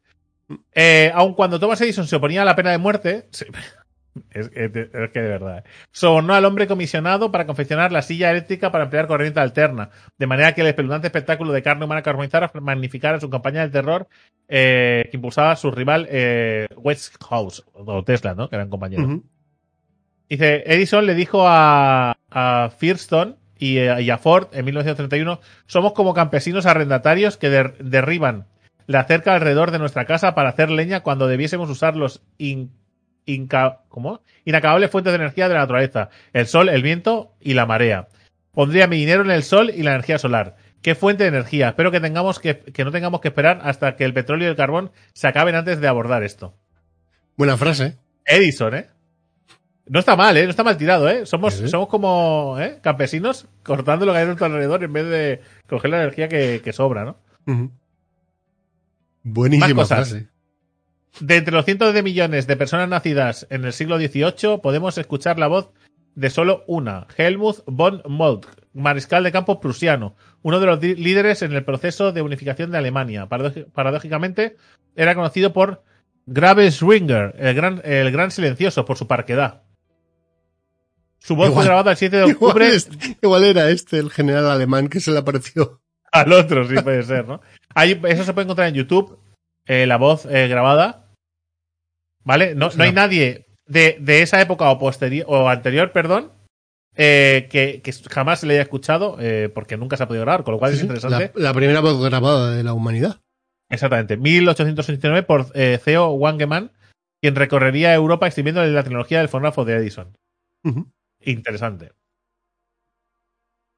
[0.74, 3.45] Eh, aun cuando Thomas Edison se oponía a la pena de muerte, sí,
[4.31, 8.02] es, es de- es que de verdad, eh, sobornó al hombre comisionado para confeccionar la
[8.02, 12.02] silla eléctrica para emplear corriente alterna, de manera que el espeluznante espectáculo de carne humana
[12.03, 14.07] carbonizada magnificara su campaña del terror
[14.48, 18.49] eh, que impulsaba a su rival eh, Westinghouse, o Tesla, ¿no?
[18.49, 19.06] Que eran compañeros.
[20.30, 25.94] Dice, Edison le dijo a, a Firestone y, a- y a Ford en 1931, somos
[25.94, 28.48] como campesinos arrendatarios que der- derriban
[28.88, 32.72] la cerca alrededor de nuestra casa para hacer leña cuando debiésemos usar los in-
[33.26, 34.22] inca- ¿cómo?
[34.45, 38.08] inacabables fuentes de energía de la naturaleza, el sol, el viento y la marea.
[38.52, 40.56] Pondría mi dinero en el sol y la energía solar.
[40.82, 41.70] ¿Qué fuente de energía?
[41.70, 44.58] Espero que, tengamos que, que no tengamos que esperar hasta que el petróleo y el
[44.58, 46.54] carbón se acaben antes de abordar esto.
[47.38, 47.98] Buena frase.
[48.26, 48.88] Edison, ¿eh?
[49.88, 50.44] No está mal, ¿eh?
[50.44, 51.26] No está mal tirado, ¿eh?
[51.26, 52.80] Somos, Sí, somos como ¿eh?
[52.82, 56.62] campesinos cortando lo que hay a nuestro alrededor en vez de coger la energía que,
[56.64, 57.18] que sobra, ¿no?
[59.24, 60.28] Buenísima frase.
[61.19, 65.38] De entre los cientos de millones de personas nacidas en el siglo XVIII, podemos escuchar
[65.38, 65.69] la voz
[66.15, 71.53] de solo una, Helmut von Moltke, mariscal de campo prusiano, uno de los líderes en
[71.53, 73.27] el proceso de unificación de Alemania.
[73.27, 74.57] Paradójicamente,
[74.95, 75.84] era conocido por
[76.26, 79.64] Grave Schwinger, el gran, el gran silencioso, por su parquedad.
[81.19, 82.69] Su voz Igual- fue grabada el 7 de Igual, octubre
[83.22, 85.80] igual era este, el general alemán, que se le apareció.
[86.11, 87.41] al otro, sí puede ser, ¿no?
[87.76, 89.19] Ahí, eso se puede encontrar en YouTube,
[89.65, 91.02] eh, la voz eh, grabada.
[92.24, 92.56] ¿Vale?
[92.56, 96.32] No, no hay nadie de, de esa época o posterior o anterior, perdón,
[96.95, 100.44] eh, que, que jamás se le haya escuchado, eh, porque nunca se ha podido grabar,
[100.44, 101.32] con lo cual Sí, es interesante.
[101.36, 103.20] La, la primera voz grabada de la humanidad.
[103.70, 104.18] Exactamente.
[104.18, 106.72] 1869 por eh, Theo Wangeman,
[107.22, 110.16] quien recorrería Europa exhibiendo la tecnología del fonógrafo de Edison.
[111.22, 111.91] Interesante.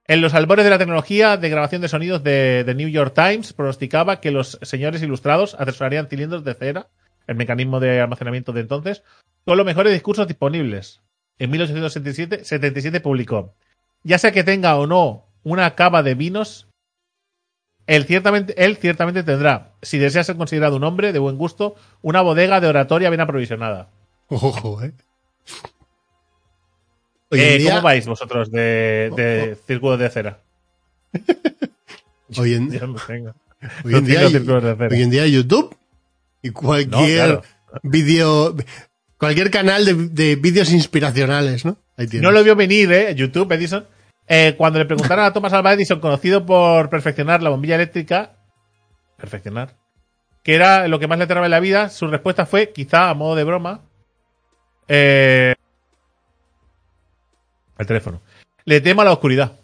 [0.07, 3.53] En los albores de la tecnología de grabación de sonidos de The New York Times
[3.53, 6.89] pronosticaba que los señores ilustrados atesorarían cilindros de cera,
[7.27, 9.03] el mecanismo de almacenamiento de entonces,
[9.45, 11.01] con los mejores discursos disponibles.
[11.37, 13.53] En 1877 77 publicó,
[14.03, 16.67] ya sea que tenga o no una cava de vinos,
[17.87, 22.21] él ciertamente, él ciertamente tendrá, si desea ser considerado un hombre de buen gusto, una
[22.21, 23.89] bodega de oratoria bien aprovisionada.
[24.27, 24.93] Ojo, ¿eh?
[27.31, 30.39] Eh, día, ¿Cómo vais vosotros de, de círculos de cera?
[32.37, 32.69] hoy en,
[33.07, 33.35] tenga.
[33.83, 35.75] hoy en día, hoy en día YouTube
[36.45, 37.41] y cualquier No, claro.
[37.83, 38.55] vídeo,
[39.17, 41.77] cualquier canal de, de vídeos inspiracionales, ¿no?
[41.97, 42.07] Ahí.
[42.13, 43.15] No lo vio venir, ¿eh?
[43.15, 43.87] YouTube, Edison.
[44.27, 48.33] Eh, cuando le preguntaron a Thomas Alva Edison, conocido por perfeccionar la bombilla eléctrica,
[49.17, 49.75] perfeccionar,
[50.43, 53.13] que era lo que más le aterraba en la vida, su respuesta fue, quizá a
[53.13, 53.81] modo de broma,
[54.87, 55.53] eh,
[57.77, 58.21] el teléfono.
[58.65, 59.59] Le temo a la oscuridad.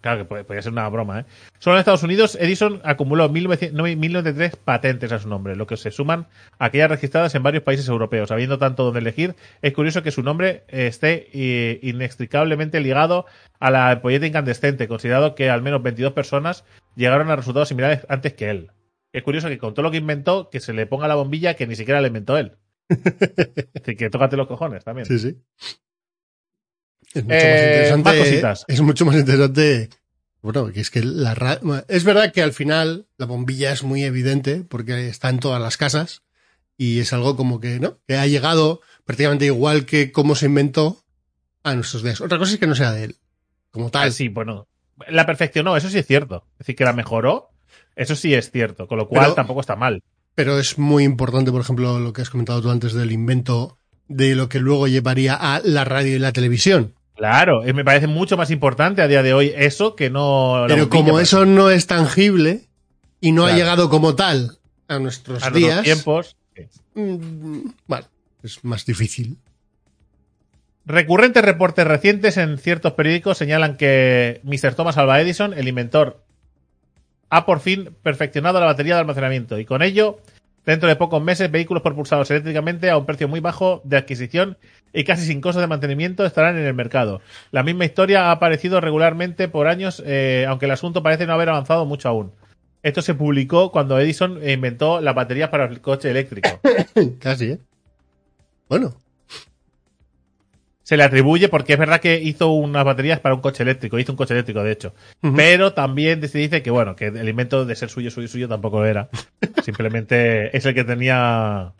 [0.00, 1.24] Claro que puede- podría ser una broma, ¿eh?
[1.58, 5.90] Solo en Estados Unidos, Edison acumuló 1900 1093 patentes a su nombre, lo que se
[5.90, 6.28] suman
[6.60, 8.30] a aquellas registradas en varios países europeos.
[8.30, 13.26] Habiendo tanto donde elegir, es curioso que su nombre eh, esté eh, inextricablemente ligado
[13.58, 16.64] a la ampolleta incandescente, considerado que al menos 22 personas
[16.94, 18.70] llegaron a resultados similares antes que él.
[19.12, 21.66] Es curioso que con todo lo que inventó, que se le ponga la bombilla que
[21.66, 22.52] ni siquiera la inventó él.
[23.74, 25.06] Así que tócate los cojones también.
[25.06, 25.36] Sí, sí.
[27.18, 28.08] Es mucho Eh, más interesante.
[28.10, 28.64] más cositas.
[28.68, 29.90] Es mucho más interesante.
[30.42, 31.32] Bueno, que es que la
[31.88, 35.76] es verdad que al final la bombilla es muy evidente porque está en todas las
[35.76, 36.22] casas
[36.76, 37.98] y es algo como que, ¿no?
[38.06, 41.02] Que ha llegado prácticamente igual que cómo se inventó
[41.64, 42.20] a nuestros días.
[42.20, 43.16] Otra cosa es que no sea de él,
[43.70, 44.08] como tal.
[44.08, 44.68] Ah, sí, bueno.
[45.08, 46.44] La perfeccionó, eso sí es cierto.
[46.54, 47.50] Es decir, que la mejoró,
[47.96, 48.86] eso sí es cierto.
[48.86, 50.02] Con lo cual Pero- tampoco está mal.
[50.34, 53.76] Pero es muy importante, por ejemplo, lo que has comentado tú antes del invento
[54.06, 56.94] de lo que luego llevaría a la radio y la televisión.
[57.18, 60.64] Claro, me parece mucho más importante a día de hoy eso que no.
[60.68, 62.62] Pero como eso no es tangible
[63.20, 63.54] y no Claro.
[63.54, 66.36] ha llegado como tal a nuestros a nuestros días, tiempos.
[66.94, 68.06] mm, bueno,
[68.44, 69.36] es más difícil.
[70.86, 74.74] Recurrentes reportes recientes en ciertos periódicos señalan que Mr.
[74.74, 76.22] Thomas Alva Edison, el inventor,
[77.30, 80.18] ha por fin perfeccionado la batería de almacenamiento y con ello,
[80.68, 84.58] dentro de pocos meses, vehículos propulsados eléctricamente a un precio muy bajo de adquisición
[84.92, 87.22] y casi sin costo de mantenimiento estarán en el mercado.
[87.50, 91.48] La misma historia ha aparecido regularmente por años, eh, aunque el asunto parece no haber
[91.48, 92.32] avanzado mucho aún.
[92.82, 96.60] Esto se publicó cuando Edison inventó las baterías para el coche eléctrico.
[97.18, 97.60] Casi, ¿eh?
[98.68, 98.94] Bueno,
[100.88, 104.12] se le atribuye porque es verdad que hizo unas baterías para un coche eléctrico, hizo
[104.12, 104.94] un coche eléctrico de hecho,
[105.36, 108.82] pero también se dice que bueno, que el invento de ser suyo, suyo, suyo tampoco
[108.86, 109.10] era,
[109.62, 111.74] simplemente es el que tenía,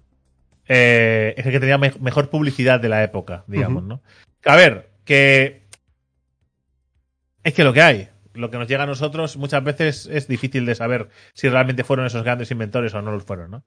[0.69, 3.83] eh, es el que tenía me- mejor publicidad de la época, digamos.
[3.85, 4.03] ¿no?
[4.45, 5.63] A ver, que
[7.45, 10.67] es que lo que hay, lo que nos llega a nosotros muchas veces es difícil
[10.67, 13.63] de saber si realmente fueron esos grandes inventores o no lo fueron, ¿no?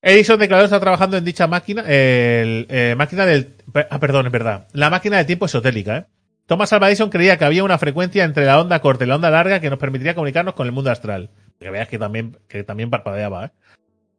[0.00, 3.56] Edison declaró estar trabajando en dicha máquina, eh, máquina del,
[3.90, 6.06] ah, perdón, es verdad, la máquina del tiempo esotérica, ¿eh?
[6.48, 9.28] Thomas Alva Edison creía que había una frecuencia entre la onda corta y la onda
[9.28, 11.28] larga que nos permitiría comunicarnos con el mundo astral.
[11.60, 13.50] Que veas que también, que también parpadeaba, ¿eh?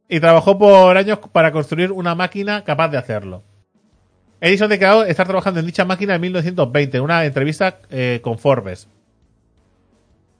[0.09, 3.43] Y trabajó por años para construir una máquina capaz de hacerlo.
[4.41, 8.87] Edison declaró estar trabajando en dicha máquina en 1920, en una entrevista eh, con Forbes.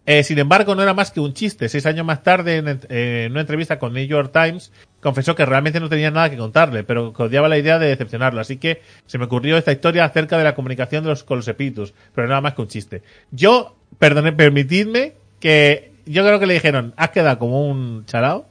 [0.05, 1.69] Eh, sin embargo, no era más que un chiste.
[1.69, 4.71] Seis años más tarde, en, en una entrevista con New York Times,
[5.01, 8.41] confesó que realmente no tenía nada que contarle, pero que odiaba la idea de decepcionarlo.
[8.41, 11.47] Así que se me ocurrió esta historia acerca de la comunicación de los, con los
[11.47, 13.01] espíritus, pero nada más que un chiste.
[13.31, 18.45] Yo perdone, permitidme que yo creo que le dijeron, has quedado como un chalao,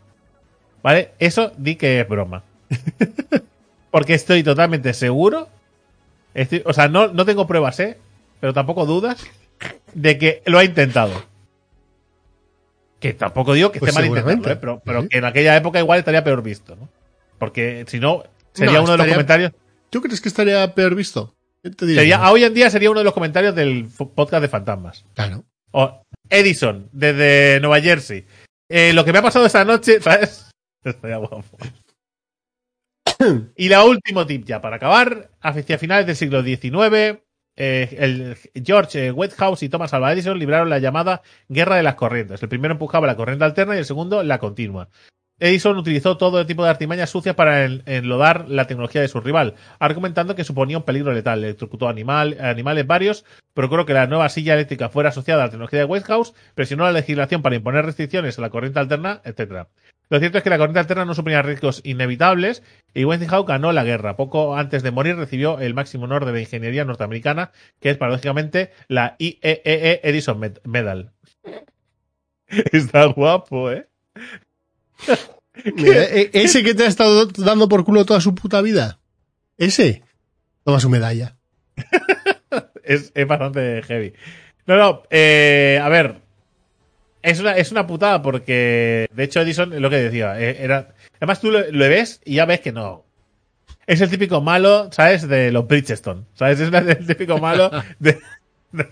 [0.83, 1.11] ¿vale?
[1.19, 2.43] Eso di que es broma.
[3.91, 5.49] Porque estoy totalmente seguro,
[6.35, 7.99] estoy- o sea, no, no tengo pruebas, ¿eh?
[8.41, 9.27] Pero tampoco dudas
[9.95, 11.13] de que lo ha intentado.
[13.01, 14.53] Que tampoco digo que Pues esté mal intentarlo.
[14.53, 14.57] ¿eh?
[14.61, 16.89] pero, pero que en aquella época igual estaría peor visto, ¿no?
[17.39, 19.53] Porque si no, sería No, uno de los comentarios.
[19.91, 21.35] ¿Tú crees que estaría peor visto?
[21.63, 22.31] Te Sería, no.
[22.33, 25.05] hoy en día sería uno de los comentarios del podcast de fantasmas.
[25.15, 25.45] Claro.
[25.71, 28.25] O Edison, desde Nueva Jersey.
[28.69, 30.51] Eh, lo que me ha pasado esta noche, ¿sabes?
[30.85, 31.45] Estaría guapo.
[33.57, 37.21] y la último tip ya, para acabar, hacia finales del siglo XIX,
[37.59, 41.97] eh, el George eh, Westhouse y Thomas Alva Edison libraron la llamada Guerra de las
[41.97, 42.43] Corrientes.
[42.43, 44.89] El primero empujaba la corriente alterna y el segundo la continua.
[45.41, 49.55] Edison utilizó todo tipo de artimañas sucias para en- enlodar la tecnología de su rival,
[49.79, 51.45] argumentando que suponía un peligro letal.
[51.45, 53.25] Electrocutó animal, animales varios,
[53.55, 56.93] procuró que la nueva silla eléctrica fuera asociada a la tecnología de Westhouse, presionó la
[56.93, 59.69] legislación para imponer restricciones a la corriente alterna, etc.
[60.11, 62.63] Lo cierto es que la corriente alterna no suponía riesgos inevitables
[62.95, 64.17] y Westinghouse ganó la guerra.
[64.17, 68.71] Poco antes de morir recibió el máximo honor de la ingeniería norteamericana, que es paradójicamente
[68.89, 71.13] la IEEE Edison Med- Medal.
[72.49, 73.87] Está guapo, ¿eh?
[75.75, 79.01] Mira, e- ese que te ha estado dando por culo toda su puta vida.
[79.57, 80.03] Ese.
[80.65, 81.37] Toma su medalla.
[82.85, 84.13] es, es bastante heavy.
[84.67, 86.23] No, no, eh, a ver.
[87.23, 90.95] Es una, es una putada porque, de hecho, Edison, lo que decía, eh, era...
[91.17, 93.05] Además, tú lo, lo ves y ya ves que no.
[93.87, 95.27] Es el típico malo, ¿sabes?
[95.27, 96.25] De los Bridgestone.
[96.35, 96.61] ¿Sabes?
[96.61, 98.19] Es el típico malo de...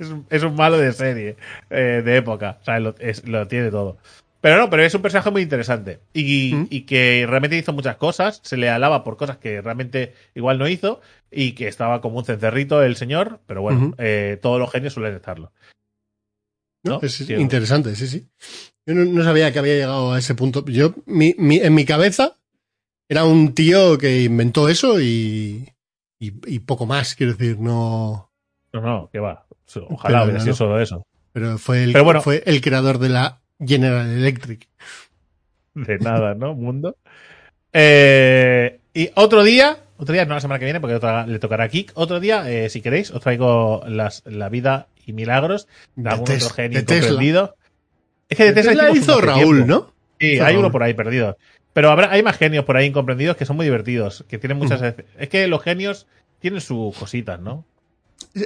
[0.00, 1.36] es, un, es un malo de serie,
[1.70, 2.58] eh, de época.
[2.62, 2.82] ¿Sabes?
[2.82, 3.98] Lo, es- lo tiene todo.
[4.40, 6.00] Pero no, pero es un personaje muy interesante.
[6.12, 6.66] Y, ¿Mm?
[6.70, 8.40] y que realmente hizo muchas cosas.
[8.42, 11.00] Se le alaba por cosas que realmente igual no hizo.
[11.30, 13.40] Y que estaba como un cencerrito el señor.
[13.46, 15.52] Pero bueno, eh, todos los genios suelen estarlo.
[17.02, 18.26] Es interesante, sí, sí.
[18.86, 20.64] Yo no, no sabía que había llegado a ese punto.
[20.66, 22.36] Yo, mi, mi- en mi cabeza,
[23.08, 25.68] era un tío que inventó eso y,
[26.20, 28.30] y, y poco más, quiero decir, no.
[28.72, 29.46] No, no, que va.
[29.88, 30.56] Ojalá hubiera sido no.
[30.56, 31.02] solo eso.
[31.32, 32.22] Pero fue el, Pero bueno.
[32.22, 34.68] fue el creador de la General Electric.
[35.74, 36.54] De nada, ¿no?
[36.54, 36.96] Mundo.
[37.72, 41.64] Eh, y otro día, otro día, no la semana que viene, porque otra- le tocará
[41.64, 41.92] a Kik.
[41.94, 46.26] Otro día, eh, si queréis, os traigo las, la vida y milagros de De algún
[46.26, 47.56] Tes- otro genio incomprendido.
[48.28, 49.66] Es que de De Tesla, Tesla hizo Raúl, tiempo.
[49.66, 49.92] ¿no?
[50.20, 51.38] Sí, hay uno por ahí perdido.
[51.72, 54.94] Pero habrá, hay más genios por ahí incomprendidos que son muy divertidos, que tienen muchas...
[55.18, 56.06] Es que los genios
[56.40, 57.64] tienen sus cositas, ¿no?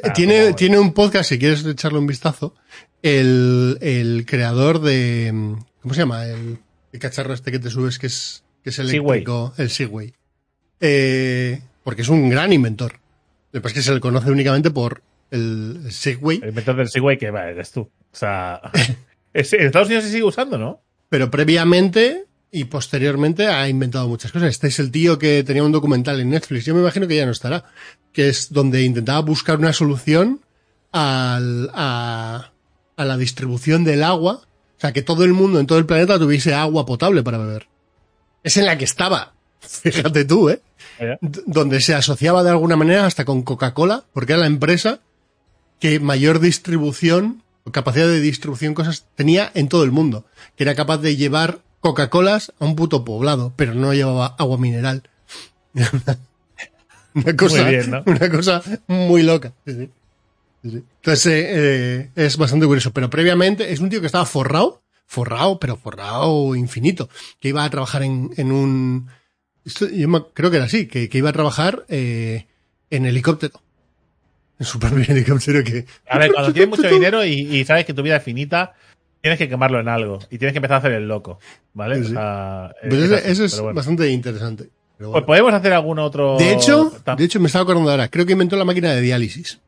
[0.02, 2.54] Ah, tiene, como- tiene un podcast, si quieres echarle un vistazo,
[3.02, 5.56] el, el creador de...
[5.80, 6.26] ¿Cómo se llama?
[6.26, 6.58] El,
[6.92, 10.12] el cacharro este que te subes que es, que es eléctrico, el Segway.
[10.80, 12.98] Eh, porque es un gran inventor.
[13.52, 16.88] Lo que pasa es que se le conoce únicamente por el, Segway, El inventor del
[16.88, 17.80] Segway que va, eres tú.
[17.82, 18.60] O sea...
[19.32, 20.80] es- en Estados Unidos se sigue usando, ¿no?
[21.08, 24.48] pero previamente y posteriormente ha inventado muchas cosas.
[24.50, 27.26] Este es el tío que tenía un documental en Netflix, yo me imagino que ya
[27.26, 27.64] no estará,
[28.12, 30.40] que es donde intentaba buscar una solución
[30.92, 32.52] al- a,
[32.96, 36.18] a la distribución del agua, o sea, que todo el mundo en todo el planeta
[36.18, 37.66] tuviese agua potable para beber.
[38.42, 40.60] Es en la que estaba, fíjate tú, ¿eh?
[41.46, 45.00] Donde se asociaba de alguna manera hasta con Coca-Cola, porque era la empresa
[45.80, 50.24] que mayor distribución, o capacidad de distribución cosas tenía en todo el mundo,
[50.56, 55.02] que era capaz de llevar Coca-Colas a un puto poblado, pero no llevaba agua mineral.
[57.14, 58.02] una cosa, Muy bien, ¿no?
[58.06, 59.52] una cosa muy loca.
[59.66, 59.90] Sí, sí.
[60.62, 65.58] Entonces eh, eh, es bastante curioso, pero previamente es un tío que estaba forrado, forrado,
[65.58, 67.08] pero forrado infinito,
[67.40, 69.08] que iba a trabajar en, en un,
[69.64, 72.46] esto yo creo que era así, que, que iba a trabajar eh,
[72.90, 73.62] en helicóptero.
[74.60, 75.86] En su propio helicóptero que...
[76.08, 78.74] A ver, cuando tienes mucho dinero y, y sabes que tu vida es finita,
[79.20, 80.18] tienes que quemarlo en algo.
[80.30, 81.40] Y tienes que empezar a hacer el loco.
[81.74, 82.04] ¿Vale?
[82.04, 83.76] Sí, O es así, eso es pero bueno.
[83.76, 84.68] bastante interesante.
[84.98, 86.36] Pero Pues podemos hacer algún otro.
[86.36, 89.58] de hecho, de hecho me estaba acordando ahora, creo que inventó la máquina de diálisis.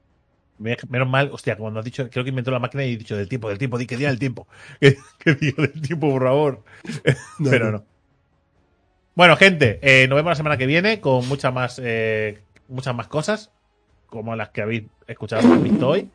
[0.59, 3.17] Me- Menos mal, hostia, cuando has dicho, creo que inventó la máquina y he dicho
[3.17, 4.47] del tiempo, del tiempo, di que diga del tiempo.
[4.81, 6.63] Que, que diga del tiempo, por favor.
[7.39, 7.79] No, Pero no.
[7.79, 7.85] no.
[9.15, 13.09] Bueno, gente, eh, nos vemos la semana que viene con muchas más, eh, muchas más
[13.09, 13.51] cosas,
[14.13, 16.09] como las que habéis escuchado o visto hoy.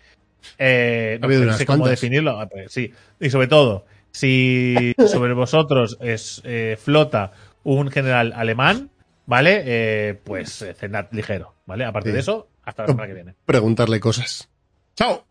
[0.60, 1.99] Eh, Ha habido no sé cómo cuantas.
[1.99, 2.40] definirlo.
[2.40, 2.94] ah, pues sí.
[3.19, 7.32] Y sobre todo, si sobre vosotros es, eh, flota
[7.64, 8.91] un general alemán,
[9.26, 9.64] ¿vale?
[9.65, 11.86] Eh, pues cenad ligero, ¿vale?
[11.86, 12.14] Aparte Sí.
[12.14, 13.34] de eso, hasta la semana que viene.
[13.45, 14.48] Preguntarle cosas.
[14.95, 15.26] ¡Chao!